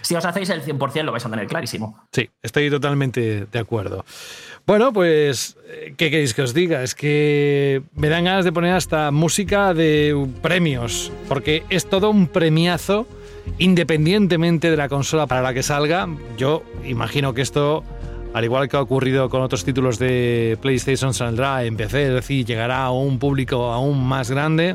[0.00, 2.06] Si os hacéis el 100%, lo vais a tener clarísimo.
[2.12, 4.04] Sí, estoy totalmente de acuerdo.
[4.66, 6.82] Bueno, pues, eh, ¿qué queréis que os diga?
[6.82, 12.26] Es que me dan ganas de poner hasta música de premios, porque es todo un
[12.26, 13.06] premiazo,
[13.58, 16.08] independientemente de la consola para la que salga.
[16.36, 17.84] Yo imagino que esto,
[18.34, 22.44] al igual que ha ocurrido con otros títulos de PlayStation, saldrá en PC, es decir,
[22.44, 24.74] llegará a un público aún más grande.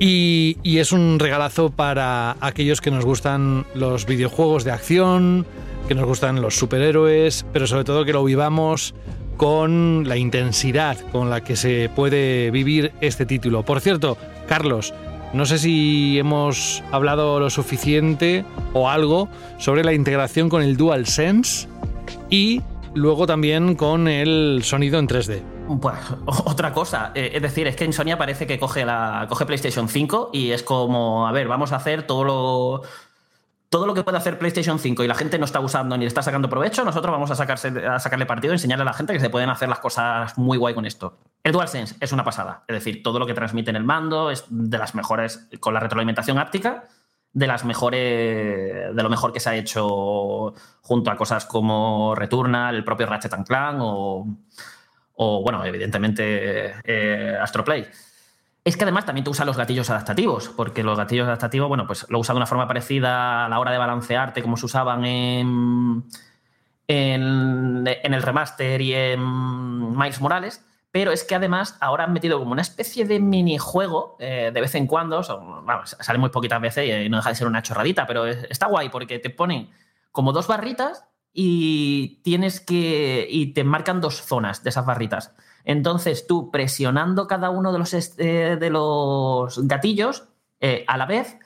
[0.00, 5.44] Y, y es un regalazo para aquellos que nos gustan los videojuegos de acción,
[5.88, 8.94] que nos gustan los superhéroes, pero sobre todo que lo vivamos
[9.38, 13.62] con la intensidad con la que se puede vivir este título.
[13.62, 14.92] Por cierto, Carlos,
[15.32, 18.44] no sé si hemos hablado lo suficiente
[18.74, 21.68] o algo sobre la integración con el DualSense
[22.28, 22.60] y
[22.94, 25.42] luego también con el sonido en 3D.
[25.80, 25.96] Pues
[26.44, 30.30] otra cosa, eh, es decir, es que Insomnia parece que coge, la, coge PlayStation 5
[30.34, 32.82] y es como, a ver, vamos a hacer todo lo,
[33.68, 36.08] todo lo que puede hacer PlayStation 5 y la gente no está usando ni le
[36.08, 39.12] está sacando provecho, nosotros vamos a, sacarse, a sacarle partido y enseñarle a la gente
[39.12, 41.18] que se pueden hacer las cosas muy guay con esto.
[41.44, 44.44] El DualSense es una pasada, es decir, todo lo que transmite en el mando es
[44.48, 46.84] de las mejores, con la retroalimentación áptica,
[47.32, 52.74] de las mejores, de lo mejor que se ha hecho junto a cosas como Returnal,
[52.74, 54.26] el propio Ratchet Clank o,
[55.14, 57.86] o bueno, evidentemente eh, Astroplay.
[58.68, 62.04] Es que además también te usa los gatillos adaptativos, porque los gatillos adaptativos, bueno, pues
[62.10, 66.04] lo usa de una forma parecida a la hora de balancearte como se usaban en,
[66.86, 72.52] en, el remaster y en Miles Morales, pero es que además ahora han metido como
[72.52, 77.08] una especie de minijuego eh, de vez en cuando, son- sale muy poquitas veces y
[77.08, 79.70] no deja de ser una chorradita, pero es- está guay porque te ponen
[80.12, 83.26] como dos barritas y tienes que.
[83.30, 85.32] y te marcan dos zonas de esas barritas.
[85.68, 90.24] Entonces tú presionando cada uno de los, eh, de los gatillos
[90.60, 91.36] eh, a la vez,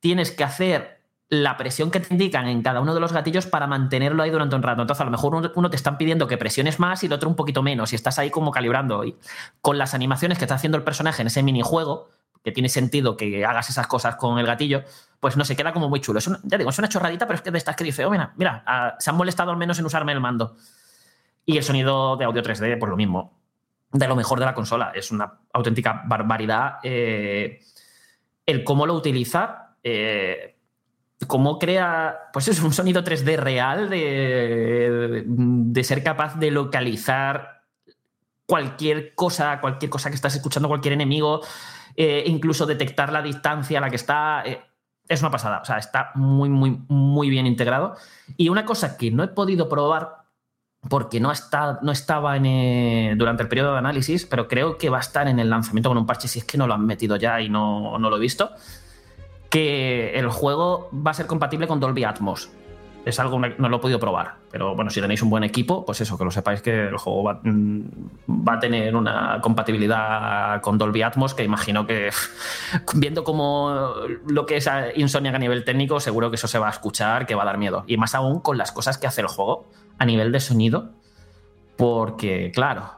[0.00, 1.00] tienes que hacer
[1.30, 4.54] la presión que te indican en cada uno de los gatillos para mantenerlo ahí durante
[4.54, 4.82] un rato.
[4.82, 7.30] Entonces, a lo mejor uno, uno te están pidiendo que presiones más y el otro
[7.30, 9.02] un poquito menos, y estás ahí como calibrando.
[9.02, 9.16] Y
[9.62, 12.08] con las animaciones que está haciendo el personaje en ese minijuego,
[12.44, 14.82] que tiene sentido que hagas esas cosas con el gatillo,
[15.20, 16.18] pues no se queda como muy chulo.
[16.18, 18.10] Es una- ya digo, es una chorradita, pero es que de estas que dice, oh,
[18.10, 20.54] mira, mira, ah, se han molestado al menos en usarme el mando.
[21.46, 23.39] Y el sonido de audio 3D, pues lo mismo.
[23.92, 24.92] De lo mejor de la consola.
[24.94, 26.78] Es una auténtica barbaridad.
[26.82, 27.60] eh,
[28.46, 29.76] el cómo lo utiliza.
[29.82, 30.56] eh,
[31.26, 37.62] cómo crea, pues es un sonido 3D real de, de ser capaz de localizar
[38.46, 41.40] cualquier cosa, cualquier cosa que estás escuchando, cualquier enemigo,
[41.94, 44.42] eh, incluso detectar la distancia a la que está.
[45.08, 47.96] es una pasada, o sea, está muy, muy, muy bien integrado.
[48.36, 50.19] Y una cosa que no he podido probar
[50.88, 54.88] porque no, está, no estaba en, eh, durante el periodo de análisis, pero creo que
[54.88, 56.86] va a estar en el lanzamiento con un parche si es que no lo han
[56.86, 58.50] metido ya y no, no lo he visto,
[59.50, 62.50] que el juego va a ser compatible con Dolby Atmos.
[63.04, 65.86] Es algo que no lo he podido probar, pero bueno, si tenéis un buen equipo,
[65.86, 67.80] pues eso, que lo sepáis que el juego va, mm,
[68.46, 72.10] va a tener una compatibilidad con Dolby Atmos que imagino que
[72.94, 73.94] viendo como
[74.26, 77.34] lo que es Insomniac a nivel técnico, seguro que eso se va a escuchar, que
[77.34, 77.84] va a dar miedo.
[77.86, 79.66] Y más aún con las cosas que hace el juego
[80.00, 80.90] a nivel de sonido,
[81.76, 82.90] porque claro,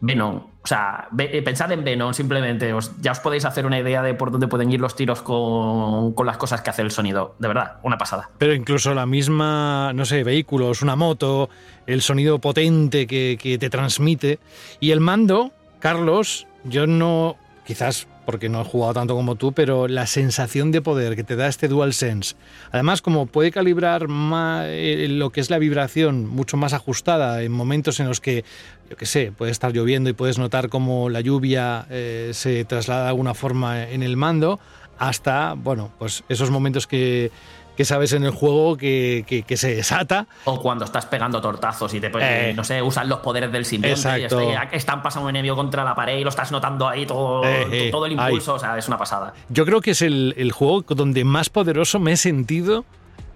[0.00, 4.02] Venom, o sea, eh, pensad en Venom simplemente, os- ya os podéis hacer una idea
[4.02, 7.34] de por dónde pueden ir los tiros con, con las cosas que hace el sonido.
[7.38, 8.28] De verdad, una pasada.
[8.38, 11.48] Pero incluso la misma, no sé, vehículos, una moto,
[11.86, 14.38] el sonido potente que, que te transmite.
[14.80, 19.88] Y el mando, Carlos, yo no, quizás porque no he jugado tanto como tú, pero
[19.88, 22.34] la sensación de poder que te da este DualSense,
[22.72, 27.52] además como puede calibrar ma- eh, lo que es la vibración mucho más ajustada en
[27.52, 28.44] momentos en los que,
[28.90, 33.04] yo qué sé, puede estar lloviendo y puedes notar cómo la lluvia eh, se traslada
[33.04, 34.60] de alguna forma en el mando,
[34.98, 37.30] hasta, bueno, pues esos momentos que,
[37.76, 40.26] que sabes en el juego que, que- que se desata.
[40.44, 42.52] O cuando estás pegando tortazos y te, Eh.
[42.56, 44.40] no sé, usan los poderes del simbionte Exacto.
[44.42, 47.44] y está- están pasando un enemigo contra la pared y lo estás notando ahí todo,
[47.44, 49.34] Eh, eh, todo el impulso, o sea, es una pasada.
[49.48, 52.84] Yo creo que es el, el juego donde más poderoso me he sentido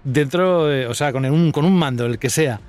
[0.03, 2.59] dentro, de- o sea, con un, con un mando, el que sea.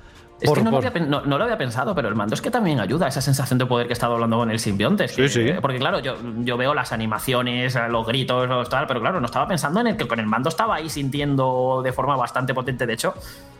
[0.41, 2.33] Es Por- que no, lo había, pen- no- no lo había pensado, pero el mando
[2.33, 4.59] es que también ayuda a esa sensación de poder que he estado hablando con el
[4.59, 5.07] simbionte.
[5.07, 5.51] Sí, sí.
[5.61, 9.47] Porque claro, yo, yo veo las animaciones, los gritos, los tal, pero claro, no estaba
[9.47, 12.85] pensando en el que con el mando estaba ahí sintiendo de forma bastante potente.
[12.85, 13.13] De hecho,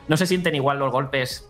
[0.08, 1.50] no se sienten igual los golpes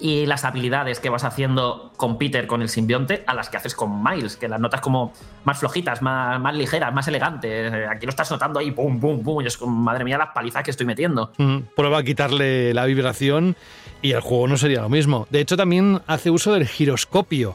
[0.00, 3.74] y las habilidades que vas haciendo con Peter, con el simbionte, a las que haces
[3.74, 5.12] con Miles, que las notas como
[5.44, 7.72] más flojitas, más, más ligeras, más elegantes.
[7.72, 10.62] Eh, Aquí lo estás notando ahí, pum, pum, pum, y es madre mía, las palizas
[10.62, 11.32] que estoy metiendo.
[11.36, 13.56] Mm, Prueba a quitarle la vibración
[14.02, 15.26] y el juego no sería lo mismo.
[15.30, 17.54] De hecho, también hace uso del giroscopio,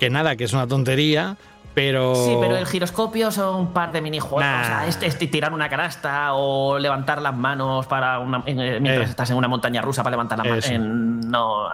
[0.00, 1.36] que nada, que es una tontería,
[1.78, 2.14] pero...
[2.16, 4.40] Sí, pero el giroscopio son un par de minijuegos.
[4.40, 4.62] Nah.
[4.62, 9.06] O sea, este, este tirar una canasta o levantar las manos para una, en- mientras
[9.06, 9.10] Eh.
[9.10, 11.24] estás en una montaña rusa para levantar las manos.
[11.26, 11.68] No,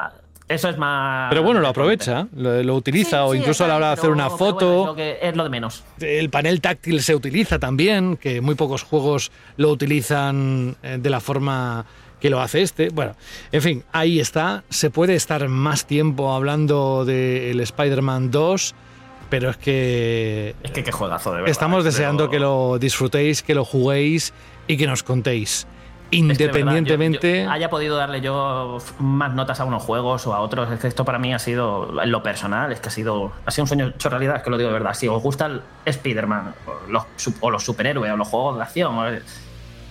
[0.46, 1.30] eso es más.
[1.30, 4.28] Pero bueno, lo aprovecha, lo, lo utiliza o incluso a la hora de hacer una
[4.28, 4.80] foto.
[4.82, 5.84] es, lo que- es lo de menos.
[6.00, 11.20] El panel táctil se utiliza también, que muy pocos juegos lo utilizan eh, de la
[11.20, 11.86] forma
[12.20, 12.88] que lo hace este.
[12.90, 13.12] Bueno,
[13.52, 14.64] en fin, ahí está.
[14.68, 18.74] Se puede estar más tiempo hablando del Spider-Man 2,
[19.28, 21.50] pero es que Es que qué juegazo, de verdad.
[21.50, 24.32] estamos Pero- deseando que lo disfrutéis, que lo juguéis
[24.66, 25.66] y que nos contéis.
[26.10, 27.44] Es que, de verdad, yo- Independientemente...
[27.44, 30.86] yo haya podido darle yo más notas a unos juegos o a otros, es que
[30.86, 33.68] esto para mí ha sido, en lo personal, es que ha sido, ha sido un
[33.68, 34.94] sueño hecho realidad, es que lo digo de verdad.
[34.94, 37.02] Si os gusta el Spider-Man o los,
[37.40, 38.94] o los superhéroes o los juegos de acción,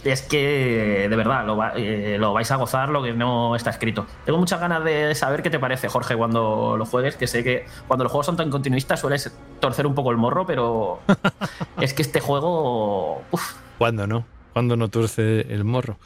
[0.04, 3.70] es que de verdad lo, va- eh, lo vais a gozar lo que no está
[3.70, 4.06] escrito.
[4.26, 7.66] Tengo muchas ganas de saber qué te parece, Jorge, cuando lo juegues, que sé que
[7.88, 11.00] cuando los juegos son tan continuistas sueles torcer un poco el morro, pero
[11.82, 13.22] es que este juego...
[13.32, 14.26] uf, ¿Cuándo no?
[14.54, 15.98] ¿Cuándo no tuerce el morro?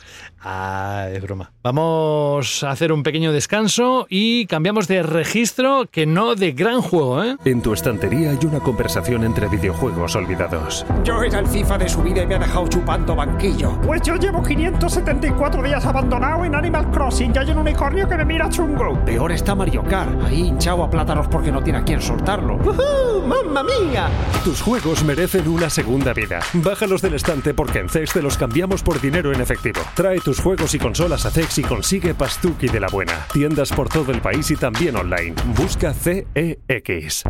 [0.41, 1.52] Ah, es broma.
[1.64, 7.22] Vamos a hacer un pequeño descanso y cambiamos de registro, que no de gran juego,
[7.22, 7.36] ¿eh?
[7.44, 10.86] En tu estantería hay una conversación entre videojuegos olvidados.
[11.03, 13.82] Yo era el FIFA de su vida y me ha dejado chupando banquillo.
[13.82, 18.24] Pues yo llevo 574 días abandonado en Animal Crossing y hay un unicornio que me
[18.24, 18.98] mira chungo.
[19.03, 22.56] Peor está Mario Kart, ahí hinchado a plátanos porque no tiene a quién soltarlo.
[22.56, 23.28] ¡Uhú!
[23.28, 24.07] ¡Mamma mía!
[24.45, 26.40] Tus juegos merecen una segunda vida.
[26.53, 29.81] Bájalos del estante porque en te los cambiamos por dinero en efectivo.
[29.95, 33.26] Trae tus juegos y consolas a CEX y consigue Pastuki de la buena.
[33.34, 35.35] Tiendas por todo el país y también online.
[35.55, 37.23] Busca CEX.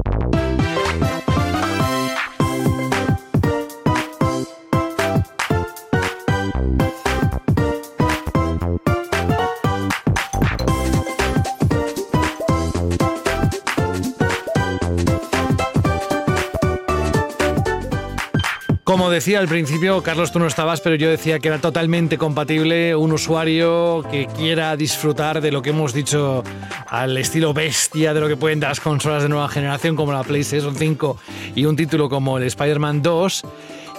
[18.88, 22.96] Como decía al principio, Carlos, tú no estabas, pero yo decía que era totalmente compatible
[22.96, 26.42] un usuario que quiera disfrutar de lo que hemos dicho
[26.88, 30.24] al estilo bestia de lo que pueden dar las consolas de nueva generación como la
[30.24, 31.18] PlayStation 5
[31.54, 33.44] y un título como el Spider-Man 2.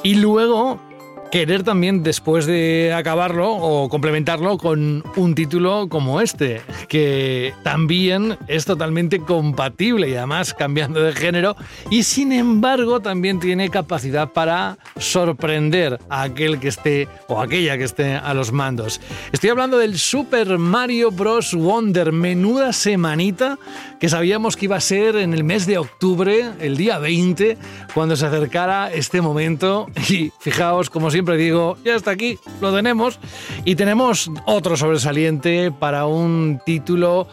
[0.05, 0.81] Y luego
[1.31, 8.65] querer también después de acabarlo o complementarlo con un título como este, que también es
[8.65, 11.57] totalmente compatible y además cambiando de género
[11.91, 17.85] y sin embargo también tiene capacidad para sorprender a aquel que esté o aquella que
[17.85, 19.01] esté a los mandos.
[19.33, 21.55] Estoy hablando del Super Mario Bros.
[21.55, 23.59] Wonder, menuda semanita
[24.01, 27.59] que sabíamos que iba a ser en el mes de octubre, el día 20,
[27.95, 33.19] cuando se acercara este momento y fijaos como siempre digo, ya está aquí, lo tenemos.
[33.65, 37.27] Y tenemos otro sobresaliente para un título,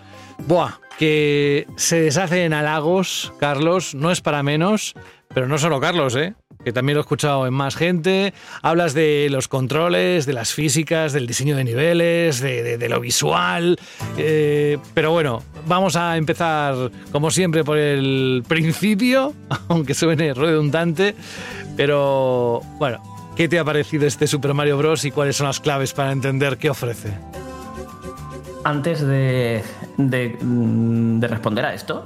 [0.98, 4.96] que se deshace en halagos, Carlos, no es para menos,
[5.36, 6.34] pero no solo Carlos, ¿eh?
[6.64, 8.34] que también lo he escuchado en más gente.
[8.64, 13.78] Hablas de los controles, de las físicas, del diseño de niveles, de lo visual.
[14.18, 19.36] eh, pero bueno, vamos a empezar, como siempre, por el principio,
[19.68, 21.14] aunque suene redundante.
[21.78, 25.06] Pero bueno, ¿qué te ha parecido este Super Mario Bros.
[25.06, 27.14] y cuáles son las claves para entender qué ofrece?
[28.64, 29.64] Antes de,
[29.98, 32.06] de, mm, de responder a esto,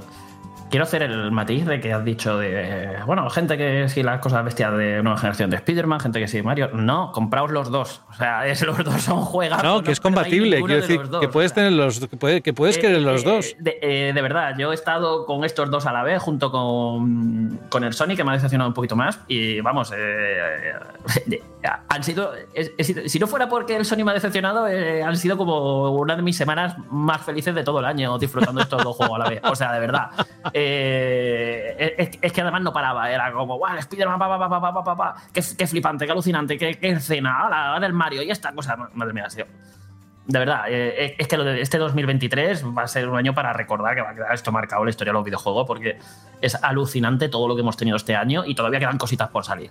[0.70, 4.44] quiero hacer el matiz de que has dicho de, bueno, gente que sí las cosas
[4.44, 6.70] bestias de nueva generación de Spider-Man, gente que sí Mario.
[6.72, 8.02] No, compraos los dos.
[8.08, 9.64] O sea, es, los dos son juegazos.
[9.64, 11.20] No, que es compatible, quiero de decir dos.
[11.20, 13.56] que puedes tener los que, puede- que puedes Eh, querer los eh, dos.
[13.58, 17.58] De, eh, de verdad, yo he estado con estos dos a la vez, junto con,
[17.68, 19.20] con el Sony, que me ha decepcionado un poquito más.
[19.28, 19.92] Y vamos,
[21.62, 22.32] han sido,
[22.78, 26.22] si no fuera porque el Sony me ha decepcionado, eh, han sido como una de
[26.22, 29.40] mis semanas más felices de todo el año disfrutando estos dos juegos a la vez.
[29.44, 30.10] O sea, de verdad.
[30.52, 33.76] Eh, es, que además no paraba, era como, ¡guau!
[33.76, 35.14] Spider-Man, pa, pa, pa.
[35.32, 38.76] Qué, flipante, qué alucinante, qué, qué escena, la del Mario y esta cosa.
[38.94, 39.46] Madre mía, tío
[40.30, 43.52] de verdad, eh, es que lo de este 2023 va a ser un año para
[43.52, 45.98] recordar que va a quedar esto marcado en la historia de los videojuegos porque
[46.40, 49.70] es alucinante todo lo que hemos tenido este año y todavía quedan cositas por salir.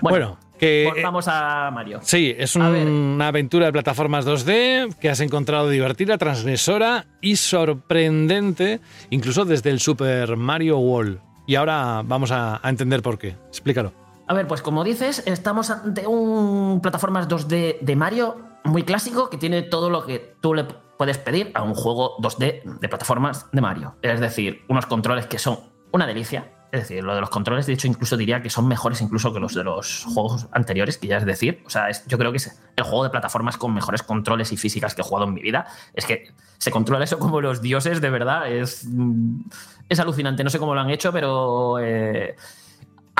[0.00, 2.00] Bueno, que pues vamos a Mario.
[2.02, 8.80] Sí, es un- una aventura de plataformas 2D que has encontrado divertida, transgresora y sorprendente,
[9.10, 11.20] incluso desde el Super Mario World.
[11.46, 13.36] Y ahora vamos a, a entender por qué.
[13.48, 13.92] Explícalo.
[14.26, 19.36] A ver, pues como dices, estamos ante un plataformas 2D de Mario muy clásico que
[19.38, 23.60] tiene todo lo que tú le puedes pedir a un juego 2D de plataformas de
[23.60, 23.96] Mario.
[24.02, 25.58] Es decir, unos controles que son
[25.92, 26.52] una delicia.
[26.72, 29.40] Es decir, lo de los controles, de hecho, incluso diría que son mejores incluso que
[29.40, 32.36] los de los juegos anteriores, que ya es decir, o sea, es- yo creo que
[32.36, 35.42] es el juego de plataformas con mejores controles y físicas que he jugado en mi
[35.42, 35.66] vida.
[35.94, 39.40] Es que se controla eso como los dioses, de verdad, es, mm,
[39.88, 40.44] es alucinante.
[40.44, 42.36] No sé cómo lo han hecho, pero eh,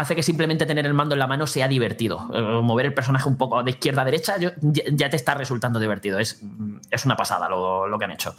[0.00, 2.30] hace que simplemente tener el mando en la mano sea divertido.
[2.32, 6.18] Eh, mover el personaje un poco de izquierda a derecha ya, te está resultando divertido.
[6.18, 6.40] Es,
[6.90, 8.34] es una pasada lo, lo que han hecho.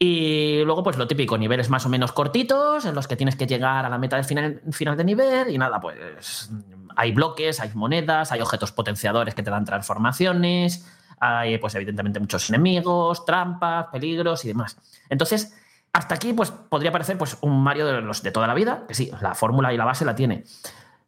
[0.00, 3.46] Y luego, pues lo típico, niveles más o menos cortitos, en los que tienes que
[3.46, 5.50] llegar a la meta del final, final de nivel.
[5.50, 6.50] Y nada, pues
[6.96, 10.86] hay bloques, hay monedas, hay objetos potenciadores que te dan transformaciones,
[11.20, 14.76] hay, pues evidentemente, muchos enemigos, trampas, peligros y demás.
[15.08, 15.56] Entonces,
[15.92, 18.94] hasta aquí, pues podría parecer pues, un Mario de los de toda la vida, que
[18.94, 20.44] sí, la fórmula y la base la tiene.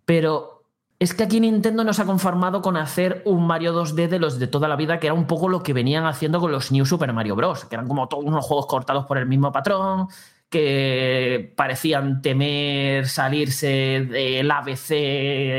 [0.04, 0.64] Pero
[0.98, 4.46] es que aquí Nintendo nos ha conformado con hacer un Mario 2D de los de
[4.48, 7.12] toda la vida, que era un poco lo que venían haciendo con los New Super
[7.12, 10.08] Mario Bros., que eran como todos unos juegos cortados por el mismo patrón,
[10.50, 14.88] que parecían temer salirse del ABC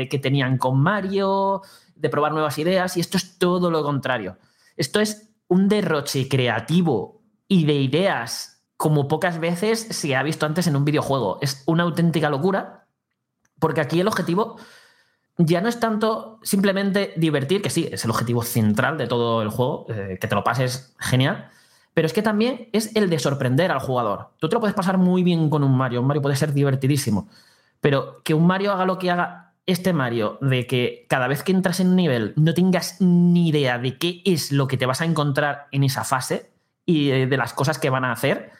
[0.08, 1.62] que tenían con Mario,
[1.96, 4.36] de probar nuevas ideas, y esto es todo lo contrario.
[4.76, 8.51] Esto es un derroche creativo y de ideas
[8.82, 11.38] como pocas veces se ha visto antes en un videojuego.
[11.40, 12.88] Es una auténtica locura,
[13.60, 14.56] porque aquí el objetivo
[15.38, 19.50] ya no es tanto simplemente divertir, que sí, es el objetivo central de todo el
[19.50, 21.48] juego, eh, que te lo pases genial,
[21.94, 24.30] pero es que también es el de sorprender al jugador.
[24.38, 27.28] Tú te lo puedes pasar muy bien con un Mario, un Mario puede ser divertidísimo,
[27.80, 31.52] pero que un Mario haga lo que haga este Mario, de que cada vez que
[31.52, 35.00] entras en un nivel no tengas ni idea de qué es lo que te vas
[35.00, 36.50] a encontrar en esa fase
[36.84, 38.50] y eh, de las cosas que van a hacer,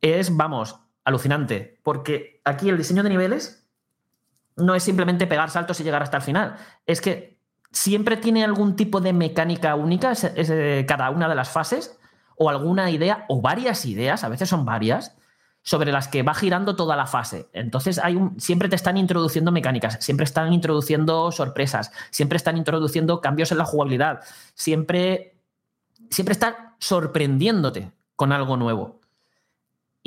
[0.00, 3.66] es, vamos, alucinante, porque aquí el diseño de niveles
[4.56, 6.56] no es simplemente pegar saltos y llegar hasta el final.
[6.86, 7.38] Es que
[7.70, 11.98] siempre tiene algún tipo de mecánica única, eh, cada una de las fases,
[12.36, 15.16] o alguna idea, o varias ideas, a veces son varias,
[15.62, 17.48] sobre las que va girando toda la fase.
[17.52, 23.20] Entonces hay un, siempre te están introduciendo mecánicas, siempre están introduciendo sorpresas, siempre están introduciendo
[23.20, 24.20] cambios en la jugabilidad,
[24.54, 25.40] siempre,
[26.08, 29.00] siempre están sorprendiéndote con algo nuevo.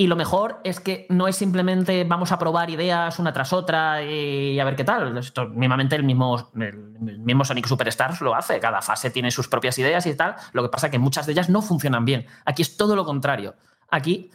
[0.00, 4.02] Y lo mejor es que no es simplemente vamos a probar ideas una tras otra
[4.02, 5.18] y a ver qué tal.
[5.18, 8.58] Esto, mismamente el mismo, el mismo Sonic Superstars lo hace.
[8.60, 10.36] Cada fase tiene sus propias ideas y tal.
[10.54, 12.24] Lo que pasa es que muchas de ellas no funcionan bien.
[12.46, 13.56] Aquí es todo lo contrario.
[13.90, 14.30] Aquí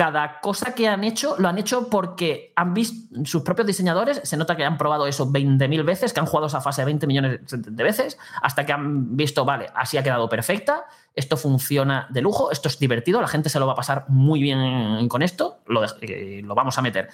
[0.00, 4.38] cada cosa que han hecho lo han hecho porque han visto sus propios diseñadores, se
[4.38, 7.84] nota que han probado eso 20.000 veces, que han jugado esa fase 20 millones de
[7.84, 12.68] veces, hasta que han visto, vale, así ha quedado perfecta, esto funciona de lujo, esto
[12.68, 15.60] es divertido, la gente se lo va a pasar muy bien con esto,
[16.00, 17.10] eh, lo vamos a meter.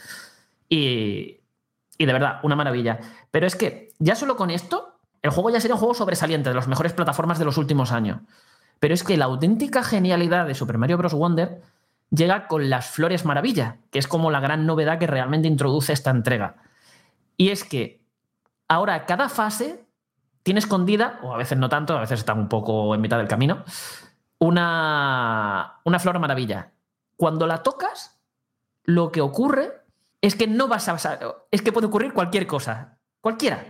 [0.68, 1.40] Y,
[1.98, 3.00] y de verdad, una maravilla.
[3.32, 6.54] Pero es que ya solo con esto, el juego ya sería un juego sobresaliente, de
[6.54, 8.20] las mejores plataformas de los últimos años.
[8.78, 11.14] Pero es que la auténtica genialidad de Super Mario Bros.
[11.14, 11.62] Wonder
[12.10, 16.10] llega con las Flores Maravilla, que es como la gran novedad que realmente introduce esta
[16.10, 16.56] entrega.
[17.36, 18.04] Y es que
[18.68, 19.86] ahora cada fase
[20.42, 23.28] tiene escondida, o a veces no tanto, a veces está un poco en mitad del
[23.28, 23.64] camino,
[24.38, 26.72] una, una Flor Maravilla.
[27.16, 28.20] Cuando la tocas,
[28.84, 29.72] lo que ocurre
[30.20, 31.18] es que no vas a...
[31.50, 33.64] Es que puede ocurrir cualquier cosa, cualquiera.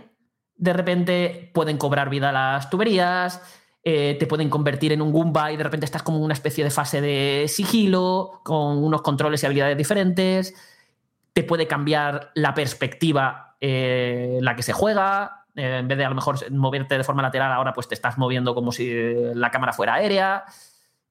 [0.55, 3.41] De repente pueden cobrar vida las tuberías,
[3.83, 6.63] eh, te pueden convertir en un Goomba y de repente estás como en una especie
[6.63, 10.53] de fase de sigilo, con unos controles y habilidades diferentes.
[11.33, 15.45] Te puede cambiar la perspectiva eh, en la que se juega.
[15.57, 18.17] Eh, en vez de a lo mejor moverte de forma lateral, ahora pues te estás
[18.17, 20.45] moviendo como si eh, la cámara fuera aérea.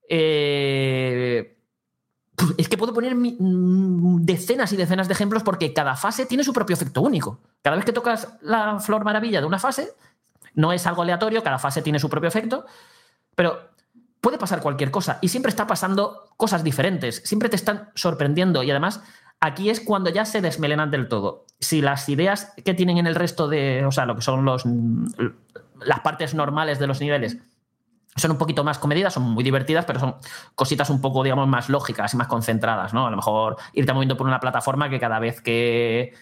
[0.09, 1.57] Eh,
[2.57, 6.53] es que puedo poner mm, decenas y decenas de ejemplos porque cada fase tiene su
[6.53, 7.41] propio efecto único.
[7.61, 9.89] Cada vez que tocas la flor maravilla de una fase,
[10.57, 12.65] no es algo aleatorio, cada fase tiene su propio efecto,
[13.35, 13.69] pero
[14.19, 18.71] puede pasar cualquier cosa y siempre está pasando cosas diferentes, siempre te están sorprendiendo y
[18.71, 19.01] además
[19.39, 21.45] aquí es cuando ya se desmelenan del todo.
[21.59, 24.63] Si las ideas que tienen en el resto de, o sea, lo que son los,
[25.79, 27.37] las partes normales de los niveles
[28.15, 30.15] son un poquito más comedidas, son muy divertidas, pero son
[30.55, 33.05] cositas un poco, digamos, más lógicas y más concentradas, ¿no?
[33.05, 36.15] A lo mejor irte moviendo por una plataforma que cada vez que,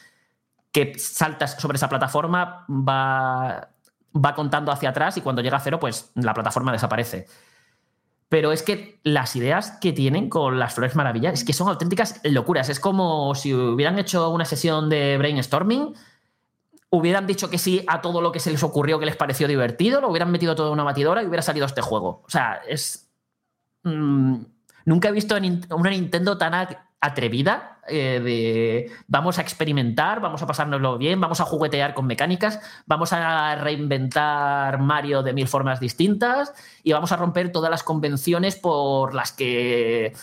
[0.73, 3.69] que saltas sobre esa plataforma va,
[4.15, 7.27] va contando hacia atrás y cuando llega a cero, pues la plataforma desaparece.
[8.29, 12.19] Pero es que las ideas que tienen con las Flores Maravilla es que son auténticas
[12.23, 12.69] locuras.
[12.69, 15.93] Es como si hubieran hecho una sesión de brainstorming,
[16.89, 20.01] hubieran dicho que sí a todo lo que se les ocurrió que les pareció divertido,
[20.01, 22.23] lo hubieran metido todo en una batidora y hubiera salido este juego.
[22.25, 23.09] O sea, es.
[23.83, 24.37] mm,
[24.85, 26.53] nunca he visto una Nintendo tan
[27.06, 32.60] atrevida eh, de vamos a experimentar, vamos a pasárnoslo bien, vamos a juguetear con mecánicas,
[32.88, 36.53] vamos a reinventar Mario de mil formas distintas
[36.84, 40.14] y vamos a romper todas las convenciones por las que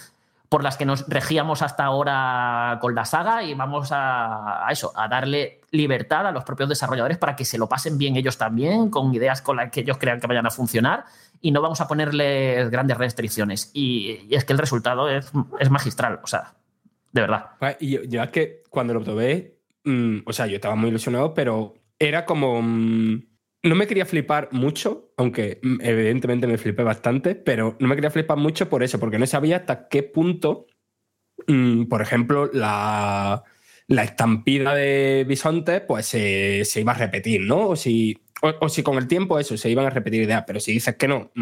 [0.48, 5.08] por las que nos regíamos hasta ahora con la saga y vamos a, eso, a
[5.08, 9.14] darle libertad a los propios desarrolladores para que se lo pasen bien ellos también, con
[9.14, 11.06] ideas con las que ellos crean que vayan a funcionar
[11.40, 13.70] y no vamos a ponerles grandes restricciones.
[13.72, 16.52] Y, y es que el resultado es, es magistral, o sea,
[17.12, 17.50] de verdad.
[17.60, 21.34] Ah, Y yo, es que cuando lo probé, mm, o sea, yo estaba muy ilusionado,
[21.34, 22.60] pero era como.
[22.62, 23.22] mm,
[23.64, 28.10] no me quería flipar mucho, aunque mm, evidentemente me flipé bastante, pero no me quería
[28.10, 30.66] flipar mucho por eso, porque no sabía hasta qué punto,
[31.88, 33.42] por ejemplo, la,
[33.88, 37.68] la estampida de bisontes, pues se, iba a repetir, ¿no?
[37.70, 40.72] O si, o, si con el tiempo eso, se iban a repetir ideas, pero si
[40.72, 41.32] dices que no,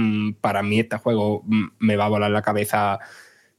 [0.41, 1.45] para mí este juego
[1.79, 2.99] me va a volar la cabeza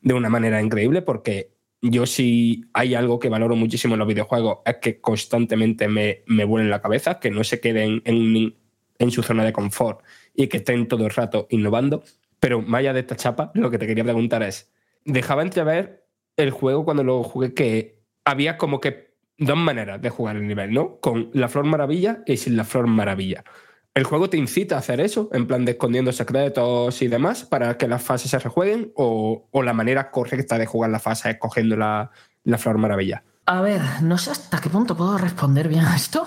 [0.01, 1.51] de una manera increíble porque
[1.81, 6.45] yo si hay algo que valoro muchísimo en los videojuegos es que constantemente me, me
[6.45, 8.55] vuelen la cabeza, que no se queden en,
[8.99, 10.01] en su zona de confort
[10.35, 12.03] y que estén todo el rato innovando.
[12.39, 14.71] Pero más allá de esta chapa, lo que te quería preguntar es,
[15.05, 16.05] dejaba entrever
[16.37, 20.71] el juego cuando lo jugué que había como que dos maneras de jugar el nivel,
[20.71, 20.99] ¿no?
[20.99, 23.43] Con la flor maravilla y sin la flor maravilla.
[23.93, 27.77] ¿El juego te incita a hacer eso, en plan de escondiendo secretos y demás, para
[27.77, 28.93] que las fases se rejueguen?
[28.95, 32.11] ¿O, la manera correcta de jugar la fase es cogiendo la,
[32.45, 33.23] la flor maravilla?
[33.45, 36.25] A ver, no sé hasta qué punto puedo responder bien a esto,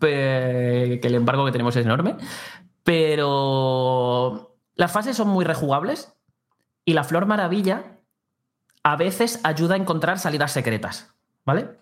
[0.00, 2.16] que el embargo que tenemos es enorme,
[2.84, 6.12] pero las fases son muy rejugables
[6.84, 7.98] y la Flor Maravilla
[8.82, 11.14] a veces ayuda a encontrar salidas secretas,
[11.44, 11.81] ¿vale?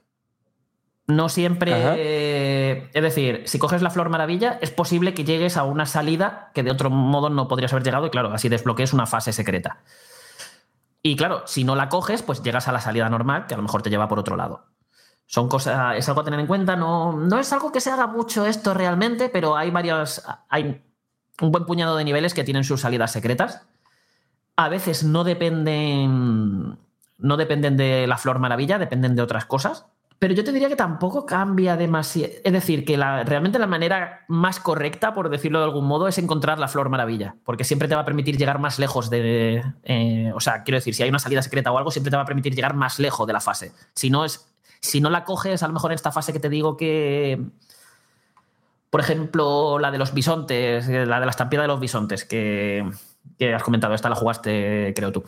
[1.11, 1.73] No siempre...
[1.75, 6.51] Eh, es decir, si coges la Flor Maravilla, es posible que llegues a una salida
[6.55, 9.79] que de otro modo no podrías haber llegado y claro, así desbloquees una fase secreta.
[11.03, 13.63] Y claro, si no la coges, pues llegas a la salida normal, que a lo
[13.63, 14.67] mejor te lleva por otro lado.
[15.27, 16.77] Son cosas, es algo a tener en cuenta.
[16.77, 20.23] No, no es algo que se haga mucho esto realmente, pero hay varios.
[20.49, 20.83] Hay
[21.41, 23.67] un buen puñado de niveles que tienen sus salidas secretas.
[24.57, 26.79] A veces no dependen.
[27.19, 29.87] No dependen de la flor maravilla, dependen de otras cosas.
[30.21, 32.31] Pero yo te diría que tampoco cambia demasiado.
[32.45, 36.19] Es decir, que la- realmente la manera más correcta, por decirlo de algún modo, es
[36.19, 37.37] encontrar la flor maravilla.
[37.43, 39.65] Porque siempre te va a permitir llegar más lejos de.
[39.83, 42.23] eh, o sea, quiero decir, si hay una salida secreta o algo, siempre te va
[42.25, 43.73] a permitir llegar más lejos de la fase.
[43.95, 44.47] Si no es.
[44.83, 47.41] Si no la coges, a lo mejor en esta fase que te digo que.
[48.91, 52.85] Por ejemplo, la de los bisontes, eh, la de la estampida de los bisontes, que,
[53.39, 55.25] que has comentado, esta la jugaste, creo tú.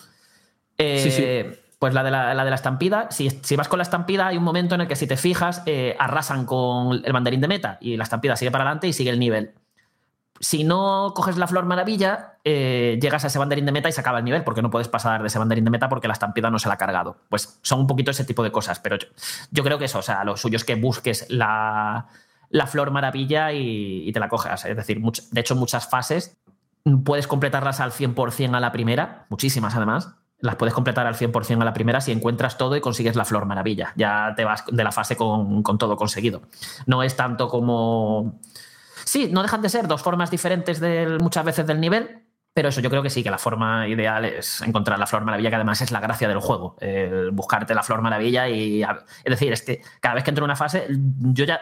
[0.76, 1.60] Eh, Sí, sí.
[1.82, 4.36] Pues la de la, la de la estampida, si, si vas con la estampida, hay
[4.36, 7.78] un momento en el que, si te fijas, eh, arrasan con el banderín de meta
[7.80, 9.50] y la estampida sigue para adelante y sigue el nivel.
[10.38, 14.00] Si no coges la flor maravilla, eh, llegas a ese banderín de meta y se
[14.00, 16.50] acaba el nivel, porque no puedes pasar de ese banderín de meta porque la estampida
[16.50, 17.16] no se la ha cargado.
[17.28, 18.96] Pues son un poquito ese tipo de cosas, pero
[19.50, 22.06] yo, creo que eso, o sea, lo suyo es que busques la,
[22.48, 24.66] la flor maravilla y, te la cojas.
[24.66, 26.38] Es decir, de hecho, muchas fases
[27.04, 30.14] puedes completarlas al 100% a la primera, muchísimas además.
[30.42, 33.46] Las puedes completar al 100% a la primera si encuentras todo y consigues la flor
[33.46, 33.92] maravilla.
[33.96, 36.42] Ya te vas de la fase con, con todo conseguido.
[36.86, 38.40] No es tanto como...
[39.04, 42.24] Sí, no dejan de ser dos formas diferentes del, muchas veces del nivel,
[42.54, 45.48] pero eso yo creo que sí, que la forma ideal es encontrar la flor maravilla,
[45.48, 48.82] que además es la gracia del juego, el buscarte la flor maravilla y...
[48.82, 51.60] Es decir, es que cada vez que entro en una fase, yo ya...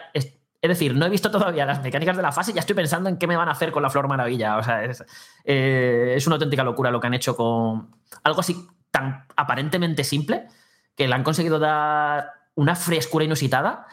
[0.61, 3.17] es decir, no he visto todavía las mecánicas de la fase ya estoy pensando en
[3.17, 4.57] qué me van a hacer con la flor maravilla.
[4.57, 5.03] O sea, es,
[5.43, 7.89] eh, es una auténtica locura lo que han hecho con
[8.23, 10.47] algo así tan aparentemente simple
[10.95, 13.87] que le han conseguido dar una frescura inusitada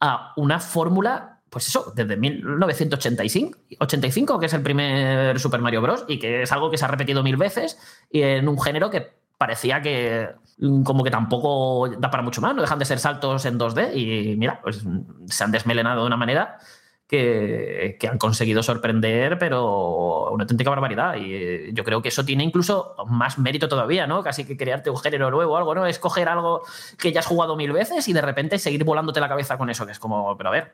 [0.00, 6.04] a una fórmula, pues eso, desde 1985, 85, que es el primer Super Mario Bros.
[6.06, 7.78] y que es algo que se ha repetido mil veces
[8.10, 10.28] y en un género que parecía que
[10.84, 14.36] como que tampoco da para mucho más, no dejan de ser saltos en 2D y
[14.36, 14.84] mira, pues
[15.26, 16.58] se han desmelenado de una manera
[17.12, 21.16] que, que han conseguido sorprender, pero una auténtica barbaridad.
[21.16, 24.22] Y eh, yo creo que eso tiene incluso más mérito todavía, ¿no?
[24.22, 25.84] Casi que crearte un género nuevo o algo, ¿no?
[25.84, 26.62] Es coger algo
[26.98, 29.84] que ya has jugado mil veces y de repente seguir volándote la cabeza con eso,
[29.84, 30.72] que es como, pero a ver,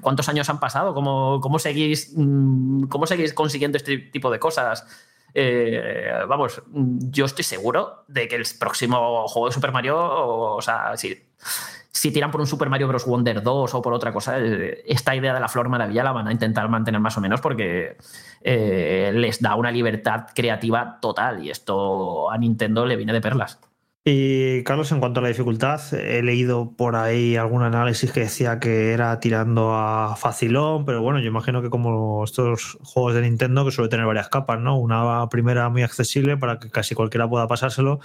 [0.00, 0.94] ¿cuántos años han pasado?
[0.94, 4.86] ¿Cómo, cómo, seguís, mm, cómo seguís consiguiendo este tipo de cosas?
[5.34, 10.96] Eh, vamos, yo estoy seguro de que el próximo juego de Super Mario, o, sea,
[10.96, 13.06] si, tiran por un Super Mario Bros.
[13.06, 16.32] Wonder 2 o por otra cosa, esta idea de la Flor Maravilla la van a
[16.32, 17.96] intentar mantener más o menos porque
[18.40, 23.58] eh, les da una libertad creativa total y esto a Nintendo le viene de perlas.
[24.02, 28.58] Y Carlos, en cuanto a la dificultad, he leído por ahí algún análisis que decía
[28.58, 33.62] que era tirando a facilón, pero bueno, yo imagino que como estos juegos de Nintendo
[33.62, 34.78] que suele tener varias capas, ¿no?
[34.78, 38.00] Una primera muy accesible para que casi cualquiera pueda pasárselo,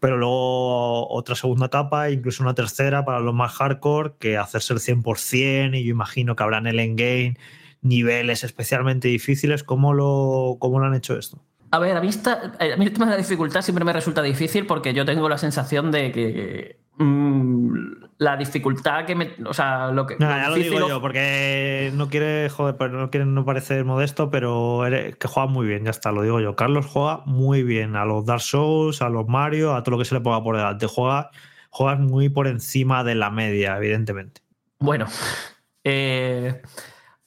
[0.00, 4.80] pero luego otra segunda capa, incluso una tercera para los más hardcore, que hacerse el
[4.80, 7.36] 100% y yo imagino que habrá en el endgame
[7.82, 9.62] niveles especialmente difíciles.
[9.62, 11.42] ¿Cómo lo, cómo lo han hecho esto?
[11.74, 14.22] A ver, a mí, esta- a mí el tema de la dificultad siempre me resulta
[14.22, 17.78] difícil porque yo tengo la sensación de que mm,
[18.18, 19.32] la dificultad que me.
[19.44, 20.16] O sea, lo que.
[20.18, 23.84] No, lo ya lo digo yo, porque no quiere, joder, pero no quiere no parecer
[23.84, 26.54] modesto, pero eres- que juega muy bien, ya está, lo digo yo.
[26.54, 30.04] Carlos juega muy bien a los Dark Souls, a los Mario, a todo lo que
[30.04, 30.86] se le ponga por delante.
[30.86, 31.30] Juega,
[31.70, 34.42] juegas muy por encima de la media, evidentemente.
[34.78, 35.06] Bueno,
[35.82, 36.62] eh,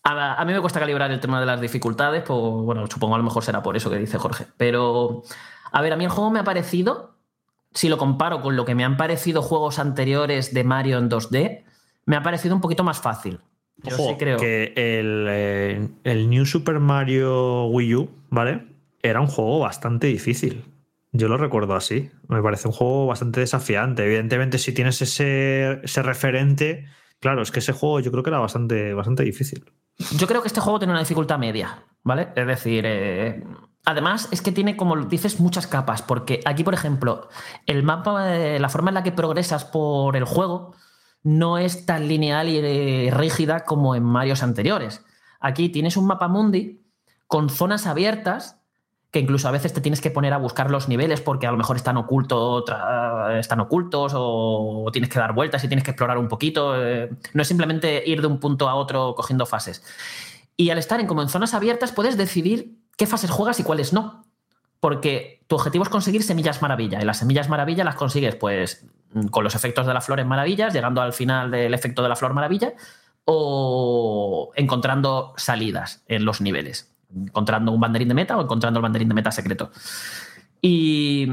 [0.07, 3.17] a, a mí me cuesta calibrar el tema de las dificultades, pues bueno, supongo a
[3.17, 4.45] lo mejor será por eso que dice Jorge.
[4.57, 5.23] Pero,
[5.71, 7.15] a ver, a mí el juego me ha parecido,
[7.73, 11.63] si lo comparo con lo que me han parecido juegos anteriores de Mario en 2D,
[12.05, 13.39] me ha parecido un poquito más fácil.
[13.83, 14.37] Yo Ojo, sí creo.
[14.37, 18.65] que el, eh, el New Super Mario Wii U, ¿vale?
[19.03, 20.63] Era un juego bastante difícil.
[21.11, 22.09] Yo lo recuerdo así.
[22.27, 24.03] Me parece un juego bastante desafiante.
[24.05, 26.85] Evidentemente, si tienes ese, ese referente,
[27.19, 29.71] claro, es que ese juego yo creo que era bastante, bastante difícil.
[30.17, 32.29] Yo creo que este juego tiene una dificultad media, ¿vale?
[32.35, 33.43] Es decir, eh,
[33.85, 37.29] además es que tiene, como dices, muchas capas, porque aquí, por ejemplo,
[37.65, 40.75] el mapa, eh, la forma en la que progresas por el juego
[41.23, 45.03] no es tan lineal y eh, rígida como en Marios anteriores.
[45.39, 46.85] Aquí tienes un mapa mundi
[47.27, 48.61] con zonas abiertas
[49.11, 51.57] que incluso a veces te tienes que poner a buscar los niveles porque a lo
[51.57, 51.97] mejor están,
[53.39, 56.75] están ocultos o tienes que dar vueltas y tienes que explorar un poquito.
[56.75, 59.83] eh, No es simplemente ir de un punto a otro cogiendo fases.
[60.57, 63.93] Y al estar en, como en zonas abiertas puedes decidir qué fases juegas y cuáles
[63.93, 64.25] no.
[64.79, 67.01] Porque tu objetivo es conseguir semillas maravilla.
[67.01, 68.85] Y las semillas maravilla las consigues pues
[69.31, 72.33] con los efectos de las flores maravillas, llegando al final del efecto de la flor
[72.33, 72.73] maravilla,
[73.23, 76.93] o encontrando salidas en los niveles.
[77.15, 79.71] Encontrando un banderín de meta o encontrando el banderín de meta secreto.
[80.61, 81.27] Y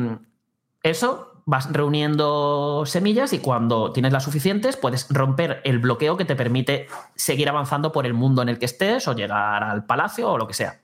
[0.83, 6.37] eso vas reuniendo semillas y cuando tienes las suficientes puedes romper el bloqueo que te
[6.37, 10.39] permite seguir avanzando por el mundo en el que estés o llegar al palacio o
[10.39, 10.81] lo que sea.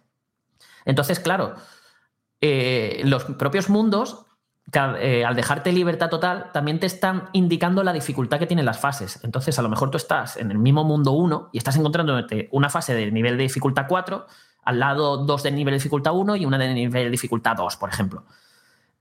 [0.84, 1.54] Entonces, claro,
[2.40, 4.26] eh, los propios mundos
[4.72, 9.18] eh, al dejarte libertad total, también te están indicando la dificultad que tienen las fases.
[9.24, 12.68] Entonces, a lo mejor tú estás en el mismo mundo 1 y estás encontrándote una
[12.68, 14.26] fase de nivel de dificultad 4,
[14.62, 18.24] al lado dos de nivel dificultad 1 y una de nivel dificultad 2, por ejemplo.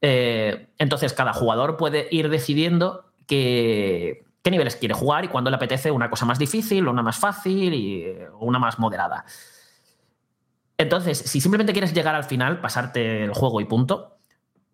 [0.01, 5.91] Eh, entonces, cada jugador puede ir decidiendo qué, niveles quiere jugar y cuándo le apetece
[5.91, 9.25] una cosa más difícil, una más fácil y o una más moderada.
[10.77, 14.18] Entonces, si simplemente quieres llegar al final, pasarte el juego y punto,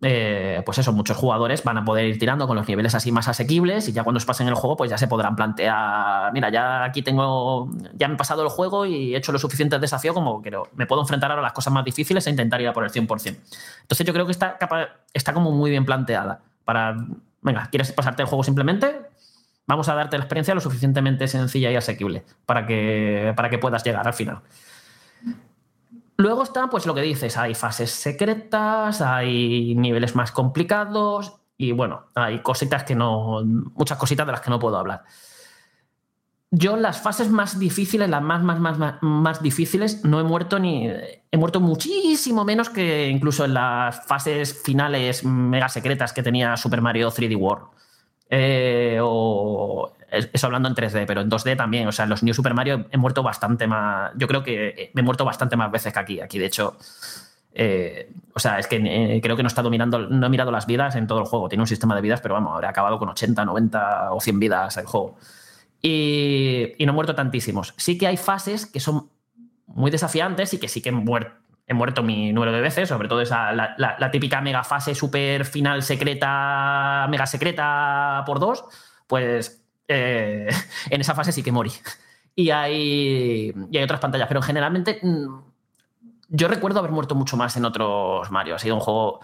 [0.02, 3.28] eh, pues eso, muchos jugadores van a poder ir tirando con los niveles así más
[3.28, 6.84] asequibles y ya cuando os pasen el juego, pues ya se podrán plantear, mira, ya
[6.84, 10.42] aquí tengo, ya me he pasado el juego y he hecho lo suficiente desafío como
[10.42, 12.84] que me puedo enfrentar ahora a las cosas más difíciles e intentar ir a por
[12.84, 13.38] el 100%.
[13.82, 16.98] Entonces yo creo que capa está como muy bien planteada para,
[17.42, 19.02] venga, ¿quieres pasarte el juego simplemente?
[19.66, 23.84] Vamos a darte la experiencia lo suficientemente sencilla y asequible para que, para que puedas
[23.84, 24.42] llegar al final.
[26.18, 32.06] Luego está, pues lo que dices, hay fases secretas, hay niveles más complicados y bueno,
[32.16, 35.04] hay cositas que no, muchas cositas de las que no puedo hablar.
[36.52, 40.90] Yo las fases más difíciles, las más, más, más, más, difíciles, no he muerto ni...
[41.32, 46.82] He muerto muchísimo menos que incluso en las fases finales mega secretas que tenía Super
[46.82, 47.66] Mario 3D World.
[48.30, 51.88] Eh, o eso hablando en 3D, pero en 2D también.
[51.88, 54.12] O sea, en los New Super Mario he muerto bastante más.
[54.16, 56.22] Yo creo que me he muerto bastante más veces que aquí.
[56.22, 56.78] Aquí, de hecho,
[57.54, 60.52] eh, o sea, es que eh, creo que no he estado mirando, no he mirado
[60.52, 61.50] las vidas en todo el juego.
[61.50, 64.78] Tiene un sistema de vidas, pero vamos, habré acabado con 80, 90 o 100 vidas
[64.78, 65.18] el juego.
[65.82, 67.74] Y, y no he muerto tantísimos.
[67.78, 69.10] Sí que hay fases que son
[69.68, 73.08] muy desafiantes y que sí que he muerto he muerto mi número de veces, sobre
[73.08, 78.66] todo esa, la, típica mega fase super final secreta, mega secreta por dos,
[79.08, 80.50] pues eh,
[80.90, 81.72] en esa fase sí que morí.
[82.36, 85.28] Y hay, y hay otras pantallas, pero generalmente mm,
[86.30, 88.56] yo recuerdo haber muerto mucho más en otros Mario.
[88.56, 89.22] Ha sido un juego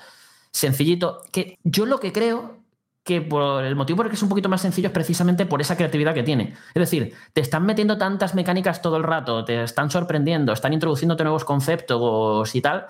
[0.51, 2.61] sencillito, que yo lo que creo
[3.03, 5.59] que por el motivo por el que es un poquito más sencillo es precisamente por
[5.61, 6.53] esa creatividad que tiene.
[6.73, 11.23] Es decir, te están metiendo tantas mecánicas todo el rato, te están sorprendiendo, están introduciéndote
[11.23, 12.85] nuevos conceptos y tal,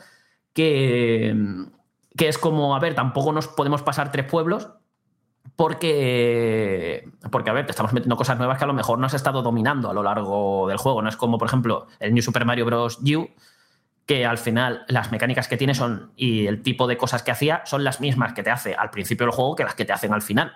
[0.53, 1.35] que,
[2.17, 4.69] que es como, a ver, tampoco nos podemos pasar tres pueblos,
[5.55, 9.13] porque, porque, a ver, te estamos metiendo cosas nuevas que a lo mejor no has
[9.13, 11.01] estado dominando a lo largo del juego.
[11.01, 12.99] No es como, por ejemplo, el New Super Mario Bros.
[12.99, 13.29] U,
[14.05, 17.61] que al final las mecánicas que tiene son y el tipo de cosas que hacía
[17.65, 20.13] son las mismas que te hace al principio del juego que las que te hacen
[20.13, 20.53] al final.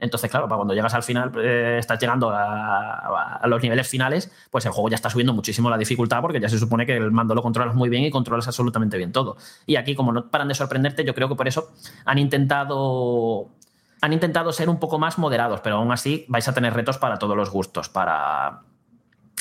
[0.00, 4.30] Entonces, claro, para cuando llegas al final, eh, estás llegando a, a, los niveles finales,
[4.50, 7.10] pues el juego ya está subiendo muchísimo la dificultad porque ya se supone que el
[7.10, 9.36] mando lo controlas muy bien y controlas absolutamente bien todo.
[9.66, 11.72] Y aquí, como no paran de sorprenderte, yo creo que por eso
[12.04, 13.50] han intentado
[14.00, 17.18] han intentado ser un poco más moderados, pero aún así vais a tener retos para
[17.18, 18.62] todos los gustos, para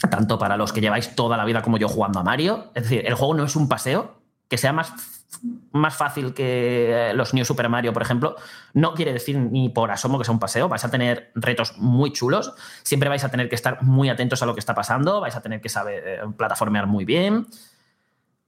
[0.10, 2.72] tanto para los que lleváis toda la vida como yo jugando a Mario.
[2.76, 4.18] Es decir, el juego no es un paseo,
[4.48, 4.94] que sea más,
[5.72, 8.36] más fácil que los New Super Mario, por ejemplo,
[8.74, 10.70] no quiere decir ni por asomo que sea un paseo.
[10.70, 12.54] Vais a tener retos muy chulos.
[12.84, 15.20] Siempre vais a tener que estar muy atentos a lo que está pasando.
[15.20, 17.48] Vais a tener que saber eh, plataformear muy bien.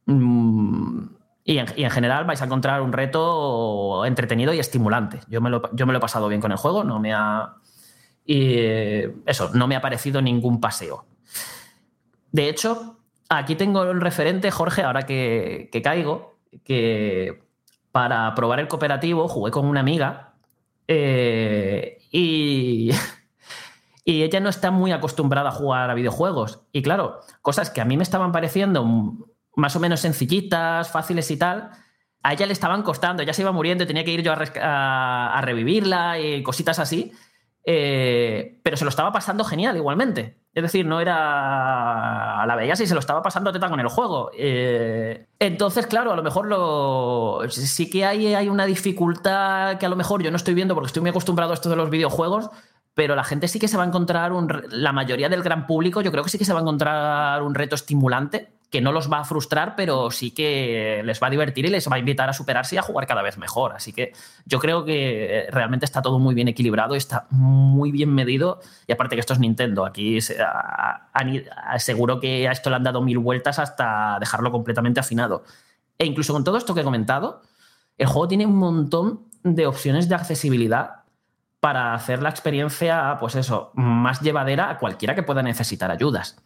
[0.05, 5.21] Mm, y, en, general vais a encontrar un reto entretenido y estimulante.
[5.27, 6.83] Yo me lo, yo me lo he pasado bien con el juego.
[6.83, 7.55] No me ha.
[8.25, 8.59] Y
[9.25, 11.05] eso, no me ha parecido ningún paseo.
[12.31, 12.99] De hecho,
[13.29, 17.41] aquí tengo el referente, Jorge, ahora que, que caigo, que
[17.91, 20.33] para probar el cooperativo jugué con una amiga
[20.87, 22.91] eh, y,
[24.05, 26.61] y, ella no está muy acostumbrada a jugar a videojuegos.
[26.71, 29.28] Y claro, cosas que a mí me estaban pareciendo
[29.59, 31.71] más o menos sencillitas, fáciles y tal,
[32.21, 35.41] a ella le estaban costando, ella se iba muriendo y tenía que ir yo a,
[35.43, 37.11] revivirla y cositas así.
[37.63, 40.39] Eh, pero se lo estaba pasando genial igualmente.
[40.53, 42.41] Es decir, no era.
[42.41, 44.31] A la veías y se lo estaba pasando teta con el juego.
[44.35, 47.41] Eh, entonces, claro, a lo mejor lo.
[47.49, 50.87] Sí que hay, hay una dificultad que a lo mejor yo no estoy viendo porque
[50.87, 52.49] estoy muy acostumbrado a esto de los videojuegos,
[52.95, 54.63] pero la gente sí que se va a encontrar un.
[54.71, 57.53] La mayoría del gran público, yo creo que sí que se va a encontrar un
[57.53, 61.65] reto estimulante que no los va a frustrar, pero sí que les va a divertir
[61.65, 63.73] y les va a invitar a superarse y a jugar cada vez mejor.
[63.73, 64.13] Así que
[64.45, 68.59] yo creo que realmente está todo muy bien equilibrado, está muy bien medido.
[68.85, 70.19] Y aparte que esto es Nintendo, aquí
[71.77, 75.43] seguro que a esto le han dado mil vueltas hasta dejarlo completamente afinado.
[75.97, 77.41] E incluso con todo esto que he comentado,
[77.97, 81.05] el juego tiene un montón de opciones de accesibilidad
[81.59, 86.37] para hacer la experiencia, pues eso, más llevadera a cualquiera que pueda necesitar ayudas.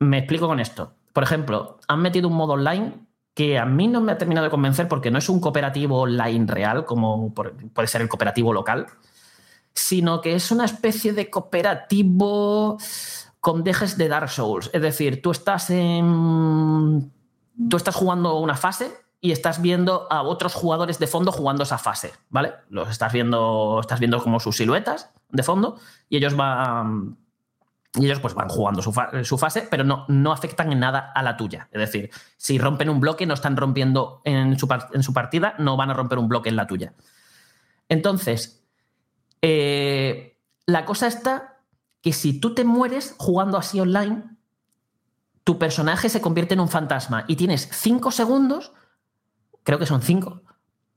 [0.00, 0.94] Me explico con esto.
[1.14, 4.50] Por ejemplo, han metido un modo online que a mí no me ha terminado de
[4.50, 8.86] convencer porque no es un cooperativo online real, como puede ser el cooperativo local,
[9.72, 12.78] sino que es una especie de cooperativo
[13.38, 14.70] con dejes de Dark Souls.
[14.72, 17.12] Es decir, tú estás en.
[17.70, 21.78] Tú estás jugando una fase y estás viendo a otros jugadores de fondo jugando esa
[21.78, 22.54] fase, ¿vale?
[22.70, 25.78] Los estás viendo, estás viendo como sus siluetas de fondo
[26.08, 27.16] y ellos van
[27.96, 31.12] y ellos pues van jugando su, fa- su fase, pero no, no afectan en nada
[31.14, 31.68] a la tuya.
[31.70, 35.76] Es decir, si rompen un bloque, no están rompiendo en su, en su partida, no
[35.76, 36.94] van a romper un bloque en la tuya.
[37.88, 38.64] Entonces,
[39.42, 41.58] eh, la cosa está
[42.00, 44.24] que si tú te mueres jugando así online,
[45.44, 48.72] tu personaje se convierte en un fantasma y tienes cinco segundos,
[49.62, 50.42] creo que son cinco,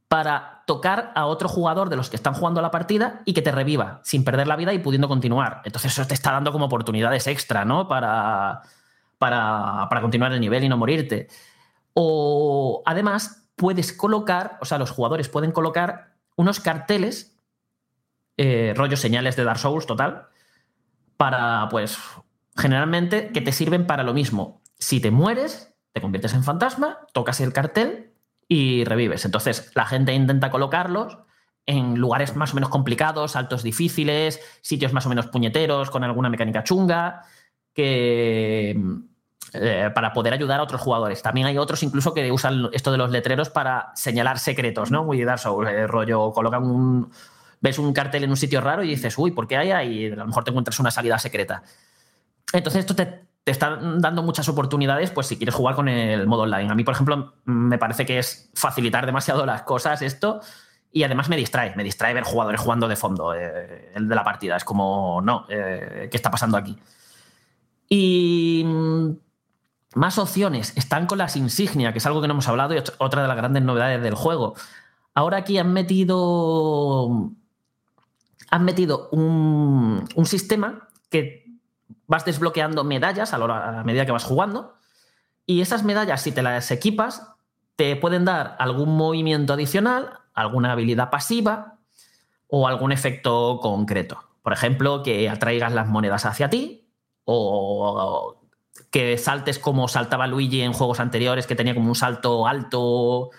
[0.08, 3.52] para tocar a otro jugador de los que están jugando la partida y que te
[3.52, 5.62] reviva sin perder la vida y pudiendo continuar.
[5.66, 7.88] Entonces eso te está dando como oportunidades extra, ¿no?
[7.88, 8.62] Para,
[9.18, 11.28] para, para continuar el nivel y no morirte.
[11.94, 17.38] O además puedes colocar, o sea, los jugadores pueden colocar unos carteles,
[18.38, 20.28] eh, rollos señales de Dark Souls total,
[21.18, 21.98] para, pues,
[22.56, 24.62] generalmente que te sirven para lo mismo.
[24.78, 28.14] Si te mueres, te conviertes en fantasma, tocas el cartel
[28.48, 29.26] y revives.
[29.26, 31.18] Entonces, la gente intenta colocarlos
[31.66, 36.30] en lugares más o menos complicados, saltos difíciles, sitios más o menos puñeteros, con alguna
[36.30, 37.24] mecánica chunga,
[37.74, 38.80] que
[39.54, 41.22] eh, para poder ayudar a otros jugadores.
[41.22, 45.04] También hay otros incluso que usan esto de los letreros para señalar secretos, ¿no?
[45.04, 47.12] Muy Dark eh, rollo, colocan un...
[47.60, 49.92] Ves un cartel en un sitio raro y dices, uy, ¿por qué hay?
[49.92, 51.64] Y a lo mejor te encuentras una salida secreta.
[52.54, 56.42] Entonces esto te, te está dando muchas oportunidades, pues si quieres jugar con el modo
[56.42, 56.70] online.
[56.70, 60.42] A mí, por ejemplo, me parece que es facilitar demasiado las cosas esto
[60.92, 64.26] y además me distrae, me distrae ver jugadores jugando de fondo eh, el de la
[64.26, 64.58] partida.
[64.58, 66.78] Es como, no, eh, ¿qué está pasando aquí?
[67.88, 69.12] Y mm,
[69.96, 70.76] más opciones.
[70.76, 73.30] Están con las insignias, que es algo que no hemos hablado y ot- otra de
[73.30, 74.56] las grandes novedades del juego.
[75.14, 77.32] Ahora aquí han metido.
[78.52, 81.47] Han metido un, un sistema que
[82.08, 84.76] vas desbloqueando medallas a, la a medida que vas jugando.
[85.46, 87.34] Y esas medallas, si te las equipas,
[87.76, 91.78] te pueden dar algún movimiento adicional, alguna habilidad pasiva
[92.48, 94.24] o algún efecto concreto.
[94.42, 96.90] Por ejemplo, que atraigas las monedas hacia ti
[97.26, 98.38] o
[98.92, 103.32] que saltes como saltaba Luigi en juegos anteriores, que tenía como un salto alto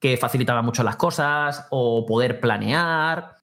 [0.00, 3.36] que facilitaba mucho las cosas, o poder planear.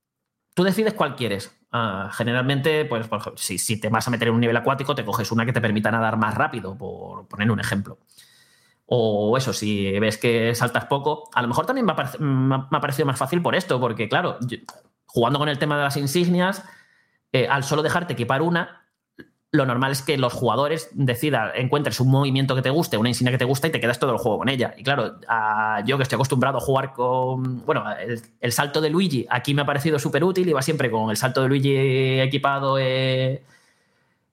[0.54, 1.52] Tú decides cuál quieres.
[1.76, 5.32] Ah, generalmente, pues, por si, te vas a meter en un nivel acuático, te coges
[5.32, 7.98] una que te permita nadar más rápido, por poner un ejemplo.
[8.86, 13.18] O eso, si ves que saltas poco, a lo mejor también me ha, parecido más
[13.18, 14.38] fácil por esto, porque claro,
[15.08, 16.64] jugando con el tema de las insignias,
[17.32, 18.83] eh, al solo dejarte equipar una,
[19.54, 23.32] lo normal es que los jugadores decidan, encuentres un movimiento que te guste, una insignia
[23.32, 24.74] que te gusta y te quedas todo el juego con ella.
[24.76, 25.20] Y claro,
[25.86, 27.64] yo que estoy acostumbrado a jugar con.
[27.64, 30.90] Bueno, el, el salto de Luigi aquí me ha parecido súper útil y va siempre
[30.90, 32.80] con el salto de Luigi equipado.
[32.80, 33.44] eh,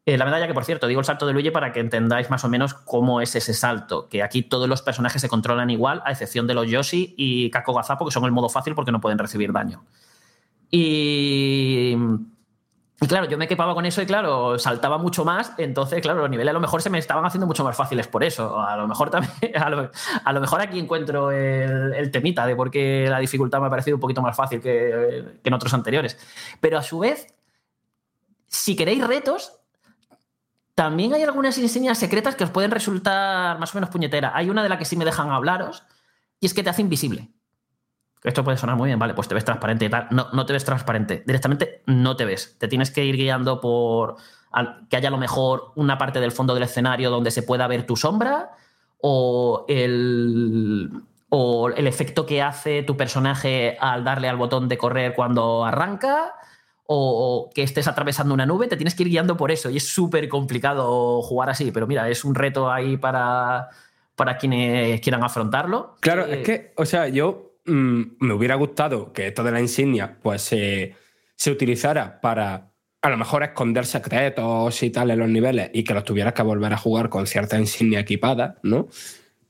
[0.07, 2.43] eh, la medalla, que por cierto, digo el salto de Luigi para que entendáis más
[2.45, 4.09] o menos cómo es ese salto.
[4.09, 7.75] Que aquí todos los personajes se controlan igual, a excepción de los Yoshi y Kako
[7.75, 9.85] Gazapo, que son el modo fácil porque no pueden recibir daño.
[10.71, 11.95] Y.
[13.03, 16.29] Y claro, yo me equipaba con eso y claro, saltaba mucho más, entonces claro, los
[16.29, 18.61] niveles a lo mejor se me estaban haciendo mucho más fáciles por eso.
[18.61, 19.91] A lo mejor también, a lo,
[20.23, 23.71] a lo mejor aquí encuentro el, el temita de por qué la dificultad me ha
[23.71, 26.19] parecido un poquito más fácil que, que en otros anteriores.
[26.61, 27.35] Pero a su vez,
[28.49, 29.61] si queréis retos,
[30.75, 34.33] también hay algunas insignias secretas que os pueden resultar más o menos puñetera.
[34.35, 35.85] Hay una de la que sí me dejan hablaros
[36.39, 37.31] y es que te hace invisible.
[38.23, 40.09] Esto puede sonar muy bien, vale, pues te ves transparente y tal.
[40.11, 41.23] No, no te ves transparente.
[41.27, 42.57] Directamente no te ves.
[42.59, 44.17] Te tienes que ir guiando por
[44.53, 47.67] al- que haya a lo mejor una parte del fondo del escenario donde se pueda
[47.67, 48.51] ver tu sombra
[49.01, 50.91] o el,
[51.31, 56.35] o el efecto que hace tu personaje al darle al botón de correr cuando arranca
[56.93, 59.89] o que estés atravesando una nube, te tienes que ir guiando por eso y es
[59.89, 63.69] súper complicado jugar así, pero mira, es un reto ahí para,
[64.17, 65.95] para quienes quieran afrontarlo.
[66.01, 69.61] Claro, Eh, es que, o sea, yo mm, me hubiera gustado que esto de la
[69.61, 70.95] insignia pues se-
[71.51, 72.73] utilizara para
[73.03, 76.43] a lo mejor esconder secretos y tal en los niveles y que los tuvieras que
[76.43, 78.89] volver a jugar con cierta insignia equipada, ¿no?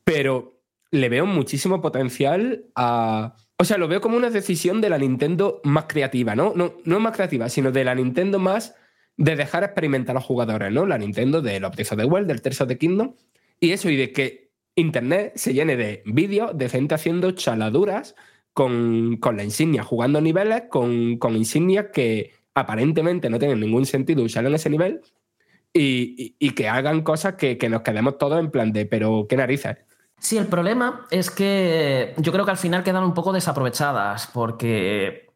[0.05, 0.61] Pero
[0.93, 3.35] le veo muchísimo potencial a...
[3.59, 6.53] O sea, lo veo como una decisión de la Nintendo más creativa, ¿no?
[6.55, 8.75] No, no más creativa, sino de la Nintendo más
[9.17, 10.87] de dejar experimentar a los jugadores, ¿no?
[10.87, 13.15] La Nintendo de los Breath of the del Tears of the Kingdom,
[13.61, 14.50] y eso, y de que
[14.81, 18.15] Internet se llene de vídeos de gente haciendo chaladuras
[18.53, 24.23] con, con la insignia, jugando niveles con, con insignias que aparentemente no tienen ningún sentido
[24.25, 25.01] usar en ese nivel
[25.73, 29.37] y, y- que hagan cosas que, que nos quedemos todos en plan de, pero qué
[29.37, 29.77] narices.
[30.19, 35.31] Sí, el problema es que yo creo que al final quedan un poco desaprovechadas porque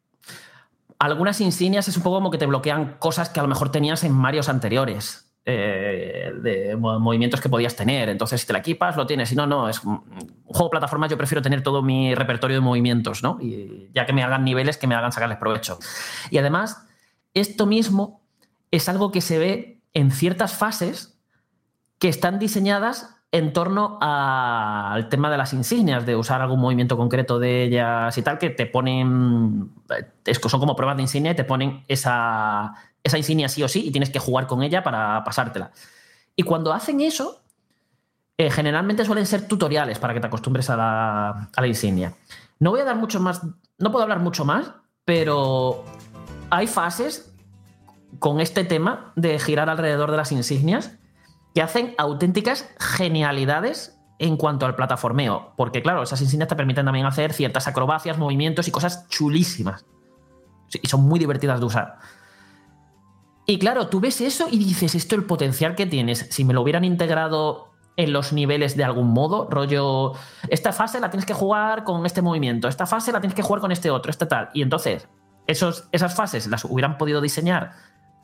[0.99, 4.05] algunas insignias es un poco como que te bloquean cosas que a lo mejor tenías
[4.05, 5.31] en Marios anteriores.
[5.47, 8.09] Eh, de mo- movimientos que podías tener.
[8.09, 9.29] Entonces, si te la equipas, lo tienes.
[9.29, 9.69] Si no, no.
[9.69, 10.03] Es un
[10.45, 13.39] juego de plataforma, yo prefiero tener todo mi repertorio de movimientos, ¿no?
[13.41, 15.79] Y ya que me hagan niveles que me hagan sacarles provecho.
[16.31, 16.87] Y además,
[17.35, 18.23] esto mismo
[18.71, 21.19] es algo que se ve en ciertas fases
[21.99, 27.41] que están diseñadas en torno al tema de las insignias, de usar algún movimiento concreto
[27.41, 29.71] de ellas y tal, que te ponen,
[30.25, 32.75] es que son como pruebas de insignia y te ponen esa,
[33.05, 35.71] esa insignia sí o sí y tienes que jugar con ella para pasártela.
[36.35, 37.43] Y cuando hacen eso,
[38.37, 42.15] eh, generalmente suelen ser tutoriales para que te acostumbres a la, a insignia.
[42.59, 43.43] No voy a dar mucho más,
[43.79, 44.73] no puedo hablar mucho más,
[45.05, 45.85] pero
[46.51, 47.33] hay fases
[48.19, 50.97] con este tema de girar alrededor de las insignias
[51.55, 55.53] que hacen auténticas genialidades en cuanto al plataformeo.
[55.57, 59.85] Porque, claro, esas insignias te permiten también hacer ciertas acrobacias, movimientos y cosas chulísimas.
[60.83, 61.99] Y son muy divertidas de usar.
[63.47, 66.63] Y claro, tú ves eso y dices, esto el potencial que tienes, si me lo
[66.63, 70.13] hubieran integrado en los niveles de algún modo, rollo,
[70.49, 73.61] esta fase la tienes que jugar con este movimiento, esta fase la tienes que jugar
[73.61, 74.49] con este otro, este tal.
[74.55, 75.09] Y entonces,
[75.47, 77.73] esos, esas fases las hubieran podido diseñar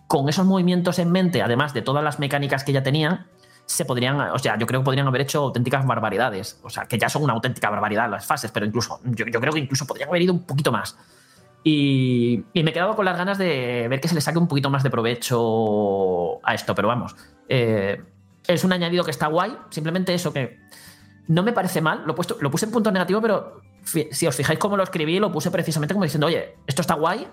[0.09, 3.26] con esos movimientos en mente, además de todas las mecánicas que ya tenían,
[3.66, 6.59] se podrían, o sea, yo creo que podrían haber hecho auténticas barbaridades.
[6.64, 9.52] O sea, que ya son una auténtica barbaridad las fases, pero incluso, yo, yo creo
[9.52, 10.97] que incluso podrían haber ido un poquito más.
[11.62, 14.70] Y, me he quedado con las ganas de ver que se le saque un poquito
[14.70, 17.15] más de provecho a esto, pero vamos.
[17.49, 18.03] eh,
[18.47, 20.59] es un añadido que está guay, simplemente eso que
[21.28, 24.59] no me parece mal, lo, puesto, lo puse en punto negativo, pero si os fijáis
[24.59, 27.28] cómo lo escribí, lo puse precisamente como diciendo, oye, esto está guay,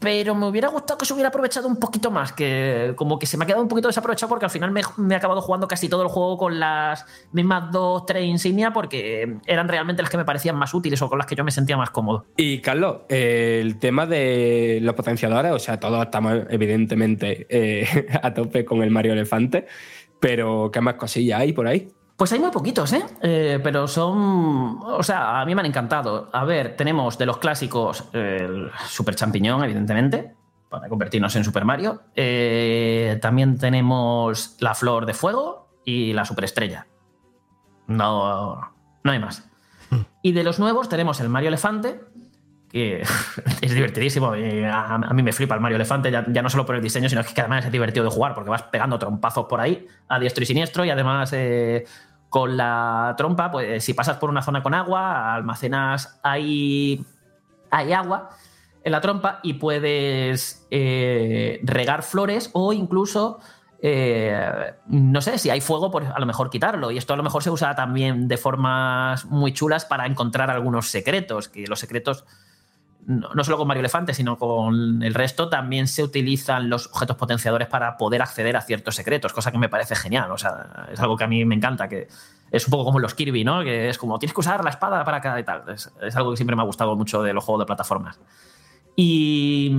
[0.00, 3.36] pero me hubiera gustado que se hubiera aprovechado un poquito más, que como que se
[3.36, 6.02] me ha quedado un poquito desaprovechado porque al final me, he acabado jugando casi todo
[6.02, 10.56] el juego con las mismas dos, tres insignias porque eran realmente las que me parecían
[10.56, 12.24] más útiles o con las que yo me sentía más cómodo.
[12.38, 18.64] Y Carlos, el tema de los potenciadores, o sea, todos estamos evidentemente eh, a tope
[18.64, 19.66] con el Mario Elefante,
[20.18, 21.92] pero ¿qué más cosillas hay por ahí?
[22.20, 23.02] Pues hay muy poquitos, ¿eh?
[23.22, 24.78] Eh, Pero son.
[24.82, 26.28] O sea, a mí me han encantado.
[26.34, 30.34] A ver, tenemos de los clásicos el Super Champiñón, evidentemente,
[30.68, 32.02] para convertirnos en Super Mario.
[32.14, 36.86] Eh, también tenemos la Flor de Fuego y la Superestrella.
[37.86, 38.70] No,
[39.02, 39.48] no hay más.
[40.20, 42.02] Y de los nuevos tenemos el Mario Elefante,
[42.68, 43.00] que
[43.62, 44.36] es divertidísimo.
[44.36, 46.82] y A, a mí me flipa el Mario Elefante, ya, ya no solo por el
[46.82, 50.18] diseño, sino que además es divertido de jugar, porque vas pegando trompazos por ahí, a
[50.18, 51.86] diestro y siniestro, y además eh,
[52.30, 57.04] con la trompa, pues si pasas por una zona con agua, almacenas ahí,
[57.70, 58.30] hay agua
[58.82, 63.40] en la trompa y puedes eh, regar flores o incluso
[63.82, 66.90] eh, no sé, si hay fuego, pues a lo mejor quitarlo.
[66.90, 70.88] Y esto a lo mejor se usa también de formas muy chulas para encontrar algunos
[70.88, 72.24] secretos, que los secretos,
[73.06, 77.68] no, solo con Mario Elefante, sino con el resto, también se utilizan los objetos potenciadores
[77.68, 80.30] para poder acceder a ciertos secretos, cosa que me parece genial.
[80.30, 82.08] O sea, es algo que a mí me encanta, que
[82.50, 83.62] es un poco como los Kirby, ¿no?
[83.62, 85.64] Que es como, tienes que usar la espada para cada y tal.
[85.68, 88.18] Es algo que siempre me ha gustado mucho de los juegos de plataformas.
[89.02, 89.74] Y,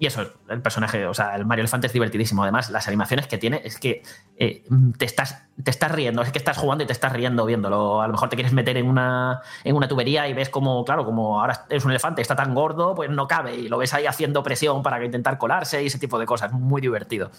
[0.00, 2.42] y eso, el personaje, o sea, el Mario Elefante es divertidísimo.
[2.42, 4.02] Además, las animaciones que tiene es que
[4.36, 4.64] eh,
[4.98, 8.02] te, estás, te estás riendo, es que estás jugando y te estás riendo viéndolo.
[8.02, 11.04] A lo mejor te quieres meter en una, en una tubería y ves como, claro,
[11.04, 13.54] como ahora es un elefante, está tan gordo, pues no cabe.
[13.54, 16.50] Y lo ves ahí haciendo presión para intentar colarse y ese tipo de cosas.
[16.52, 17.30] Muy divertido.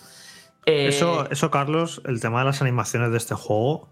[0.66, 3.90] Eh, Eso, eso, Carlos, el tema de las animaciones de este juego,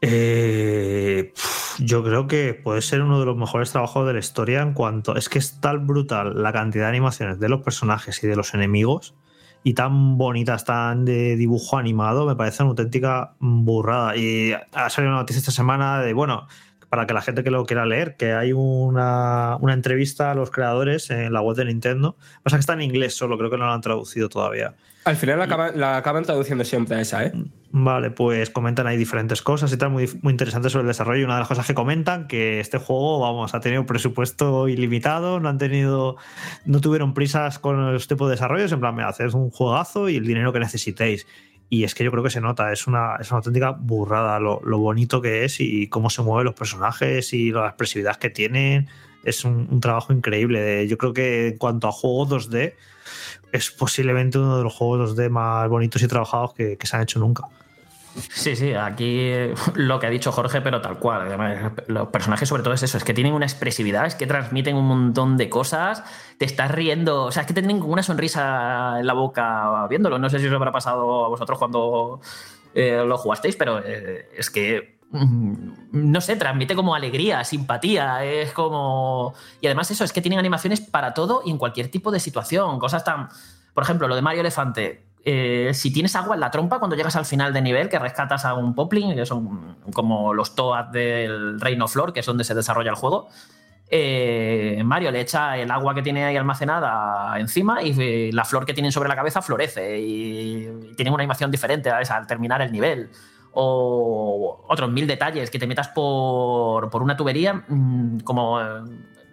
[0.00, 1.32] eh,
[1.78, 5.16] yo creo que puede ser uno de los mejores trabajos de la historia en cuanto.
[5.16, 8.54] Es que es tan brutal la cantidad de animaciones de los personajes y de los
[8.54, 9.14] enemigos
[9.62, 14.16] y tan bonitas, tan de dibujo animado, me parece una auténtica burrada.
[14.16, 16.46] Y ha salido una noticia esta semana de, bueno,
[16.90, 20.50] para que la gente que lo quiera leer, que hay una, una entrevista a los
[20.50, 22.16] creadores en la web de Nintendo.
[22.42, 24.74] Pasa que está en inglés solo, creo que no lo han traducido todavía.
[25.04, 27.32] Al final la acaban, la acaban traduciendo siempre a esa, ¿eh?
[27.72, 31.24] Vale, pues comentan ahí diferentes cosas y tal, muy, muy interesantes sobre el desarrollo.
[31.24, 35.38] Una de las cosas que comentan que este juego, vamos, ha tenido un presupuesto ilimitado,
[35.38, 36.16] no han tenido,
[36.64, 40.16] no tuvieron prisas con los tipos de desarrollos, en plan, me haces un juegazo y
[40.16, 41.26] el dinero que necesitéis.
[41.70, 44.60] Y es que yo creo que se nota, es una, es una auténtica burrada lo,
[44.64, 48.88] lo bonito que es y cómo se mueven los personajes y la expresividad que tienen.
[49.22, 50.88] Es un, trabajo increíble.
[50.88, 52.74] Yo creo que en cuanto a juegos 2D,
[53.52, 57.20] es posiblemente uno de los juegos 2D más bonitos y trabajados que se han hecho
[57.20, 57.44] nunca.
[58.14, 59.30] Sí, sí, aquí
[59.74, 61.72] lo que ha dicho Jorge, pero tal cual.
[61.86, 64.86] Los personajes, sobre todo, es eso: es que tienen una expresividad, es que transmiten un
[64.86, 66.02] montón de cosas,
[66.38, 70.18] te estás riendo, o sea, es que tienen como una sonrisa en la boca viéndolo.
[70.18, 72.20] No sé si os habrá pasado a vosotros cuando
[72.74, 74.98] eh, lo jugasteis, pero eh, es que.
[75.10, 79.34] mm, No sé, transmite como alegría, simpatía, es como.
[79.60, 82.78] Y además, eso, es que tienen animaciones para todo y en cualquier tipo de situación.
[82.80, 83.28] Cosas tan.
[83.74, 85.09] Por ejemplo, lo de Mario Elefante.
[85.24, 88.44] Eh, si tienes agua en la trompa cuando llegas al final de nivel, que rescatas
[88.44, 92.54] a un Poplin, que son como los Toads del Reino Flor, que es donde se
[92.54, 93.28] desarrolla el juego,
[93.92, 98.64] eh, Mario le echa el agua que tiene ahí almacenada encima y eh, la flor
[98.64, 102.10] que tienen sobre la cabeza florece y, tienen una animación diferente ¿sabes?
[102.10, 103.10] al terminar el nivel.
[103.52, 108.60] O otros mil detalles que te metas por, por una tubería, mm, como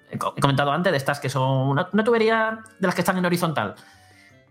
[0.09, 3.17] he co- he comentado antes, de estas que son una tubería de las que están
[3.19, 3.75] en horizontal.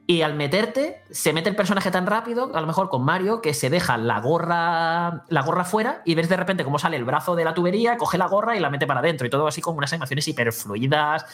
[0.08, 3.52] Y al meterte, se mete el personaje tan rápido, a lo mejor con Mario, que
[3.54, 7.34] se deja la gorra, la gorra fuera y ves de repente cómo sale el brazo
[7.34, 9.26] de la tubería, coge la gorra y la mete para adentro.
[9.26, 11.24] Y todo así con unas animaciones hiperfluidas.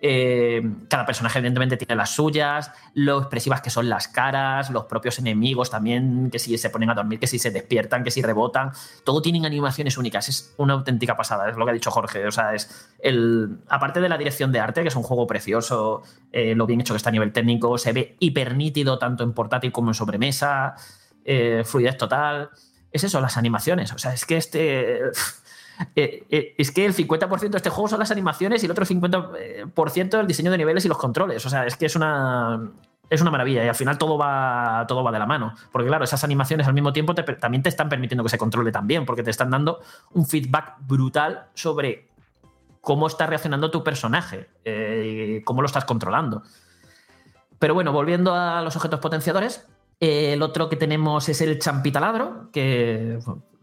[0.00, 5.18] Eh, cada personaje, evidentemente, tiene las suyas, lo expresivas que son las caras, los propios
[5.18, 8.70] enemigos también, que si se ponen a dormir, que si se despiertan, que si rebotan.
[9.04, 10.28] Todo tienen animaciones únicas.
[10.28, 12.26] Es una auténtica pasada, es lo que ha dicho Jorge.
[12.26, 13.58] O sea, es el.
[13.68, 16.02] Aparte de la dirección de arte, que es un juego precioso,
[16.32, 19.32] eh, lo bien hecho que está a nivel técnico, se ve hiper nítido tanto en
[19.32, 20.76] portátil como en sobremesa,
[21.24, 22.50] eh, fluidez total.
[22.92, 23.92] Es eso, las animaciones.
[23.92, 25.00] O sea, es que este.
[25.94, 28.84] Eh, eh, es que el 50% de este juego son las animaciones y el otro
[28.84, 31.44] 50% el diseño de niveles y los controles.
[31.46, 32.70] O sea, es que es una.
[33.10, 35.54] Es una maravilla y al final todo va, todo va de la mano.
[35.72, 39.06] Porque, claro, esas animaciones al mismo tiempo también te están permitiendo que se controle también,
[39.06, 39.80] porque te están dando
[40.12, 42.10] un feedback brutal sobre
[42.82, 46.42] cómo está reaccionando tu personaje, eh, cómo lo estás controlando.
[47.58, 49.66] Pero bueno, volviendo a los objetos potenciadores,
[50.00, 53.20] el otro que tenemos es el champitaladro, que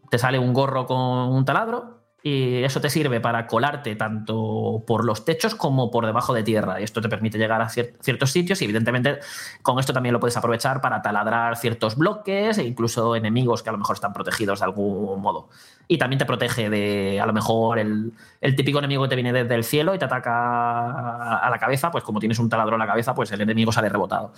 [0.09, 1.94] te sale un gorro con un taladro
[2.27, 6.81] y eso te sirve para colarte tanto por los techos como por debajo de tierra.
[6.81, 9.19] Y esto te permite llegar a cier- ciertos sitios y evidentemente
[9.61, 13.73] con esto también lo puedes aprovechar para taladrar ciertos bloques e incluso enemigos que a
[13.73, 15.49] lo mejor están protegidos de algún modo.
[15.87, 18.11] Y también te protege de a lo mejor el,
[18.41, 21.59] el típico enemigo que te viene desde el cielo y te ataca a- a la
[21.59, 24.33] cabeza, pues como tienes un taladro en la cabeza, pues el enemigo sale rebotado.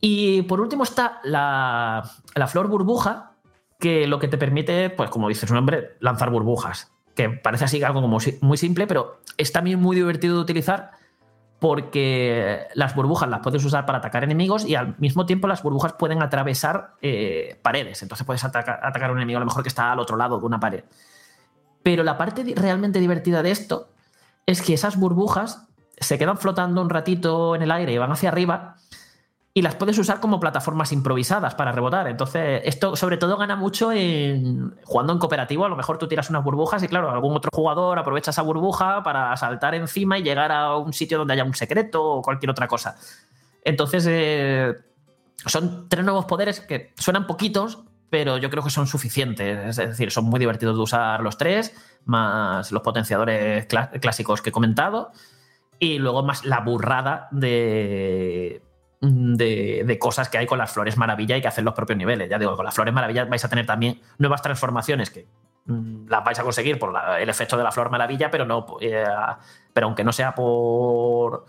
[0.00, 3.29] Y por último está la, la flor burbuja,
[3.80, 6.92] que lo que te permite, pues como dice su nombre, lanzar burbujas.
[7.14, 10.92] Que parece así algo como muy simple, pero es también muy divertido de utilizar
[11.58, 15.92] porque las burbujas las puedes usar para atacar enemigos y al mismo tiempo las burbujas
[15.92, 18.02] pueden atravesar eh, paredes.
[18.02, 20.38] Entonces puedes ataca- atacar a un enemigo a lo mejor que está al otro lado
[20.40, 20.84] de una pared.
[21.82, 23.90] Pero la parte realmente divertida de esto
[24.46, 25.66] es que esas burbujas
[25.98, 28.76] se quedan flotando un ratito en el aire y van hacia arriba
[29.60, 32.08] y las puedes usar como plataformas improvisadas para rebotar.
[32.08, 35.66] Entonces, esto sobre todo gana mucho en jugando en cooperativo.
[35.66, 39.02] A lo mejor tú tiras unas burbujas y, claro, algún otro jugador aprovecha esa burbuja
[39.02, 42.66] para saltar encima y llegar a un sitio donde haya un secreto o cualquier otra
[42.66, 42.96] cosa.
[43.62, 44.72] Entonces, eh,
[45.44, 49.78] son tres nuevos poderes que suenan poquitos, pero yo creo que son suficientes.
[49.78, 51.74] Es decir, son muy divertidos de usar los tres,
[52.06, 55.12] más los potenciadores clá- clásicos que he comentado,
[55.78, 58.62] y luego más la burrada de,
[59.00, 62.28] de, de cosas que hay con las flores maravilla y que hacen los propios niveles.
[62.28, 65.26] Ya digo, con las flores maravilla vais a tener también nuevas transformaciones que
[65.66, 69.04] mm, las vais a conseguir por el efecto de la flor maravilla, pero no eh,
[69.72, 71.46] pero aunque no sea por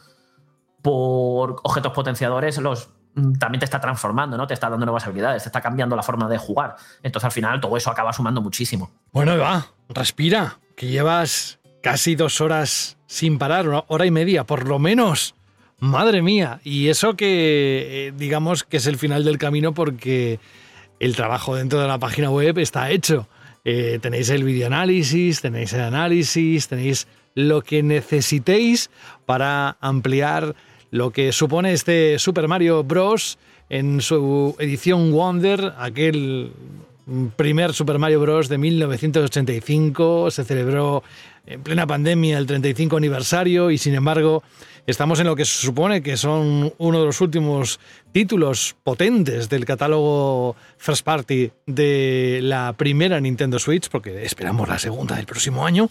[0.82, 4.48] por objetos potenciadores, los mm, también te está transformando, ¿no?
[4.48, 6.78] Te está dando nuevas habilidades, te está cambiando la forma de jugar.
[7.04, 8.92] Entonces, al final, todo eso acaba sumando muchísimo.
[9.12, 14.68] Bueno, va, respira, que llevas casi dos horas sin parar, una hora y media, por
[14.68, 15.36] lo menos.
[15.82, 20.40] Madre mía, y eso que eh, digamos que es el final del camino porque
[21.00, 23.28] el trabajo dentro de la página web está hecho.
[23.66, 28.92] Eh, tenéis el videoanálisis, tenéis el análisis, tenéis lo que necesitéis
[29.26, 30.56] para ampliar
[30.92, 33.40] lo que supone este Super Mario Bros.
[33.68, 36.52] en su edición Wonder, aquel
[37.38, 38.50] primer Super Mario Bros.
[38.50, 40.30] de 1985.
[40.30, 41.02] Se celebró
[41.48, 44.44] en plena pandemia el 35 aniversario y sin embargo
[44.88, 47.80] estamos en lo que se supone que son uno de los últimos
[48.12, 55.16] títulos potentes del catálogo first party de la primera Nintendo Switch, porque esperamos la segunda
[55.16, 55.90] del próximo año.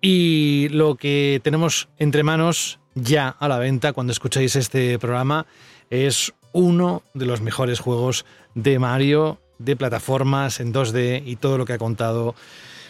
[0.00, 5.46] Y lo que tenemos entre manos ya a la venta cuando escucháis este programa
[5.90, 8.24] es uno de los mejores juegos
[8.54, 12.34] de Mario, de plataformas en 2D y todo lo que ha contado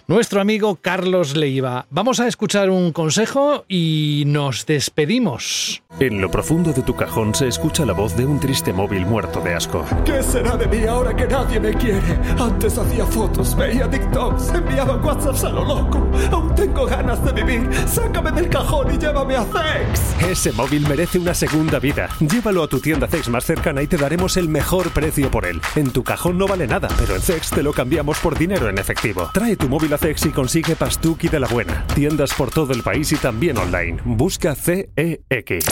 [0.09, 1.87] nuestro amigo Carlos Leiva.
[1.91, 5.83] Vamos a escuchar un consejo y nos despedimos.
[6.01, 9.41] En lo profundo de tu cajón se escucha la voz de un triste móvil muerto
[9.41, 9.85] de asco.
[10.07, 12.19] ¿Qué será de mí ahora que nadie me quiere?
[12.39, 16.09] Antes hacía fotos, veía TikToks, enviaba WhatsApps a lo loco.
[16.33, 17.69] Aún tengo ganas de vivir.
[17.87, 20.23] Sácame del cajón y llévame a Zex.
[20.31, 22.09] Ese móvil merece una segunda vida.
[22.21, 25.61] Llévalo a tu tienda Zex más cercana y te daremos el mejor precio por él.
[25.77, 28.79] En tu cajón no vale nada, pero en Zex te lo cambiamos por dinero en
[28.79, 29.29] efectivo.
[29.35, 31.85] Trae tu móvil a Zex y consigue Pastuki de la buena.
[31.95, 33.99] Tiendas por todo el país y también online.
[34.05, 35.65] Busca CEX.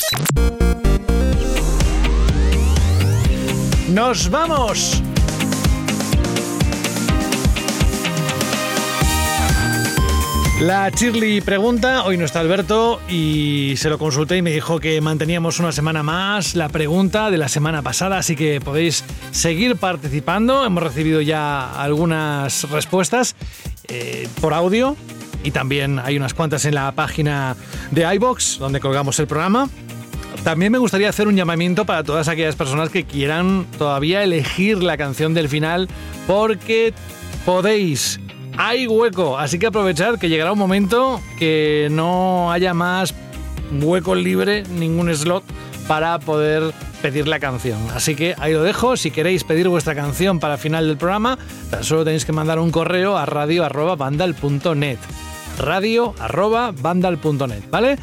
[3.89, 5.03] ¡Nos vamos!
[10.61, 14.99] La Shirley pregunta, hoy no está Alberto y se lo consulté y me dijo que
[15.03, 20.65] manteníamos una semana más la pregunta de la semana pasada, así que podéis seguir participando.
[20.65, 23.37] Hemos recibido ya algunas respuestas
[23.89, 24.97] eh, por audio
[25.45, 27.55] y también hay unas cuantas en la página
[27.91, 29.69] de iBox donde colgamos el programa.
[30.43, 34.97] También me gustaría hacer un llamamiento para todas aquellas personas que quieran todavía elegir la
[34.97, 35.87] canción del final
[36.27, 36.95] porque
[37.45, 38.21] podéis
[38.57, 43.15] hay hueco, así que aprovechad que llegará un momento que no haya más
[43.81, 45.45] hueco libre, ningún slot
[45.89, 46.73] para poder
[47.03, 47.79] pedir la canción.
[47.95, 51.39] Así que ahí lo dejo, si queréis pedir vuestra canción para final del programa,
[51.71, 53.27] tan solo tenéis que mandar un correo a
[55.59, 57.17] radio@vandal.net.
[57.17, 57.99] radio@vandal.net, ¿vale?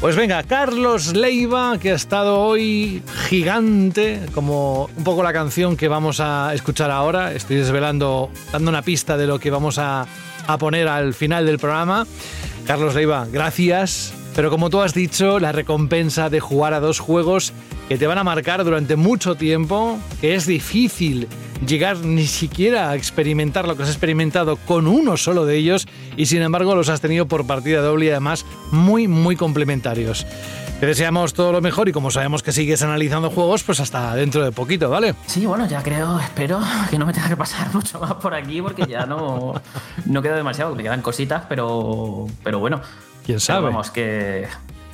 [0.00, 5.88] Pues venga, Carlos Leiva, que ha estado hoy gigante, como un poco la canción que
[5.88, 7.32] vamos a escuchar ahora.
[7.32, 10.06] Estoy desvelando, dando una pista de lo que vamos a,
[10.46, 12.06] a poner al final del programa.
[12.66, 14.12] Carlos Leiva, gracias.
[14.36, 17.54] Pero como tú has dicho, la recompensa de jugar a dos juegos
[17.88, 21.26] que te van a marcar durante mucho tiempo, que es difícil
[21.66, 25.88] llegar ni siquiera a experimentar lo que has experimentado con uno solo de ellos
[26.18, 30.26] y sin embargo los has tenido por partida doble y además muy muy complementarios.
[30.80, 34.44] Te deseamos todo lo mejor y como sabemos que sigues analizando juegos, pues hasta dentro
[34.44, 35.14] de poquito, ¿vale?
[35.24, 36.60] Sí, bueno, ya creo, espero
[36.90, 39.54] que no me tenga que pasar mucho más por aquí porque ya no,
[40.04, 42.82] no queda demasiado, me quedan cositas, pero, pero bueno.
[43.26, 43.66] ¿Quién Pero sabe?
[43.66, 44.46] vamos, que,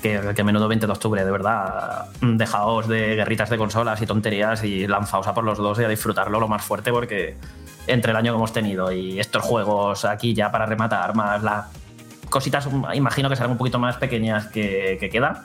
[0.02, 2.06] que, que menudo 20 de octubre, de verdad.
[2.20, 5.88] Dejaos de guerritas de consolas y tonterías y lanzaos a por los dos y a
[5.88, 7.36] disfrutarlo lo más fuerte porque
[7.86, 11.66] entre el año que hemos tenido y estos juegos aquí ya para rematar, más las
[12.30, 15.38] cositas, imagino que serán un poquito más pequeñas que, que quedan.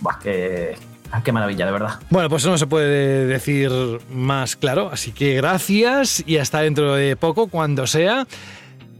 [0.00, 0.76] Buah, que,
[1.22, 2.00] qué maravilla, de verdad.
[2.10, 3.70] Bueno, pues no se puede decir
[4.10, 8.26] más claro, así que gracias y hasta dentro de poco, cuando sea.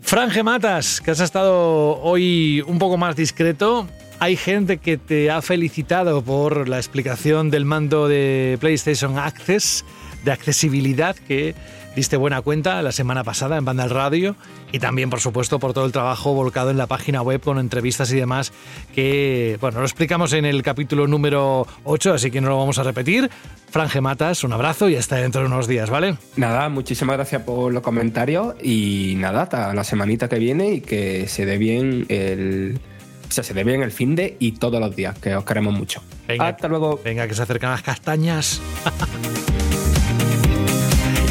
[0.05, 3.89] Franje Matas, que has estado hoy un poco más discreto.
[4.21, 9.83] Hay gente que te ha felicitado por la explicación del mando de PlayStation Access,
[10.23, 11.55] de accesibilidad, que
[11.95, 14.37] diste buena cuenta la semana pasada en Banda al Radio.
[14.73, 18.13] Y también, por supuesto, por todo el trabajo volcado en la página web con entrevistas
[18.13, 18.53] y demás,
[18.95, 22.83] que, bueno, lo explicamos en el capítulo número 8, así que no lo vamos a
[22.83, 23.31] repetir.
[23.71, 26.17] Franje Matas, un abrazo y hasta dentro de unos días, ¿vale?
[26.37, 31.29] Nada, muchísimas gracias por los comentarios y nada, hasta la semanita que viene y que
[31.29, 32.81] se dé bien el.
[33.29, 35.75] O sea, se dé bien el fin de y todos los días, que os queremos
[35.75, 36.03] mucho.
[36.29, 36.49] Venga.
[36.49, 37.01] Hasta luego.
[37.05, 38.61] Venga, que se acercan las castañas.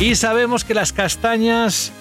[0.03, 1.93] y sabemos que las castañas,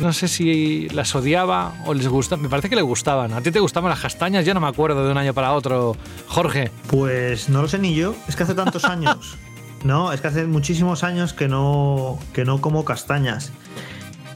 [0.00, 2.42] no sé si las odiaba o les gustaban.
[2.42, 3.34] Me parece que le gustaban.
[3.34, 4.46] ¿A ti te gustaban las castañas?
[4.46, 5.98] Ya no me acuerdo de un año para otro.
[6.28, 6.70] Jorge.
[6.86, 8.14] Pues no lo sé ni yo.
[8.26, 9.36] Es que hace tantos años.
[9.84, 13.52] No, es que hace muchísimos años que no, que no como castañas.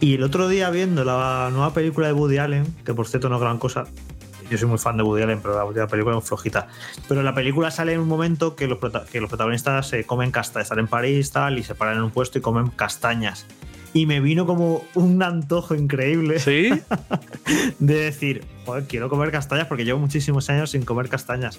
[0.01, 3.37] Y el otro día viendo la nueva película de Woody Allen, que por cierto no
[3.37, 3.85] es gran cosa.
[4.55, 6.69] Yo soy muy fan de Woody Allen, pero la última película es flojita.
[7.09, 10.31] Pero la película sale en un momento que los, prota- que los protagonistas se comen
[10.31, 10.67] castañas.
[10.67, 13.47] Están en París tal, y se paran en un puesto y comen castañas.
[13.93, 16.69] Y me vino como un antojo increíble ¿Sí?
[17.79, 21.59] de decir, joder, quiero comer castañas porque llevo muchísimos años sin comer castañas.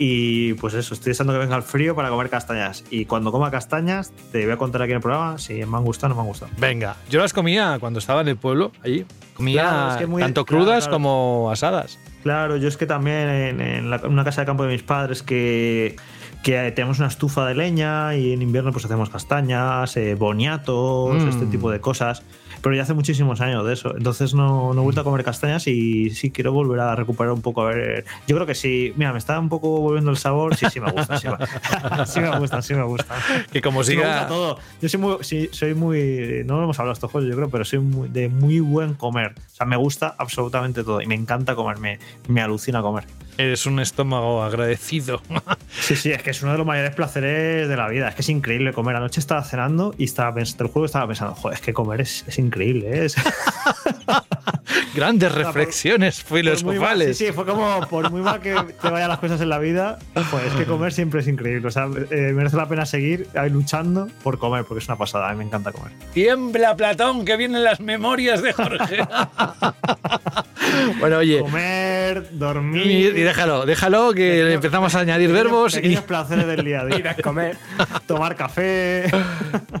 [0.00, 2.84] Y pues eso, estoy deseando que venga el frío para comer castañas.
[2.90, 5.84] Y cuando coma castañas, te voy a contar aquí en el programa si me han
[5.84, 6.52] gustado o no me han gustado.
[6.58, 9.04] Venga, yo las comía cuando estaba en el pueblo, allí.
[9.34, 10.92] Comía Claro, es que muy- tanto claro, crudas claro.
[10.96, 11.98] como asadas.
[12.22, 14.82] Claro, yo es que también en, en la- en una casa de campo de mis
[14.82, 15.96] padres que,
[16.42, 21.28] que tenemos una estufa de leña y en invierno pues hacemos castañas, eh, boniatos, Mm.
[21.28, 22.22] este tipo de cosas.
[22.62, 23.94] Pero ya hace muchísimos años de eso.
[23.96, 27.42] Entonces no, no he vuelto a comer castañas y sí quiero volver a recuperar un
[27.42, 27.62] poco.
[27.62, 28.92] A ver, yo creo que sí.
[28.96, 30.56] Mira, me está un poco volviendo el sabor.
[30.56, 31.18] Sí, sí me gusta.
[31.18, 33.14] Sí, me- sí me gusta, sí me gusta.
[33.52, 34.28] Que como Sí, me gusta siga.
[34.28, 34.58] todo.
[34.82, 36.42] Yo soy muy, sí, soy muy.
[36.44, 39.34] No lo hemos hablado estos juegos, yo creo, pero soy muy- de muy buen comer.
[39.36, 41.78] O sea, me gusta absolutamente todo y me encanta comer.
[41.78, 41.98] Me,
[42.28, 43.04] me alucina comer.
[43.36, 45.20] Eres un estómago agradecido.
[45.80, 48.08] Sí, sí, es que es uno de los mayores placeres de la vida.
[48.08, 48.96] Es que es increíble comer.
[48.96, 52.24] Anoche estaba cenando y estaba pensando, el juego estaba pensando, joder, es que comer es,
[52.26, 52.88] es increíble.
[52.90, 53.04] ¿eh?
[53.06, 53.14] Es,
[54.94, 57.18] Grandes por- reflexiones por muy mal- filosofales.
[57.18, 59.98] sí, sí, fue como, por muy mal que te vayan las cosas en la vida,
[60.30, 61.66] pues es que comer siempre es increíble.
[61.66, 65.28] O sea, eh, merece la pena seguir ahí luchando por comer, porque es una pasada.
[65.28, 65.92] A mí me encanta comer.
[66.14, 68.98] Tiembla, Platón, que vienen las memorias de Jorge.
[71.00, 71.40] bueno, oye.
[71.40, 72.86] Comer, Y, dormir.
[73.16, 75.76] y déjalo, déjalo, que Pequeños- empezamos a añadir pequeños- verbos y.
[75.76, 76.98] Pequeños placeres del día a día.
[76.98, 77.56] Ir a comer.
[78.06, 79.04] Tomar café.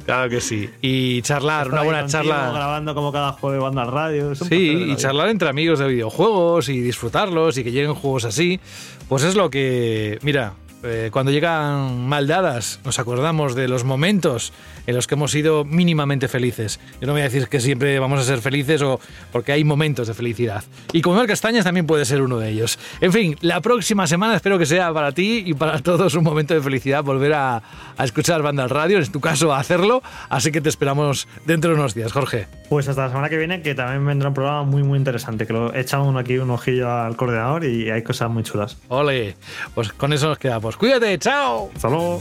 [0.04, 0.68] Claro que sí.
[0.82, 2.52] Y charlar, estar una buena contigo charla.
[2.52, 4.32] Grabando como cada jueves banda al radio.
[4.32, 4.96] es un Sí, y vida.
[4.96, 8.60] charlar entre amigos de videojuegos y disfrutarlos y que lleguen juegos así,
[9.08, 10.52] pues es lo que, mira,
[10.82, 14.52] eh, cuando llegan maldadas, nos acordamos de los momentos
[14.86, 16.80] en los que hemos sido mínimamente felices.
[17.00, 19.00] Yo no voy a decir que siempre vamos a ser felices o
[19.32, 20.64] porque hay momentos de felicidad.
[20.92, 22.78] Y comer castañas también puede ser uno de ellos.
[23.00, 26.54] En fin, la próxima semana espero que sea para ti y para todos un momento
[26.54, 27.62] de felicidad volver a,
[27.96, 30.02] a escuchar Banda al Radio, en tu caso a hacerlo.
[30.30, 32.46] Así que te esperamos dentro de unos días, Jorge.
[32.70, 35.46] Pues hasta la semana que viene, que también vendrá un programa muy, muy interesante.
[35.46, 38.78] Que lo he echado aquí un ojillo al coordinador y hay cosas muy chulas.
[38.88, 39.36] Ole,
[39.74, 40.38] pues con eso nos
[40.76, 41.70] Cuídate, chao.
[41.74, 42.20] Hasta luego.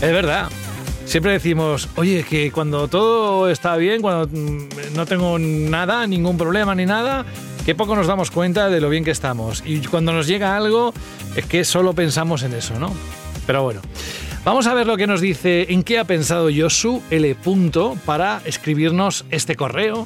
[0.00, 0.48] Es verdad.
[1.04, 6.74] Siempre decimos, oye, que cuando todo está bien, cuando mm, no tengo nada, ningún problema
[6.74, 7.24] ni nada,
[7.64, 9.62] que poco nos damos cuenta de lo bien que estamos.
[9.66, 10.92] Y cuando nos llega algo,
[11.36, 12.92] es que solo pensamos en eso, ¿no?
[13.46, 13.80] Pero bueno.
[14.44, 17.34] Vamos a ver lo que nos dice en qué ha pensado Yosu L.
[17.36, 20.04] Punto para escribirnos este correo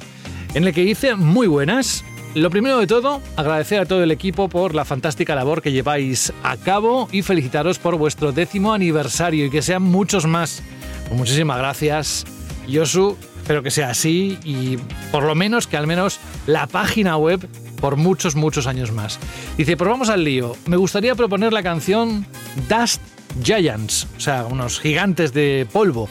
[0.53, 2.05] en el que dice muy buenas.
[2.37, 6.35] Lo primero de todo, agradecer a todo el equipo por la fantástica labor que lleváis
[6.43, 10.63] a cabo y felicitaros por vuestro décimo aniversario y que sean muchos más.
[11.09, 12.27] Pues muchísimas gracias,
[12.69, 13.17] Yosu.
[13.41, 14.77] Espero que sea así y
[15.11, 17.41] por lo menos que al menos la página web
[17.81, 19.19] por muchos, muchos años más.
[19.57, 20.57] Dice, pues vamos al lío.
[20.67, 22.27] Me gustaría proponer la canción
[22.69, 23.01] Dust
[23.43, 26.07] Giants, o sea, unos gigantes de polvo,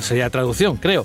[0.00, 1.04] sería traducción, creo,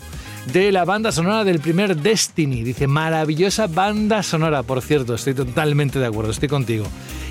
[0.51, 2.63] de la banda sonora del primer Destiny.
[2.63, 6.85] Dice, maravillosa banda sonora, por cierto, estoy totalmente de acuerdo, estoy contigo.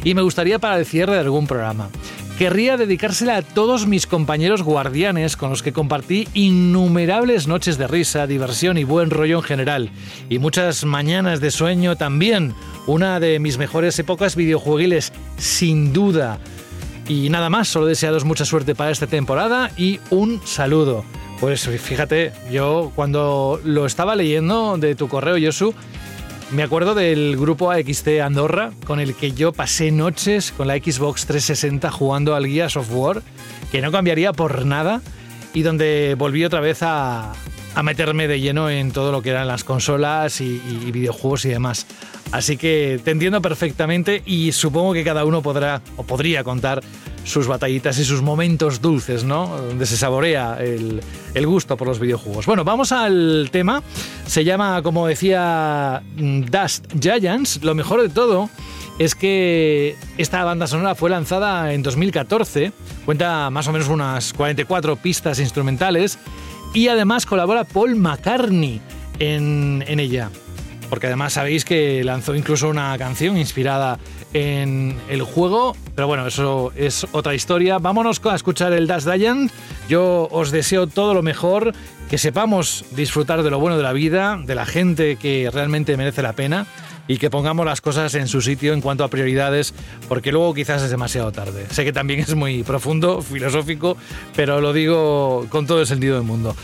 [0.05, 1.91] Y me gustaría para el cierre de algún programa.
[2.39, 8.27] Querría dedicársela a todos mis compañeros guardianes con los que compartí innumerables noches de risa,
[8.27, 9.91] diversión y buen rollo en general.
[10.29, 12.55] Y muchas mañanas de sueño también.
[12.87, 16.39] Una de mis mejores épocas videojuegiles, sin duda.
[17.07, 21.05] Y nada más, solo desearos mucha suerte para esta temporada y un saludo.
[21.43, 25.75] Pues fíjate, yo cuando lo estaba leyendo de tu correo, Yosu,
[26.53, 31.27] me acuerdo del grupo AXT Andorra, con el que yo pasé noches con la Xbox
[31.27, 33.23] 360 jugando al Gears of War,
[33.73, 35.03] que no cambiaría por nada,
[35.53, 37.33] y donde volví otra vez a,
[37.75, 40.61] a meterme de lleno en todo lo que eran las consolas y,
[40.93, 41.87] videojuegos y demás.
[42.31, 46.83] Así que te entiendo perfectamente y supongo que cada uno podrá o podría contar
[47.25, 49.47] sus batallitas y sus momentos dulces, ¿no?
[49.47, 51.01] Donde se saborea el,
[51.35, 52.47] el gusto por los videojuegos.
[52.47, 53.83] Bueno, vamos al tema.
[54.27, 57.63] Se llama, como decía, mm, Dust Giants.
[57.63, 58.51] Lo mejor de todo
[58.99, 62.73] es que esta banda sonora fue lanzada en 2014.
[63.05, 66.19] Cuenta más o menos unas 44 pistas instrumentales
[66.75, 68.81] y además colabora Paul McCartney
[69.19, 70.31] en, en ella.
[70.89, 73.99] Porque además sabéis que lanzó incluso una canción inspirada
[74.35, 75.75] en el juego.
[75.95, 77.79] Pero bueno, eso es otra historia.
[77.79, 79.51] Vámonos a escuchar el Dash Giant.
[79.89, 81.73] Yo os deseo todo lo mejor,
[82.11, 86.21] que sepamos disfrutar de lo bueno de la vida, de la gente que realmente merece
[86.21, 86.67] la pena
[87.09, 89.75] y que pongamos las cosas en su sitio en cuanto a prioridades,
[90.09, 91.67] porque luego quizás es demasiado tarde.
[91.71, 93.97] Sé que también es muy profundo, filosófico,
[94.35, 96.57] pero lo digo con todo el sentido del mundo.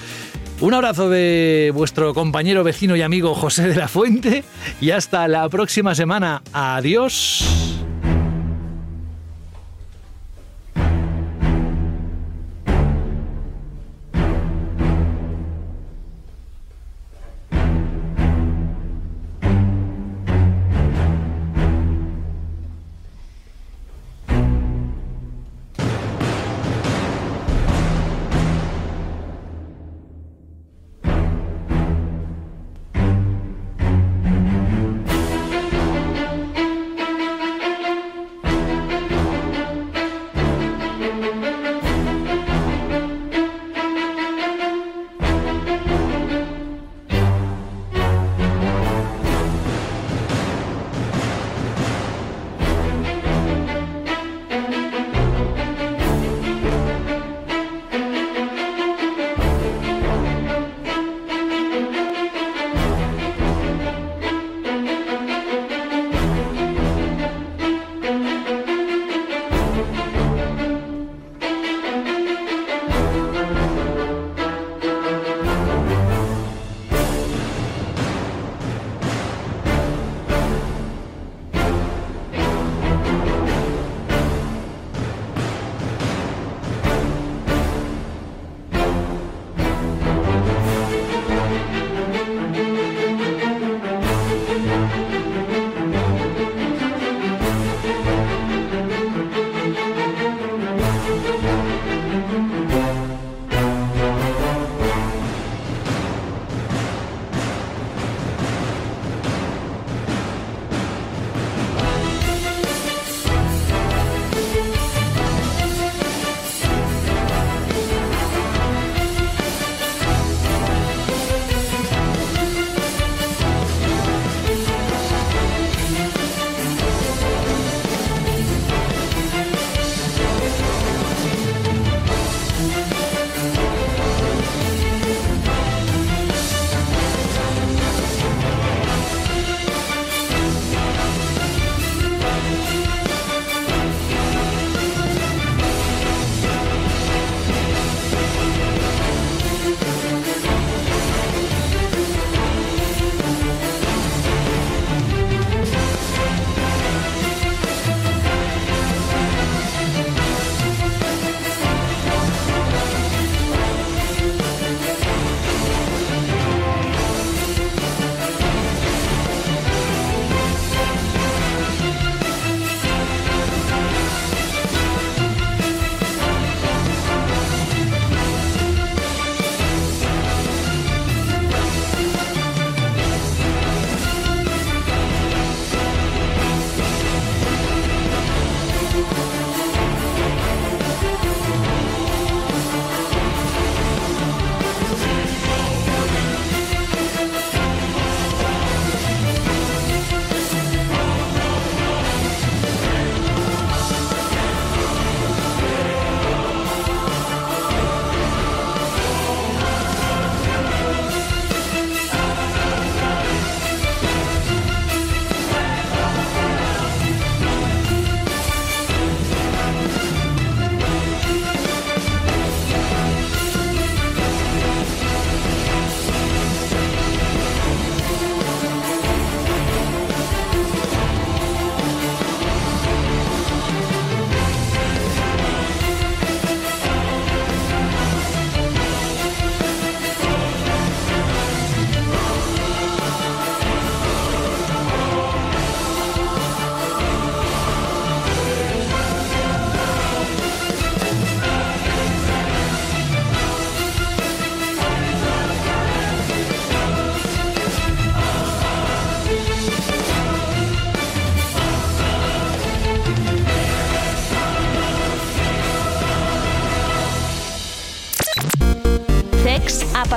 [0.60, 4.42] Un abrazo de vuestro compañero, vecino y amigo José de la Fuente
[4.80, 6.42] y hasta la próxima semana.
[6.52, 7.77] Adiós.